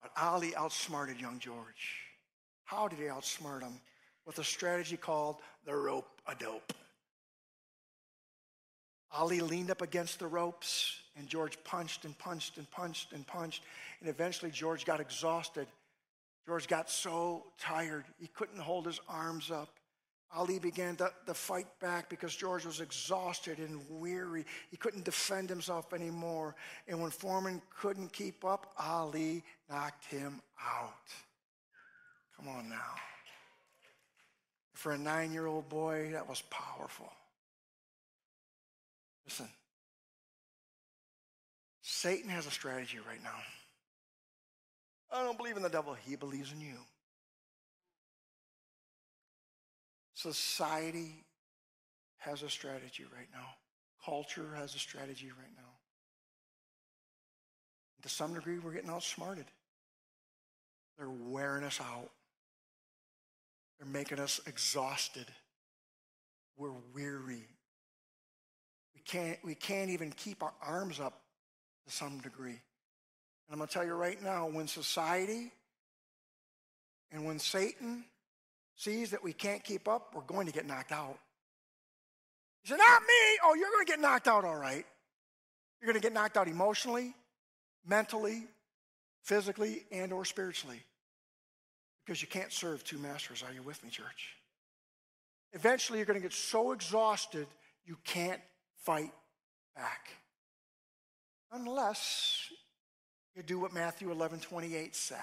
but 0.00 0.10
Ali 0.20 0.56
outsmarted 0.56 1.20
young 1.20 1.38
George. 1.38 2.00
How 2.64 2.88
did 2.88 2.98
he 2.98 3.04
outsmart 3.04 3.62
him? 3.62 3.80
With 4.26 4.38
a 4.40 4.44
strategy 4.44 4.96
called 4.96 5.36
the 5.64 5.74
rope 5.76 6.20
a 6.26 6.34
dope. 6.34 6.72
Ali 9.14 9.40
leaned 9.40 9.70
up 9.70 9.82
against 9.82 10.18
the 10.18 10.26
ropes, 10.26 11.00
and 11.16 11.28
George 11.28 11.62
punched 11.64 12.04
and 12.04 12.16
punched 12.18 12.56
and 12.56 12.70
punched 12.70 13.12
and 13.12 13.26
punched, 13.26 13.62
and 14.00 14.08
eventually 14.08 14.50
George 14.50 14.84
got 14.84 15.00
exhausted 15.00 15.66
George 16.46 16.66
got 16.66 16.90
so 16.90 17.44
tired, 17.58 18.04
he 18.18 18.26
couldn't 18.26 18.58
hold 18.58 18.86
his 18.86 19.00
arms 19.08 19.50
up. 19.50 19.68
Ali 20.34 20.58
began 20.58 20.96
to, 20.96 21.12
to, 21.26 21.34
fight 21.34 21.66
back 21.78 22.08
because 22.08 22.34
George 22.34 22.64
was 22.64 22.80
exhausted 22.80 23.58
and 23.58 23.82
weary. 23.90 24.46
He 24.70 24.78
couldn't 24.78 25.04
defend 25.04 25.50
himself 25.50 25.92
anymore. 25.92 26.56
And 26.88 27.02
when 27.02 27.10
Foreman 27.10 27.60
couldn't 27.78 28.14
keep 28.14 28.42
up, 28.42 28.72
Ali 28.78 29.44
knocked 29.68 30.06
him 30.06 30.40
out. 30.58 31.12
Come 32.34 32.48
on 32.48 32.70
now. 32.70 32.94
For 34.72 34.92
a 34.92 34.98
nine 34.98 35.32
year 35.32 35.46
old 35.46 35.68
boy, 35.68 36.08
that 36.12 36.26
was 36.26 36.42
powerful. 36.48 37.12
Listen, 39.26 39.48
Satan 41.80 42.30
has 42.30 42.46
a 42.46 42.50
strategy 42.50 42.98
right 43.06 43.22
now. 43.22 43.36
I 45.12 45.22
don't 45.22 45.36
believe 45.36 45.56
in 45.56 45.62
the 45.62 45.68
devil, 45.68 45.94
he 45.94 46.16
believes 46.16 46.52
in 46.52 46.60
you. 46.60 46.78
Society 50.14 51.24
has 52.18 52.42
a 52.42 52.48
strategy 52.48 53.04
right 53.14 53.28
now. 53.32 53.46
Culture 54.04 54.54
has 54.56 54.74
a 54.74 54.78
strategy 54.78 55.30
right 55.30 55.50
now. 55.56 55.68
To 58.02 58.08
some 58.08 58.34
degree, 58.34 58.58
we're 58.58 58.72
getting 58.72 58.90
outsmarted. 58.90 59.46
They're 60.98 61.08
wearing 61.08 61.64
us 61.64 61.80
out. 61.80 62.10
They're 63.78 63.88
making 63.88 64.18
us 64.18 64.40
exhausted. 64.46 65.26
We're 66.56 66.74
weary. 66.94 67.48
Can't, 69.06 69.38
we 69.44 69.54
can't 69.54 69.90
even 69.90 70.10
keep 70.12 70.42
our 70.42 70.52
arms 70.62 71.00
up 71.00 71.20
to 71.86 71.92
some 71.92 72.18
degree. 72.18 72.50
And 72.50 73.50
I'm 73.50 73.58
going 73.58 73.68
to 73.68 73.74
tell 73.74 73.84
you 73.84 73.94
right 73.94 74.22
now 74.22 74.48
when 74.48 74.68
society 74.68 75.52
and 77.10 77.26
when 77.26 77.38
Satan 77.38 78.04
sees 78.76 79.10
that 79.10 79.22
we 79.22 79.32
can't 79.32 79.62
keep 79.62 79.86
up, 79.86 80.14
we're 80.14 80.22
going 80.22 80.46
to 80.46 80.52
get 80.52 80.66
knocked 80.66 80.92
out. 80.92 81.18
He 82.62 82.68
said, 82.68 82.78
Not 82.78 83.02
me. 83.02 83.38
Oh, 83.44 83.54
you're 83.54 83.70
going 83.70 83.84
to 83.84 83.90
get 83.90 84.00
knocked 84.00 84.28
out 84.28 84.44
all 84.44 84.56
right. 84.56 84.86
You're 85.80 85.92
going 85.92 86.00
to 86.00 86.06
get 86.06 86.12
knocked 86.12 86.36
out 86.36 86.48
emotionally, 86.48 87.14
mentally, 87.86 88.44
physically, 89.22 89.84
and 89.90 90.12
or 90.12 90.24
spiritually. 90.24 90.80
Because 92.06 92.22
you 92.22 92.28
can't 92.28 92.52
serve 92.52 92.84
two 92.84 92.98
masters. 92.98 93.42
Are 93.46 93.52
you 93.52 93.62
with 93.62 93.82
me, 93.82 93.90
church? 93.90 94.36
Eventually, 95.52 95.98
you're 95.98 96.06
going 96.06 96.18
to 96.18 96.22
get 96.22 96.32
so 96.32 96.72
exhausted 96.72 97.46
you 97.84 97.96
can't 98.04 98.40
fight 98.84 99.12
back. 99.74 100.08
Unless 101.52 102.52
you 103.36 103.42
do 103.42 103.58
what 103.58 103.72
Matthew 103.72 104.10
11 104.10 104.40
28 104.40 104.94
says. 104.94 105.18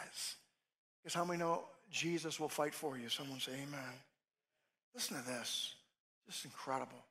Because 1.01 1.13
how 1.13 1.25
many 1.25 1.39
know 1.39 1.63
Jesus 1.91 2.39
will 2.39 2.49
fight 2.49 2.73
for 2.73 2.97
you? 2.97 3.09
Someone 3.09 3.39
say, 3.39 3.53
Amen. 3.53 3.93
Listen 4.93 5.17
to 5.17 5.23
this. 5.23 5.75
This 6.27 6.39
is 6.39 6.45
incredible. 6.45 7.03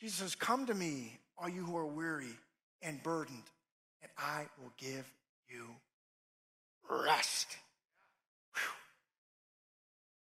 Jesus 0.00 0.18
says, 0.18 0.34
Come 0.34 0.66
to 0.66 0.74
me, 0.74 1.18
all 1.38 1.48
you 1.48 1.62
who 1.64 1.76
are 1.76 1.86
weary 1.86 2.36
and 2.82 3.02
burdened, 3.02 3.42
and 4.02 4.10
I 4.18 4.46
will 4.62 4.72
give 4.76 5.10
you 5.48 5.64
rest. 6.90 7.56
Whew. 8.54 8.72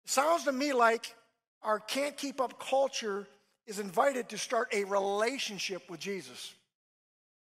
It 0.06 0.10
sounds 0.10 0.46
to 0.46 0.52
me 0.52 0.74
like 0.74 1.14
our 1.62 1.80
can't 1.80 2.18
keep 2.18 2.42
up 2.42 2.60
culture 2.60 3.28
is 3.70 3.80
invited 3.80 4.30
to 4.30 4.38
start 4.38 4.74
a 4.74 4.84
relationship 4.84 5.90
with 5.90 6.00
Jesus. 6.00 6.54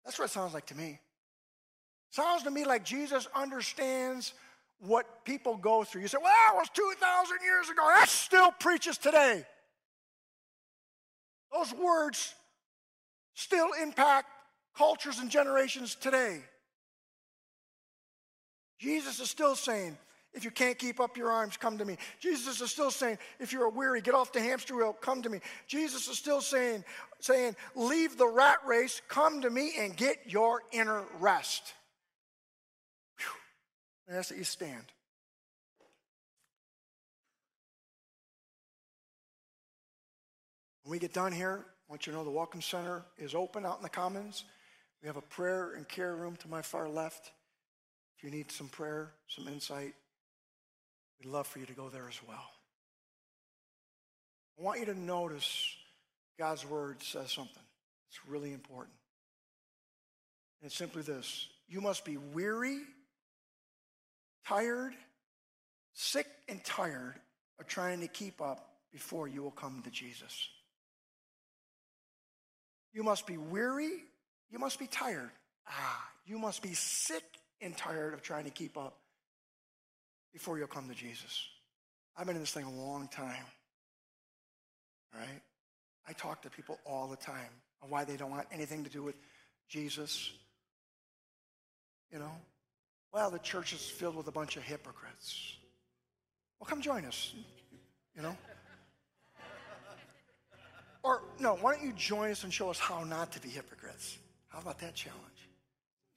That's 0.05 0.17
what 0.17 0.25
it 0.25 0.31
sounds 0.31 0.53
like 0.53 0.67
to 0.67 0.75
me. 0.75 0.99
Sounds 2.09 2.43
to 2.43 2.51
me 2.51 2.63
like 2.63 2.85
Jesus 2.85 3.27
understands 3.35 4.33
what 4.79 5.25
people 5.25 5.57
go 5.57 5.83
through. 5.83 6.01
You 6.01 6.07
say, 6.07 6.17
well, 6.21 6.31
that 6.31 6.55
was 6.55 6.69
2,000 6.73 7.37
years 7.43 7.69
ago. 7.69 7.81
That 7.85 8.07
still 8.07 8.51
preaches 8.51 8.97
today. 8.97 9.45
Those 11.51 11.73
words 11.73 12.33
still 13.33 13.69
impact 13.81 14.27
cultures 14.77 15.19
and 15.19 15.29
generations 15.29 15.95
today. 15.95 16.41
Jesus 18.79 19.19
is 19.19 19.29
still 19.29 19.55
saying, 19.55 19.97
if 20.35 20.43
you 20.43 20.51
can't 20.51 20.77
keep 20.77 20.99
up 20.99 21.15
your 21.15 21.31
arms, 21.31 21.55
come 21.57 21.77
to 21.77 21.85
me. 21.85 21.97
Jesus 22.19 22.59
is 22.59 22.69
still 22.69 22.91
saying, 22.91 23.17
if 23.39 23.53
you're 23.53 23.69
weary, 23.69 24.01
get 24.01 24.13
off 24.13 24.33
the 24.33 24.41
hamster 24.41 24.75
wheel, 24.75 24.93
come 24.93 25.21
to 25.21 25.29
me. 25.29 25.39
Jesus 25.65 26.07
is 26.07 26.17
still 26.17 26.41
saying, 26.41 26.83
saying, 27.21 27.55
leave 27.73 28.17
the 28.17 28.27
rat 28.27 28.59
race, 28.65 29.01
come 29.07 29.41
to 29.41 29.49
me 29.49 29.73
and 29.79 29.95
get 29.95 30.17
your 30.25 30.61
inner 30.73 31.03
rest. 31.19 31.73
Whew. 33.17 34.13
I 34.13 34.17
ask 34.17 34.29
that 34.29 34.37
you 34.37 34.43
stand. 34.43 34.83
When 40.83 40.91
we 40.91 40.99
get 40.99 41.13
done 41.13 41.31
here, 41.31 41.65
I 41.65 41.91
want 41.91 42.05
you 42.05 42.11
to 42.11 42.17
know 42.17 42.25
the 42.25 42.29
Welcome 42.29 42.61
Center 42.61 43.03
is 43.17 43.33
open 43.33 43.65
out 43.65 43.77
in 43.77 43.83
the 43.83 43.89
Commons. 43.89 44.43
We 45.01 45.07
have 45.07 45.17
a 45.17 45.21
prayer 45.21 45.73
and 45.75 45.87
care 45.87 46.15
room 46.15 46.35
to 46.37 46.47
my 46.49 46.61
far 46.61 46.89
left. 46.89 47.31
If 48.17 48.23
you 48.23 48.29
need 48.29 48.51
some 48.51 48.67
prayer, 48.67 49.13
some 49.27 49.47
insight, 49.47 49.93
we'd 51.19 51.29
love 51.29 51.47
for 51.47 51.59
you 51.59 51.65
to 51.65 51.73
go 51.73 51.89
there 51.89 52.07
as 52.07 52.19
well. 52.27 52.51
I 54.59 54.63
want 54.63 54.79
you 54.79 54.85
to 54.85 54.99
notice 54.99 55.75
God's 56.37 56.65
word 56.65 57.01
says 57.03 57.31
something. 57.31 57.63
It's 58.09 58.19
really 58.27 58.53
important. 58.53 58.95
And 60.61 60.67
it's 60.67 60.75
simply 60.75 61.01
this 61.01 61.47
you 61.67 61.81
must 61.81 62.05
be 62.05 62.17
weary, 62.17 62.79
tired, 64.47 64.93
sick, 65.93 66.27
and 66.47 66.63
tired 66.63 67.15
of 67.59 67.67
trying 67.67 68.01
to 68.01 68.07
keep 68.07 68.41
up 68.41 68.69
before 68.91 69.27
you 69.27 69.41
will 69.41 69.51
come 69.51 69.81
to 69.83 69.89
Jesus. 69.89 70.49
You 72.93 73.03
must 73.03 73.27
be 73.27 73.37
weary. 73.37 73.91
You 74.49 74.59
must 74.59 74.79
be 74.79 74.87
tired. 74.87 75.31
Ah, 75.67 76.09
you 76.25 76.39
must 76.39 76.61
be 76.61 76.73
sick 76.73 77.23
and 77.59 77.75
tired 77.75 78.13
of 78.13 78.21
trying 78.21 78.45
to 78.45 78.51
keep 78.51 78.77
up 78.77 78.97
before 80.35 80.57
you'll 80.57 80.67
come 80.67 80.89
to 80.89 80.93
Jesus. 80.93 81.47
I've 82.17 82.27
been 82.27 82.35
in 82.35 82.41
this 82.41 82.51
thing 82.51 82.65
a 82.65 82.69
long 82.69 83.07
time. 83.07 83.45
All 85.13 85.21
right? 85.21 85.41
I 86.05 86.11
talk 86.11 86.41
to 86.41 86.49
people 86.49 86.77
all 86.85 87.07
the 87.07 87.15
time 87.15 87.53
on 87.81 87.89
why 87.89 88.03
they 88.03 88.17
don't 88.17 88.31
want 88.31 88.45
anything 88.51 88.83
to 88.83 88.89
do 88.89 89.01
with 89.01 89.15
Jesus. 89.69 90.29
You 92.11 92.19
know? 92.19 92.33
Well, 93.13 93.31
the 93.31 93.39
church 93.39 93.71
is 93.71 93.79
filled 93.79 94.17
with 94.17 94.27
a 94.27 94.31
bunch 94.31 94.57
of 94.57 94.63
hypocrites. 94.63 95.55
Well, 96.59 96.67
come 96.67 96.81
join 96.81 97.05
us. 97.05 97.33
You 98.13 98.23
know? 98.23 98.37
Or, 101.01 101.21
no, 101.39 101.55
why 101.55 101.75
don't 101.75 101.85
you 101.85 101.93
join 101.93 102.31
us 102.31 102.43
and 102.43 102.53
show 102.53 102.69
us 102.69 102.77
how 102.77 103.05
not 103.05 103.31
to 103.31 103.39
be 103.39 103.47
hypocrites? 103.47 104.17
How 104.49 104.59
about 104.59 104.79
that 104.79 104.95
challenge? 104.95 105.21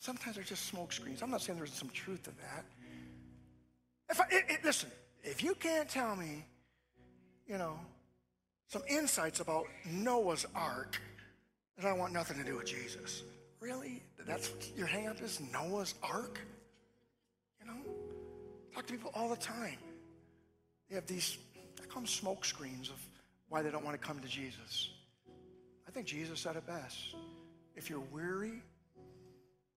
Sometimes 0.01 0.35
they're 0.35 0.45
just 0.45 0.67
smoke 0.67 0.93
screens. 0.93 1.23
I'm 1.23 1.31
not 1.31 1.41
saying 1.41 1.57
there's 1.57 1.73
some 1.73 1.91
truth 1.91 2.25
to 2.25 2.31
that. 2.31 2.65
If 4.11 4.21
I, 4.21 4.25
it, 4.31 4.45
it, 4.49 4.65
listen, 4.65 4.91
if 5.23 5.43
you 5.43 5.55
can't 5.55 5.89
tell 5.89 6.17
me, 6.17 6.45
you 7.47 7.59
know, 7.59 7.79
some 8.67 8.83
insights 8.89 9.41
about 9.41 9.67
Noah's 9.91 10.47
Ark, 10.55 11.01
then 11.77 11.87
I 11.91 11.93
want 11.93 12.13
nothing 12.13 12.37
to 12.39 12.45
do 12.45 12.57
with 12.57 12.67
Jesus. 12.67 13.23
Really? 13.61 14.03
That's 14.27 14.51
your 14.77 14.87
hang 14.87 15.09
up 15.09 15.21
is? 15.23 15.41
Noah's 15.53 15.95
Ark? 16.03 16.39
You 17.61 17.67
know? 17.67 17.79
Talk 18.75 18.87
to 18.87 18.93
people 18.93 19.11
all 19.15 19.29
the 19.29 19.37
time. 19.37 19.79
They 20.89 20.95
have 20.95 21.07
these, 21.07 21.39
I 21.83 21.87
call 21.87 22.03
them 22.03 22.07
smoke 22.07 22.45
screens 22.45 22.89
of 22.89 23.01
why 23.49 23.63
they 23.63 23.71
don't 23.71 23.85
want 23.85 24.01
to 24.01 24.07
come 24.07 24.21
to 24.21 24.29
Jesus. 24.29 24.91
I 25.87 25.91
think 25.91 26.07
Jesus 26.07 26.41
said 26.41 26.57
it 26.57 26.67
best. 26.67 27.15
If 27.75 27.89
you're 27.89 28.05
weary, 28.13 28.63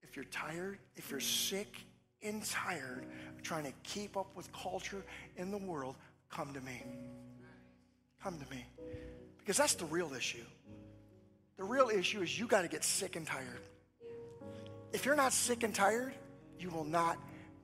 if 0.03 0.15
you're 0.15 0.25
tired, 0.25 0.79
if 0.95 1.09
you're 1.09 1.19
sick 1.21 1.77
and 2.21 2.43
tired 2.43 3.05
trying 3.43 3.63
to 3.65 3.73
keep 3.83 4.17
up 4.17 4.35
with 4.35 4.51
culture 4.53 5.03
in 5.37 5.51
the 5.51 5.57
world, 5.57 5.95
come 6.29 6.53
to 6.53 6.61
me. 6.61 6.83
Come 8.23 8.37
to 8.39 8.49
me. 8.55 8.65
Because 9.39 9.57
that's 9.57 9.75
the 9.75 9.85
real 9.85 10.13
issue. 10.13 10.43
The 11.57 11.63
real 11.63 11.89
issue 11.89 12.21
is 12.21 12.39
you 12.39 12.47
got 12.47 12.61
to 12.61 12.67
get 12.67 12.83
sick 12.83 13.15
and 13.15 13.25
tired. 13.25 13.61
If 14.93 15.05
you're 15.05 15.15
not 15.15 15.33
sick 15.33 15.63
and 15.63 15.73
tired, 15.73 16.13
you 16.59 16.69
will 16.69 16.85
not 16.85 17.17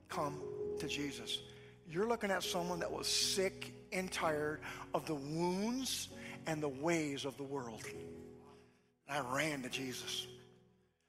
come 0.08 0.40
to 0.78 0.88
Jesus. 0.88 1.38
You're 1.90 2.08
looking 2.08 2.30
at 2.30 2.42
someone 2.42 2.80
that 2.80 2.90
was 2.90 3.06
sick 3.06 3.72
and 3.92 4.10
tired 4.10 4.60
of 4.94 5.06
the 5.06 5.14
wounds 5.14 6.08
and 6.46 6.62
the 6.62 6.68
ways 6.68 7.24
of 7.24 7.36
the 7.36 7.42
world. 7.42 7.82
And 9.08 9.18
I 9.18 9.34
ran 9.34 9.62
to 9.62 9.68
Jesus. 9.68 10.26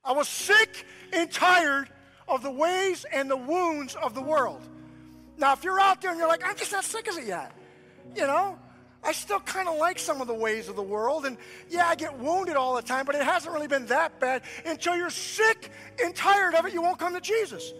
I 0.03 0.13
was 0.13 0.27
sick 0.27 0.85
and 1.11 1.31
tired 1.31 1.89
of 2.29 2.43
the 2.43 2.51
ways 2.51 3.05
and 3.11 3.29
the 3.29 3.37
wounds 3.37 3.95
of 3.95 4.13
the 4.13 4.21
world. 4.21 4.61
Now, 5.37 5.53
if 5.53 5.63
you're 5.63 5.79
out 5.79 6.01
there 6.01 6.11
and 6.11 6.19
you're 6.19 6.27
like, 6.27 6.45
I'm 6.45 6.55
just 6.55 6.71
not 6.71 6.83
sick 6.83 7.09
of 7.09 7.17
it 7.17 7.25
yet, 7.25 7.51
you 8.15 8.27
know, 8.27 8.57
I 9.03 9.13
still 9.13 9.39
kind 9.39 9.69
of 9.69 9.77
like 9.77 9.97
some 9.97 10.19
of 10.19 10.27
the 10.27 10.33
ways 10.33 10.67
of 10.67 10.75
the 10.75 10.83
world. 10.83 11.25
And 11.25 11.37
yeah, 11.69 11.87
I 11.87 11.95
get 11.95 12.17
wounded 12.19 12.55
all 12.55 12.75
the 12.75 12.81
time, 12.81 13.05
but 13.05 13.15
it 13.15 13.23
hasn't 13.23 13.53
really 13.53 13.67
been 13.67 13.85
that 13.87 14.19
bad. 14.19 14.43
Until 14.65 14.97
you're 14.97 15.09
sick 15.09 15.71
and 16.03 16.13
tired 16.15 16.55
of 16.55 16.65
it, 16.65 16.73
you 16.73 16.81
won't 16.81 16.99
come 16.99 17.13
to 17.13 17.21
Jesus. 17.21 17.73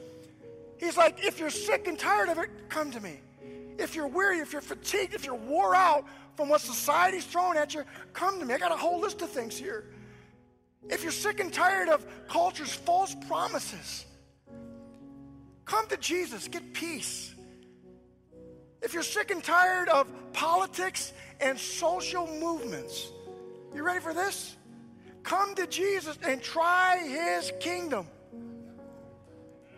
He's 0.77 0.95
like, 0.95 1.25
if 1.25 1.39
you're 1.39 1.49
sick 1.49 1.87
and 1.87 1.99
tired 1.99 2.29
of 2.29 2.37
it, 2.37 2.49
come 2.69 2.91
to 2.91 3.01
me. 3.01 3.19
If 3.77 3.95
you're 3.95 4.07
weary, 4.07 4.39
if 4.39 4.53
you're 4.53 4.61
fatigued, 4.61 5.13
if 5.13 5.25
you're 5.25 5.35
wore 5.35 5.75
out 5.75 6.05
from 6.35 6.47
what 6.47 6.61
society's 6.61 7.25
throwing 7.25 7.57
at 7.57 7.73
you, 7.73 7.83
come 8.13 8.39
to 8.39 8.45
me. 8.45 8.53
I 8.53 8.57
got 8.57 8.71
a 8.71 8.77
whole 8.77 8.99
list 8.99 9.21
of 9.21 9.29
things 9.29 9.57
here. 9.57 9.85
If 10.89 11.03
you're 11.03 11.11
sick 11.11 11.41
and 11.41 11.51
tired 11.51 11.89
of 11.89 12.05
culture's 12.29 12.73
false 12.73 13.13
promises, 13.27 14.05
come 15.69 15.87
to 15.87 15.97
Jesus, 15.97 16.47
get 16.47 16.73
peace. 16.73 17.35
If 18.81 18.93
you're 18.93 19.03
sick 19.03 19.29
and 19.29 19.43
tired 19.43 19.87
of 19.87 20.07
politics 20.33 21.13
and 21.39 21.59
social 21.59 22.25
movements, 22.25 23.11
you 23.75 23.83
ready 23.83 23.99
for 23.99 24.13
this? 24.13 24.57
Come 25.21 25.53
to 25.55 25.67
Jesus 25.67 26.17
and 26.23 26.41
try 26.41 26.97
his 26.97 27.51
kingdom. 27.59 28.07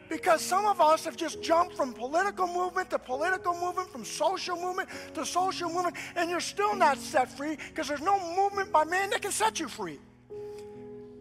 Because 0.07 0.41
some 0.41 0.65
of 0.65 0.79
us 0.79 1.03
have 1.03 1.17
just 1.17 1.41
jumped 1.41 1.75
from 1.75 1.93
political 1.93 2.47
movement 2.47 2.89
to 2.91 2.99
political 2.99 3.53
movement, 3.53 3.89
from 3.89 4.05
social 4.05 4.55
movement 4.55 4.87
to 5.13 5.25
social 5.25 5.69
movement, 5.69 5.97
and 6.15 6.29
you're 6.29 6.39
still 6.39 6.73
not 6.73 6.97
set 6.99 7.29
free 7.29 7.57
because 7.67 7.89
there's 7.89 8.01
no 8.01 8.17
movement 8.35 8.71
by 8.71 8.85
man 8.85 9.09
that 9.09 9.21
can 9.21 9.31
set 9.31 9.59
you 9.59 9.67
free. 9.67 9.99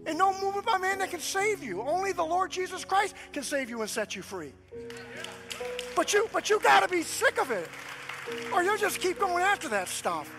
And 0.07 0.19
no 0.19 0.33
movement 0.41 0.67
by 0.67 0.79
man 0.79 0.99
that 0.99 1.11
can 1.11 1.21
save 1.21 1.63
you. 1.63 1.83
Only 1.83 2.13
the 2.13 2.25
Lord 2.25 2.51
Jesus 2.51 2.85
Christ 2.85 3.15
can 3.33 3.43
save 3.43 3.69
you 3.69 3.81
and 3.81 3.91
set 3.91 4.17
you 4.17 4.23
free. 4.23 4.53
But 5.95 6.13
you 6.13 6.29
but 6.33 6.49
you 6.49 6.59
gotta 6.61 6.89
be 6.89 7.03
sick 7.03 7.41
of 7.41 7.51
it. 7.51 7.69
Or 8.53 8.63
you'll 8.63 8.79
just 8.79 9.01
keep 9.01 9.19
going 9.19 9.43
after 9.43 9.69
that 9.69 9.89
stuff. 9.89 10.31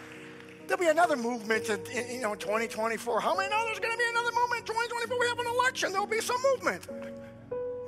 There'll 0.67 0.79
be 0.79 0.87
another 0.89 1.15
movement 1.15 1.69
in, 1.69 1.81
you 2.09 2.21
know 2.21 2.35
2024. 2.35 3.19
How 3.19 3.35
many 3.35 3.49
know 3.49 3.63
there's 3.65 3.79
gonna 3.79 3.97
be 3.97 4.09
another 4.09 4.31
movement 4.33 4.61
in 4.61 4.65
2024? 4.65 5.19
We 5.19 5.27
have 5.27 5.39
an 5.39 5.47
election, 5.47 5.91
there'll 5.91 6.07
be 6.07 6.21
some 6.21 6.41
movement. 6.51 6.87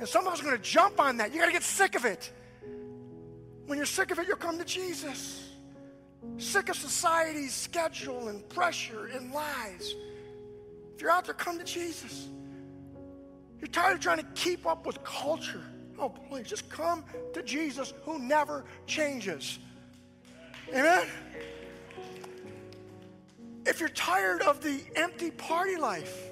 And 0.04 0.10
some 0.10 0.28
of 0.28 0.34
us 0.34 0.42
are 0.42 0.44
going 0.44 0.58
to 0.58 0.62
jump 0.62 1.00
on 1.00 1.16
that. 1.16 1.34
You 1.34 1.40
got 1.40 1.46
to 1.46 1.54
get 1.54 1.64
sick 1.64 1.96
of 1.96 2.04
it. 2.04 2.30
When 3.68 3.78
you're 3.78 3.86
sick 3.86 4.12
of 4.12 4.20
it, 4.20 4.28
you'll 4.28 4.36
come 4.36 4.58
to 4.58 4.66
Jesus. 4.66 5.50
Sick 6.38 6.68
of 6.68 6.76
society's 6.76 7.54
schedule 7.54 8.28
and 8.28 8.48
pressure 8.50 9.06
and 9.14 9.32
lies. 9.32 9.96
You're 11.04 11.12
out 11.12 11.26
there, 11.26 11.34
come 11.34 11.58
to 11.60 11.66
Jesus. 11.66 12.30
You're 13.60 13.68
tired 13.68 13.96
of 13.96 14.00
trying 14.00 14.20
to 14.20 14.28
keep 14.36 14.66
up 14.66 14.86
with 14.86 15.04
culture. 15.04 15.62
Oh, 16.00 16.08
please, 16.08 16.48
just 16.48 16.70
come 16.70 17.04
to 17.34 17.44
Jesus 17.44 17.94
who 18.04 18.20
never 18.20 18.64
changes. 18.88 19.60
Amen? 20.70 21.06
If 23.66 23.82
you're 23.82 23.90
tired 23.90 24.44
of 24.44 24.64
the 24.64 24.80
empty 24.96 25.30
party 25.30 25.76
life, 25.76 26.32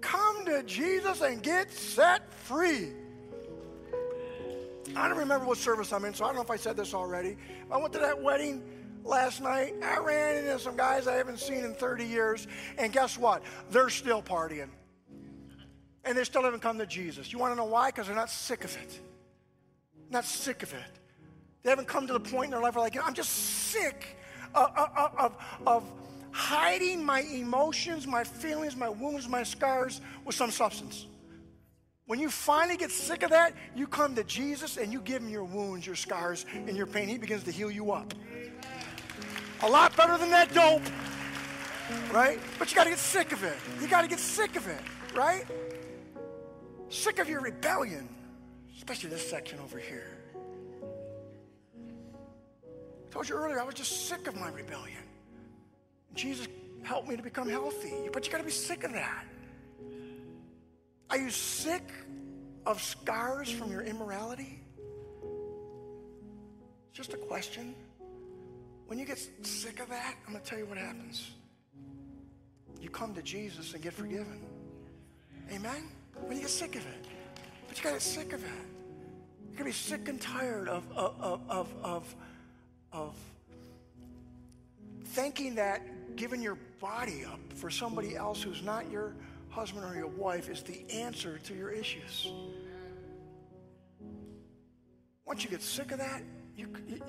come 0.00 0.44
to 0.46 0.64
Jesus 0.64 1.20
and 1.20 1.40
get 1.40 1.72
set 1.72 2.34
free. 2.34 2.88
I 4.96 5.06
don't 5.08 5.18
remember 5.18 5.46
what 5.46 5.58
service 5.58 5.92
I'm 5.92 6.04
in, 6.04 6.14
so 6.14 6.24
I 6.24 6.28
don't 6.28 6.36
know 6.36 6.42
if 6.42 6.50
I 6.50 6.56
said 6.56 6.76
this 6.76 6.94
already. 6.94 7.36
I 7.70 7.76
went 7.76 7.92
to 7.92 8.00
that 8.00 8.20
wedding 8.20 8.60
last 9.04 9.40
night. 9.42 9.74
I 9.82 9.98
ran 9.98 10.38
into 10.38 10.58
some 10.58 10.76
guys 10.76 11.06
I 11.06 11.14
haven't 11.14 11.38
seen 11.38 11.64
in 11.64 11.74
30 11.74 12.04
years, 12.04 12.46
and 12.78 12.92
guess 12.92 13.16
what? 13.16 13.42
They're 13.70 13.90
still 13.90 14.22
partying. 14.22 14.70
And 16.04 16.18
they 16.18 16.24
still 16.24 16.42
haven't 16.42 16.60
come 16.60 16.78
to 16.78 16.86
Jesus. 16.86 17.32
You 17.32 17.38
want 17.38 17.52
to 17.52 17.56
know 17.56 17.64
why? 17.64 17.88
Because 17.90 18.06
they're 18.06 18.16
not 18.16 18.30
sick 18.30 18.64
of 18.64 18.76
it. 18.76 19.00
Not 20.10 20.24
sick 20.24 20.62
of 20.62 20.72
it. 20.72 21.00
They 21.62 21.70
haven't 21.70 21.88
come 21.88 22.06
to 22.06 22.12
the 22.12 22.20
point 22.20 22.46
in 22.46 22.50
their 22.50 22.60
life 22.60 22.74
where, 22.74 22.84
like, 22.84 22.96
I'm 23.02 23.14
just 23.14 23.30
sick 23.30 24.18
of, 24.54 24.70
of, 24.76 25.14
of, 25.16 25.36
of 25.66 25.92
hiding 26.30 27.02
my 27.02 27.20
emotions, 27.20 28.06
my 28.06 28.22
feelings, 28.22 28.76
my 28.76 28.88
wounds, 28.88 29.28
my 29.28 29.42
scars 29.42 30.00
with 30.24 30.34
some 30.34 30.50
substance. 30.50 31.06
When 32.06 32.18
you 32.18 32.28
finally 32.28 32.76
get 32.76 32.90
sick 32.90 33.22
of 33.22 33.30
that, 33.30 33.54
you 33.74 33.86
come 33.86 34.14
to 34.16 34.24
Jesus 34.24 34.76
and 34.76 34.92
you 34.92 35.00
give 35.00 35.22
him 35.22 35.30
your 35.30 35.44
wounds, 35.44 35.86
your 35.86 35.96
scars, 35.96 36.44
and 36.52 36.76
your 36.76 36.86
pain. 36.86 37.08
He 37.08 37.16
begins 37.16 37.44
to 37.44 37.50
heal 37.50 37.70
you 37.70 37.92
up. 37.92 38.12
A 39.62 39.68
lot 39.68 39.96
better 39.96 40.18
than 40.18 40.30
that 40.30 40.52
dope, 40.52 40.82
right? 42.12 42.38
But 42.58 42.70
you 42.70 42.76
got 42.76 42.84
to 42.84 42.90
get 42.90 42.98
sick 42.98 43.32
of 43.32 43.42
it. 43.44 43.56
You 43.80 43.88
got 43.88 44.02
to 44.02 44.08
get 44.08 44.18
sick 44.18 44.56
of 44.56 44.66
it, 44.68 44.80
right? 45.14 45.44
Sick 46.88 47.18
of 47.18 47.28
your 47.28 47.40
rebellion, 47.40 48.08
especially 48.76 49.10
this 49.10 49.28
section 49.28 49.58
over 49.60 49.78
here. 49.78 50.18
I 53.06 53.12
told 53.12 53.28
you 53.28 53.36
earlier, 53.36 53.60
I 53.60 53.64
was 53.64 53.74
just 53.74 54.08
sick 54.08 54.26
of 54.26 54.36
my 54.36 54.50
rebellion. 54.50 55.02
Jesus 56.14 56.48
helped 56.82 57.08
me 57.08 57.16
to 57.16 57.22
become 57.22 57.48
healthy. 57.48 57.94
But 58.12 58.26
you 58.26 58.32
got 58.32 58.38
to 58.38 58.44
be 58.44 58.50
sick 58.50 58.84
of 58.84 58.92
that. 58.92 59.24
Are 61.10 61.18
you 61.18 61.30
sick 61.30 61.92
of 62.66 62.80
scars 62.82 63.50
from 63.50 63.70
your 63.70 63.82
immorality? 63.82 64.60
It's 66.88 66.96
just 66.96 67.14
a 67.14 67.16
question. 67.16 67.74
When 68.86 68.98
you 68.98 69.06
get 69.06 69.18
sick 69.42 69.80
of 69.80 69.88
that, 69.88 70.14
I'm 70.26 70.32
going 70.32 70.44
to 70.44 70.50
tell 70.50 70.58
you 70.58 70.66
what 70.66 70.78
happens. 70.78 71.30
You 72.80 72.90
come 72.90 73.14
to 73.14 73.22
Jesus 73.22 73.72
and 73.72 73.82
get 73.82 73.94
forgiven. 73.94 74.42
Amen? 75.52 75.84
When 76.26 76.36
you 76.36 76.42
get 76.42 76.50
sick 76.50 76.76
of 76.76 76.82
it. 76.86 77.06
But 77.66 77.78
you 77.78 77.82
got 77.82 77.90
to 77.90 77.94
get 77.96 78.02
sick 78.02 78.32
of 78.32 78.44
it. 78.44 78.50
You're 78.50 79.58
going 79.58 79.58
to 79.58 79.64
be 79.64 79.72
sick 79.72 80.08
and 80.08 80.20
tired 80.20 80.68
of, 80.68 80.84
of, 80.92 81.40
of, 81.48 81.74
of, 81.82 82.14
of 82.92 83.16
thinking 85.06 85.54
that 85.54 86.16
giving 86.16 86.42
your 86.42 86.58
body 86.80 87.24
up 87.24 87.40
for 87.54 87.70
somebody 87.70 88.16
else 88.16 88.42
who's 88.42 88.62
not 88.62 88.90
your 88.90 89.14
husband 89.48 89.84
or 89.84 89.94
your 89.94 90.08
wife 90.08 90.48
is 90.48 90.62
the 90.62 90.84
answer 90.90 91.38
to 91.44 91.54
your 91.54 91.70
issues. 91.70 92.30
Once 95.24 95.44
you 95.44 95.50
get 95.50 95.62
sick 95.62 95.92
of 95.92 95.98
that, 95.98 96.22
you, 96.56 96.68
you, 96.88 97.00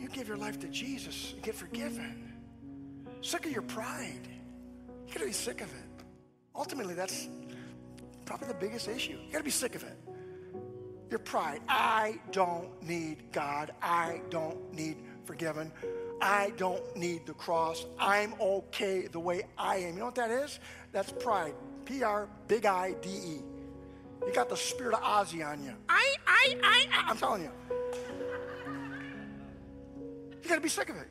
you 0.00 0.08
give 0.08 0.28
your 0.28 0.36
life 0.36 0.58
to 0.60 0.68
Jesus 0.68 1.32
and 1.34 1.42
get 1.42 1.54
forgiven. 1.54 2.32
Sick 3.20 3.46
of 3.46 3.52
your 3.52 3.62
pride. 3.62 4.28
You 5.06 5.14
gotta 5.14 5.26
be 5.26 5.32
sick 5.32 5.60
of 5.60 5.68
it. 5.68 6.04
Ultimately, 6.54 6.94
that's 6.94 7.28
probably 8.24 8.48
the 8.48 8.54
biggest 8.54 8.88
issue. 8.88 9.18
You 9.26 9.32
gotta 9.32 9.44
be 9.44 9.50
sick 9.50 9.74
of 9.74 9.82
it. 9.82 9.98
Your 11.10 11.20
pride. 11.20 11.60
I 11.68 12.18
don't 12.32 12.82
need 12.82 13.30
God. 13.32 13.72
I 13.80 14.20
don't 14.30 14.72
need 14.72 14.96
forgiven. 15.24 15.72
I 16.20 16.52
don't 16.56 16.96
need 16.96 17.26
the 17.26 17.34
cross. 17.34 17.86
I'm 17.98 18.34
okay 18.40 19.06
the 19.06 19.20
way 19.20 19.44
I 19.58 19.76
am. 19.76 19.94
You 19.94 20.00
know 20.00 20.06
what 20.06 20.14
that 20.16 20.30
is? 20.30 20.58
That's 20.92 21.12
pride. 21.12 21.54
P 21.84 22.02
R 22.02 22.28
big 22.48 22.66
I 22.66 22.94
D 23.02 23.08
E. 23.08 23.40
You 24.26 24.32
got 24.32 24.48
the 24.48 24.56
spirit 24.56 24.94
of 24.94 25.02
Ozzy 25.02 25.46
on 25.46 25.62
you. 25.62 25.74
I, 25.88 26.14
I, 26.26 26.56
I, 26.62 26.86
I. 26.92 27.10
I'm 27.10 27.18
telling 27.18 27.42
you. 27.42 27.50
You 30.46 30.50
got 30.50 30.56
to 30.56 30.62
be 30.62 30.68
sick 30.68 30.90
of 30.90 30.96
it. 30.96 31.08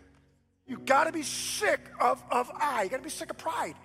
You 0.65 0.77
got 0.77 1.03
to 1.03 1.11
be 1.11 1.21
sick 1.21 1.81
of, 1.99 2.23
of 2.31 2.49
I. 2.55 2.83
You 2.83 2.89
got 2.89 2.97
to 2.97 3.03
be 3.03 3.09
sick 3.09 3.29
of 3.31 3.37
pride. 3.37 3.75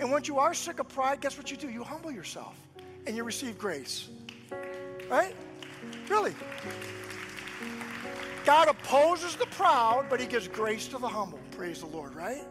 And 0.00 0.10
once 0.10 0.26
you 0.26 0.40
are 0.40 0.52
sick 0.52 0.80
of 0.80 0.88
pride, 0.88 1.20
guess 1.20 1.38
what 1.38 1.48
you 1.48 1.56
do? 1.56 1.70
You 1.70 1.84
humble 1.84 2.10
yourself 2.10 2.58
and 3.06 3.16
you 3.16 3.22
receive 3.22 3.56
grace. 3.56 4.08
Right? 5.08 5.36
Really. 6.08 6.34
God 8.44 8.66
opposes 8.66 9.36
the 9.36 9.46
proud, 9.46 10.06
but 10.10 10.18
he 10.18 10.26
gives 10.26 10.48
grace 10.48 10.88
to 10.88 10.98
the 10.98 11.06
humble. 11.06 11.38
Praise 11.52 11.78
the 11.78 11.86
Lord, 11.86 12.16
right? 12.16 12.42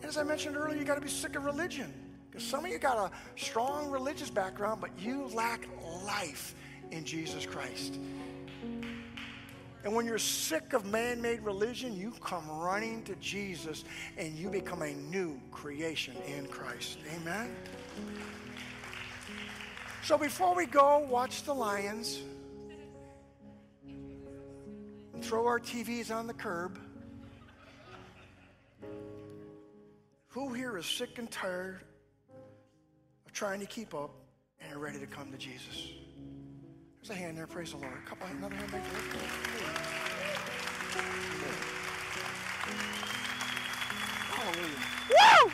And 0.00 0.08
as 0.08 0.18
I 0.18 0.24
mentioned 0.24 0.56
earlier, 0.56 0.76
you 0.76 0.84
got 0.84 0.96
to 0.96 1.00
be 1.00 1.08
sick 1.08 1.36
of 1.36 1.44
religion. 1.44 1.94
Because 2.28 2.44
some 2.44 2.64
of 2.64 2.72
you 2.72 2.78
got 2.78 2.98
a 2.98 3.40
strong 3.40 3.92
religious 3.92 4.28
background, 4.28 4.80
but 4.80 4.90
you 4.98 5.28
lack 5.32 5.68
life 6.04 6.56
in 6.90 7.04
Jesus 7.04 7.46
Christ. 7.46 8.00
And 9.84 9.94
when 9.94 10.06
you're 10.06 10.18
sick 10.18 10.72
of 10.72 10.86
man 10.86 11.20
made 11.20 11.40
religion, 11.40 11.96
you 11.96 12.12
come 12.20 12.48
running 12.48 13.02
to 13.04 13.14
Jesus 13.16 13.84
and 14.16 14.34
you 14.34 14.48
become 14.48 14.82
a 14.82 14.92
new 14.92 15.40
creation 15.50 16.14
in 16.26 16.46
Christ. 16.46 16.98
Amen? 17.16 17.54
So 20.04 20.16
before 20.16 20.54
we 20.54 20.66
go 20.66 21.06
watch 21.08 21.42
the 21.42 21.54
Lions, 21.54 22.22
and 25.22 25.28
throw 25.28 25.46
our 25.46 25.60
TVs 25.60 26.14
on 26.14 26.26
the 26.26 26.34
curb. 26.34 26.78
Who 30.28 30.52
here 30.52 30.76
is 30.78 30.86
sick 30.86 31.18
and 31.18 31.30
tired 31.30 31.80
of 33.26 33.32
trying 33.32 33.60
to 33.60 33.66
keep 33.66 33.94
up 33.94 34.10
and 34.60 34.74
are 34.74 34.78
ready 34.78 34.98
to 34.98 35.06
come 35.06 35.30
to 35.30 35.38
Jesus? 35.38 35.92
There's 37.02 37.18
a 37.18 37.20
hand 37.20 37.36
there, 37.36 37.48
praise 37.48 37.72
the 37.72 37.78
Lord. 37.78 37.94
A 37.94 38.08
couple, 38.08 38.28
another 38.28 38.54
hand 38.54 38.70
back 38.70 38.84
there. 38.84 39.00
Hallelujah. 44.30 44.68
Woo! 45.10 45.50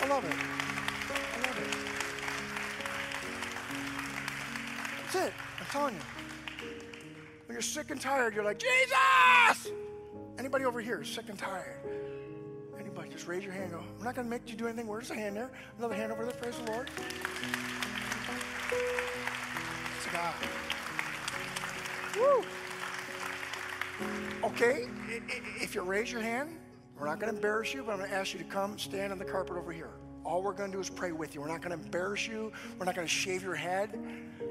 I 0.00 0.06
love 0.08 0.24
it. 0.24 0.32
I 1.12 1.38
love 1.46 1.58
it. 1.58 1.68
That's 5.02 5.14
it. 5.16 5.34
I'm 5.58 5.66
telling 5.66 5.94
you. 5.96 6.00
When 7.44 7.54
you're 7.54 7.60
sick 7.60 7.90
and 7.90 8.00
tired, 8.00 8.34
you're 8.34 8.44
like, 8.44 8.58
Jesus! 8.58 9.72
Anybody 10.38 10.64
over 10.64 10.80
here 10.80 11.04
sick 11.04 11.28
and 11.28 11.38
tired? 11.38 11.76
Anybody, 12.78 13.10
just 13.10 13.28
raise 13.28 13.44
your 13.44 13.52
hand. 13.52 13.72
Go, 13.72 13.80
I'm 13.98 14.02
not 14.02 14.14
going 14.14 14.26
to 14.26 14.30
make 14.30 14.48
you 14.48 14.56
do 14.56 14.66
anything. 14.66 14.86
Where's 14.86 15.10
a 15.10 15.14
hand 15.14 15.36
there? 15.36 15.50
Another 15.76 15.94
hand 15.94 16.10
over 16.10 16.24
there. 16.24 16.32
Praise 16.32 16.56
the 16.56 16.72
Lord. 16.72 16.88
It's 19.98 20.06
God. 20.10 20.34
Woo. 22.16 22.44
Okay, 24.44 24.86
if 25.60 25.74
you 25.74 25.82
raise 25.82 26.10
your 26.10 26.22
hand, 26.22 26.56
we're 26.98 27.06
not 27.06 27.20
going 27.20 27.30
to 27.30 27.36
embarrass 27.36 27.74
you, 27.74 27.82
but 27.82 27.92
I'm 27.92 27.98
going 27.98 28.10
to 28.10 28.16
ask 28.16 28.32
you 28.32 28.38
to 28.38 28.44
come 28.44 28.78
stand 28.78 29.12
on 29.12 29.18
the 29.18 29.24
carpet 29.24 29.56
over 29.56 29.72
here. 29.72 29.90
All 30.24 30.42
we're 30.42 30.52
going 30.52 30.70
to 30.70 30.76
do 30.76 30.80
is 30.80 30.90
pray 30.90 31.12
with 31.12 31.34
you. 31.34 31.40
We're 31.40 31.48
not 31.48 31.62
going 31.62 31.76
to 31.76 31.82
embarrass 31.82 32.26
you. 32.26 32.52
We're 32.78 32.86
not 32.86 32.94
going 32.94 33.06
to 33.06 33.12
shave 33.12 33.42
your 33.42 33.54
head. 33.54 33.98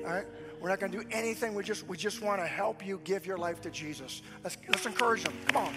All 0.03 0.11
right? 0.11 0.25
We're 0.59 0.69
not 0.69 0.79
going 0.79 0.91
to 0.91 0.99
do 0.99 1.07
anything. 1.11 1.53
We 1.53 1.63
just 1.63 1.87
we 1.87 1.95
just 1.95 2.21
want 2.21 2.41
to 2.41 2.47
help 2.47 2.85
you 2.85 2.99
give 3.03 3.25
your 3.25 3.37
life 3.37 3.61
to 3.61 3.69
Jesus. 3.69 4.21
Let's 4.43 4.57
let's 4.67 4.85
encourage 4.85 5.23
them. 5.23 5.33
Come 5.47 5.67
on. 5.67 5.73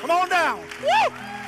Come 0.00 0.10
on 0.10 0.28
down. 0.28 0.60
Woo! 0.82 1.39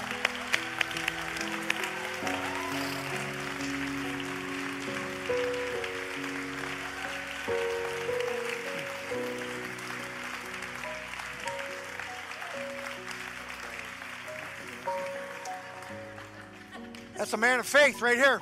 That's 17.23 17.35
a 17.35 17.37
man 17.37 17.61
of 17.61 17.67
faith 17.67 18.03
right 18.03 18.17
here. 18.17 18.41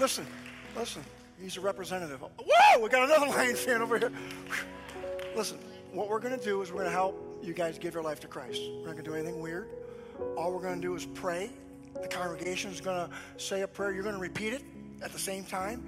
Listen, 0.00 0.26
listen. 0.76 1.04
He's 1.40 1.56
a 1.58 1.60
representative. 1.60 2.20
Whoa, 2.20 2.82
we 2.82 2.88
got 2.88 3.08
another 3.08 3.26
Lions 3.36 3.60
fan 3.60 3.80
over 3.80 4.00
here. 4.00 4.10
Listen, 5.36 5.58
what 5.92 6.08
we're 6.08 6.18
going 6.18 6.36
to 6.36 6.44
do 6.44 6.60
is 6.60 6.72
we're 6.72 6.78
going 6.78 6.88
to 6.88 6.90
help 6.90 7.38
you 7.40 7.54
guys 7.54 7.78
give 7.78 7.94
your 7.94 8.02
life 8.02 8.18
to 8.18 8.26
Christ. 8.26 8.60
We're 8.80 8.86
not 8.86 8.94
going 8.94 9.04
to 9.04 9.10
do 9.10 9.14
anything 9.14 9.40
weird. 9.40 9.68
All 10.36 10.52
we're 10.52 10.60
going 10.60 10.80
to 10.80 10.88
do 10.88 10.96
is 10.96 11.06
pray. 11.06 11.48
The 12.02 12.08
congregation 12.08 12.72
is 12.72 12.80
going 12.80 13.08
to 13.08 13.14
say 13.36 13.62
a 13.62 13.68
prayer. 13.68 13.92
You're 13.92 14.02
going 14.02 14.16
to 14.16 14.20
repeat 14.20 14.54
it 14.54 14.64
at 15.02 15.12
the 15.12 15.20
same 15.20 15.44
time. 15.44 15.86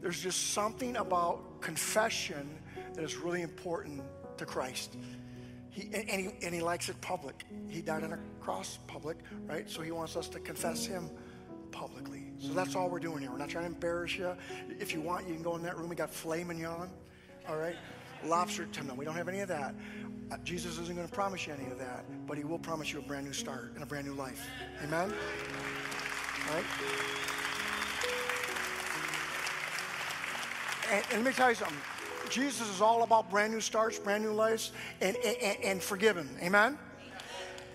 There's 0.00 0.22
just 0.22 0.52
something 0.52 0.96
about 0.96 1.60
confession 1.60 2.56
that 2.94 3.02
is 3.02 3.16
really 3.16 3.42
important 3.42 4.00
to 4.36 4.46
Christ. 4.46 4.96
He, 5.76 5.90
and, 5.92 6.08
and, 6.08 6.20
he, 6.22 6.46
and 6.46 6.54
he 6.54 6.62
likes 6.62 6.88
it 6.88 6.98
public. 7.02 7.44
He 7.68 7.82
died 7.82 8.02
on 8.02 8.14
a 8.14 8.18
cross 8.40 8.78
public, 8.86 9.18
right? 9.46 9.68
So 9.68 9.82
he 9.82 9.90
wants 9.90 10.16
us 10.16 10.26
to 10.28 10.40
confess 10.40 10.86
him 10.86 11.10
publicly. 11.70 12.32
So 12.38 12.54
that's 12.54 12.74
all 12.74 12.88
we're 12.88 12.98
doing 12.98 13.18
here. 13.18 13.30
We're 13.30 13.36
not 13.36 13.50
trying 13.50 13.64
to 13.64 13.72
embarrass 13.74 14.16
you. 14.16 14.34
If 14.80 14.94
you 14.94 15.02
want, 15.02 15.28
you 15.28 15.34
can 15.34 15.42
go 15.42 15.54
in 15.54 15.62
that 15.64 15.76
room. 15.76 15.90
We 15.90 15.94
got 15.96 16.10
filet 16.10 16.44
mignon, 16.44 16.88
all 17.46 17.58
right? 17.58 17.76
Lobster 18.24 18.64
tuna. 18.64 18.94
We 18.94 19.04
don't 19.04 19.16
have 19.16 19.28
any 19.28 19.40
of 19.40 19.48
that. 19.48 19.74
Uh, 20.32 20.38
Jesus 20.44 20.78
isn't 20.78 20.96
going 20.96 21.06
to 21.06 21.14
promise 21.14 21.46
you 21.46 21.52
any 21.52 21.70
of 21.70 21.78
that, 21.78 22.06
but 22.26 22.38
he 22.38 22.44
will 22.44 22.58
promise 22.58 22.90
you 22.90 23.00
a 23.00 23.02
brand 23.02 23.26
new 23.26 23.34
start 23.34 23.72
and 23.74 23.82
a 23.82 23.86
brand 23.86 24.06
new 24.06 24.14
life. 24.14 24.46
Amen? 24.82 25.12
All 26.48 26.54
right? 26.54 26.64
And, 30.90 31.04
and 31.10 31.22
let 31.22 31.24
me 31.24 31.32
tell 31.32 31.50
you 31.50 31.54
something. 31.54 31.76
Jesus 32.30 32.68
is 32.68 32.80
all 32.80 33.02
about 33.02 33.30
brand 33.30 33.52
new 33.52 33.60
starts, 33.60 33.98
brand 33.98 34.24
new 34.24 34.32
lives, 34.32 34.72
and, 35.00 35.16
and, 35.16 35.64
and 35.64 35.82
forgiven. 35.82 36.28
Amen? 36.42 36.78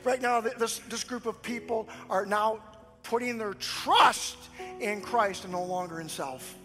Right 0.04 0.22
now, 0.22 0.42
this, 0.42 0.80
this 0.90 1.04
group 1.04 1.26
of 1.26 1.42
people 1.42 1.88
are 2.10 2.26
now 2.26 2.60
putting 3.04 3.38
their 3.38 3.54
trust 3.56 4.38
in 4.80 5.02
Christ 5.02 5.44
and 5.44 5.54
no 5.54 5.64
longer 5.64 6.02
in 6.02 6.10
self. 6.10 6.56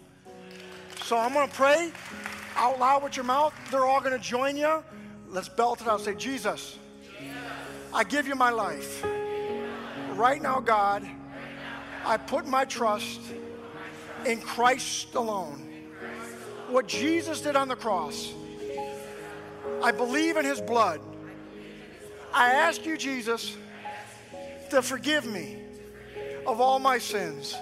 So 1.03 1.17
I'm 1.17 1.33
going 1.33 1.47
to 1.47 1.53
pray 1.53 1.91
out 2.55 2.79
loud 2.79 3.03
with 3.03 3.15
your 3.15 3.25
mouth. 3.25 3.53
They're 3.71 3.85
all 3.85 4.01
going 4.01 4.11
to 4.17 4.23
join 4.23 4.57
you. 4.57 4.83
Let's 5.29 5.49
belt 5.49 5.81
it 5.81 5.87
out. 5.87 6.01
Say, 6.01 6.15
Jesus, 6.15 6.79
I 7.93 8.03
give 8.03 8.27
you 8.27 8.35
my 8.35 8.49
life. 8.49 9.05
Right 10.11 10.41
now, 10.41 10.59
God, 10.59 11.07
I 12.05 12.17
put 12.17 12.47
my 12.47 12.65
trust 12.65 13.21
in 14.25 14.41
Christ 14.41 15.13
alone. 15.15 15.66
What 16.69 16.87
Jesus 16.87 17.41
did 17.41 17.55
on 17.55 17.67
the 17.67 17.75
cross, 17.75 18.33
I 19.81 19.91
believe 19.91 20.37
in 20.37 20.45
his 20.45 20.59
blood. 20.59 20.99
I 22.33 22.51
ask 22.51 22.85
you, 22.85 22.97
Jesus, 22.97 23.55
to 24.69 24.81
forgive 24.81 25.25
me 25.25 25.57
of 26.45 26.59
all 26.59 26.79
my 26.79 26.97
sins. 26.97 27.55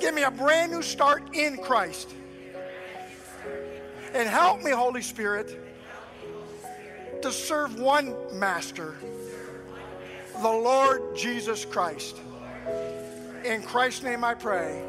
Give 0.00 0.14
me 0.14 0.24
a 0.24 0.30
brand 0.30 0.72
new 0.72 0.82
start 0.82 1.34
in 1.34 1.56
Christ. 1.58 2.14
And 4.12 4.28
help 4.28 4.62
me, 4.62 4.70
Holy 4.70 5.02
Spirit, 5.02 5.58
to 7.22 7.30
serve 7.30 7.78
one 7.78 8.14
master, 8.38 8.96
the 10.42 10.48
Lord 10.48 11.16
Jesus 11.16 11.64
Christ. 11.64 12.16
In 13.44 13.62
Christ's 13.62 14.02
name 14.02 14.24
I 14.24 14.34
pray. 14.34 14.82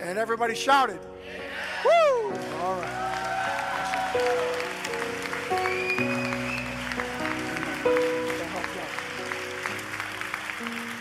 And 0.00 0.18
everybody 0.18 0.54
shouted, 0.54 1.00
Woo! 1.84 2.32
All 2.60 2.80
right. 2.80 3.08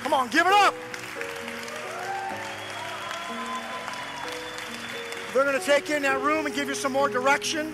Come 0.03 0.13
on, 0.13 0.29
give 0.29 0.47
it 0.47 0.53
up. 0.53 0.73
They're 5.33 5.43
going 5.43 5.59
to 5.59 5.65
take 5.65 5.89
you 5.89 5.95
in 5.97 6.01
that 6.03 6.21
room 6.21 6.45
and 6.45 6.55
give 6.55 6.67
you 6.67 6.75
some 6.75 6.91
more 6.93 7.09
direction 7.09 7.73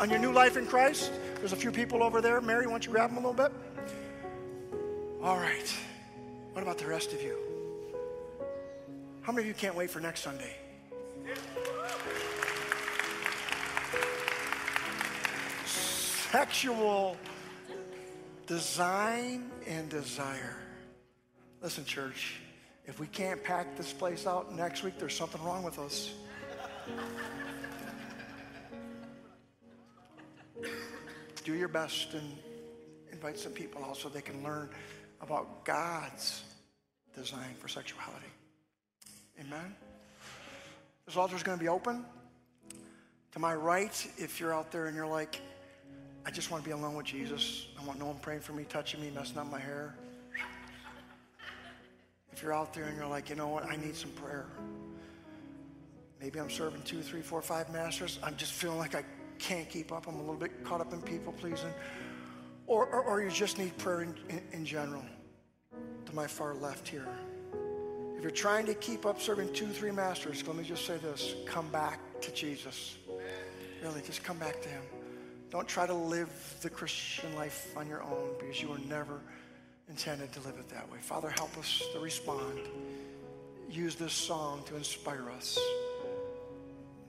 on 0.00 0.08
your 0.08 0.18
new 0.18 0.32
life 0.32 0.56
in 0.56 0.66
Christ. 0.66 1.12
There's 1.36 1.52
a 1.52 1.56
few 1.56 1.70
people 1.70 2.02
over 2.02 2.20
there. 2.20 2.40
Mary, 2.40 2.66
why 2.66 2.72
don't 2.72 2.86
you 2.86 2.92
grab 2.92 3.10
them 3.10 3.22
a 3.22 3.28
little 3.28 3.34
bit? 3.34 3.52
All 5.22 5.36
right. 5.36 5.76
What 6.52 6.62
about 6.62 6.78
the 6.78 6.86
rest 6.86 7.12
of 7.12 7.20
you? 7.20 7.36
How 9.22 9.32
many 9.32 9.42
of 9.42 9.48
you 9.48 9.54
can't 9.54 9.74
wait 9.74 9.90
for 9.90 10.00
next 10.00 10.20
Sunday? 10.20 10.56
Sexual 16.34 17.16
design 18.48 19.52
and 19.68 19.88
desire. 19.88 20.56
Listen, 21.62 21.84
church, 21.84 22.40
if 22.86 22.98
we 22.98 23.06
can't 23.06 23.40
pack 23.44 23.76
this 23.76 23.92
place 23.92 24.26
out 24.26 24.52
next 24.52 24.82
week, 24.82 24.98
there's 24.98 25.16
something 25.16 25.40
wrong 25.44 25.62
with 25.62 25.78
us. 25.78 26.12
Do 31.44 31.54
your 31.54 31.68
best 31.68 32.14
and 32.14 32.36
invite 33.12 33.38
some 33.38 33.52
people 33.52 33.84
also 33.84 34.08
they 34.08 34.20
can 34.20 34.42
learn 34.42 34.70
about 35.20 35.64
God's 35.64 36.42
design 37.14 37.54
for 37.60 37.68
sexuality. 37.68 38.26
Amen. 39.38 39.76
This 41.06 41.16
altar 41.16 41.36
is 41.36 41.44
going 41.44 41.58
to 41.58 41.62
be 41.62 41.68
open. 41.68 42.04
To 43.30 43.38
my 43.38 43.54
right, 43.54 43.94
if 44.18 44.40
you're 44.40 44.52
out 44.52 44.72
there 44.72 44.86
and 44.86 44.96
you're 44.96 45.06
like, 45.06 45.40
I 46.26 46.30
just 46.30 46.50
want 46.50 46.64
to 46.64 46.68
be 46.68 46.72
alone 46.72 46.94
with 46.94 47.06
Jesus. 47.06 47.66
I 47.80 47.84
want 47.84 47.98
no 47.98 48.06
one 48.06 48.16
praying 48.16 48.40
for 48.40 48.52
me, 48.52 48.64
touching 48.64 49.00
me, 49.00 49.10
messing 49.14 49.38
up 49.38 49.50
my 49.50 49.60
hair. 49.60 49.94
If 52.32 52.42
you're 52.42 52.54
out 52.54 52.72
there 52.74 52.84
and 52.84 52.96
you're 52.96 53.06
like, 53.06 53.28
you 53.28 53.36
know 53.36 53.48
what, 53.48 53.64
I 53.64 53.76
need 53.76 53.94
some 53.94 54.10
prayer. 54.10 54.46
Maybe 56.20 56.40
I'm 56.40 56.50
serving 56.50 56.82
two, 56.82 57.02
three, 57.02 57.20
four, 57.20 57.42
five 57.42 57.70
masters. 57.70 58.18
I'm 58.22 58.36
just 58.36 58.52
feeling 58.52 58.78
like 58.78 58.94
I 58.94 59.04
can't 59.38 59.68
keep 59.68 59.92
up. 59.92 60.08
I'm 60.08 60.14
a 60.14 60.20
little 60.20 60.34
bit 60.34 60.64
caught 60.64 60.80
up 60.80 60.92
in 60.92 61.02
people 61.02 61.32
pleasing. 61.32 61.72
Or, 62.66 62.86
or, 62.86 63.02
or 63.02 63.22
you 63.22 63.30
just 63.30 63.58
need 63.58 63.76
prayer 63.76 64.02
in, 64.02 64.14
in, 64.30 64.40
in 64.52 64.64
general. 64.64 65.02
To 66.06 66.14
my 66.14 66.26
far 66.26 66.54
left 66.54 66.88
here. 66.88 67.06
If 68.16 68.22
you're 68.22 68.30
trying 68.30 68.64
to 68.66 68.74
keep 68.74 69.04
up 69.04 69.20
serving 69.20 69.52
two, 69.52 69.66
three 69.66 69.90
masters, 69.90 70.46
let 70.46 70.56
me 70.56 70.64
just 70.64 70.86
say 70.86 70.96
this 70.96 71.34
come 71.44 71.68
back 71.68 72.00
to 72.22 72.32
Jesus. 72.32 72.96
Really, 73.82 74.00
just 74.00 74.24
come 74.24 74.38
back 74.38 74.62
to 74.62 74.68
Him. 74.68 74.82
Don't 75.54 75.68
try 75.68 75.86
to 75.86 75.94
live 75.94 76.28
the 76.62 76.68
Christian 76.68 77.32
life 77.36 77.72
on 77.76 77.86
your 77.86 78.02
own 78.02 78.30
because 78.40 78.60
you 78.60 78.70
were 78.70 78.80
never 78.88 79.20
intended 79.88 80.32
to 80.32 80.40
live 80.40 80.56
it 80.58 80.68
that 80.70 80.90
way. 80.90 80.98
Father, 81.00 81.30
help 81.30 81.56
us 81.56 81.80
to 81.92 82.00
respond. 82.00 82.58
Use 83.70 83.94
this 83.94 84.12
song 84.12 84.64
to 84.66 84.74
inspire 84.74 85.30
us. 85.30 85.56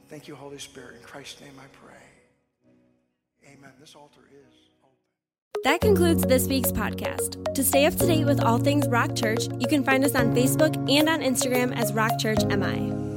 Thank 0.09 0.27
you, 0.27 0.35
Holy 0.35 0.59
Spirit. 0.59 0.97
In 0.97 1.01
Christ's 1.01 1.41
name 1.41 1.53
I 1.57 1.65
pray. 1.83 3.51
Amen. 3.51 3.71
This 3.79 3.95
altar 3.95 4.21
is 4.31 4.53
open. 4.83 5.63
That 5.63 5.81
concludes 5.81 6.21
this 6.21 6.45
week's 6.47 6.71
podcast. 6.71 7.51
To 7.55 7.63
stay 7.63 7.87
up 7.87 7.95
to 7.95 8.05
date 8.05 8.25
with 8.25 8.43
all 8.43 8.59
things 8.59 8.87
Rock 8.87 9.15
Church, 9.15 9.47
you 9.57 9.67
can 9.67 9.83
find 9.83 10.05
us 10.05 10.13
on 10.13 10.35
Facebook 10.35 10.75
and 10.87 11.09
on 11.09 11.21
Instagram 11.21 11.75
as 11.75 11.93
Rock 11.93 12.19
Church 12.19 12.45
MI. 12.45 13.14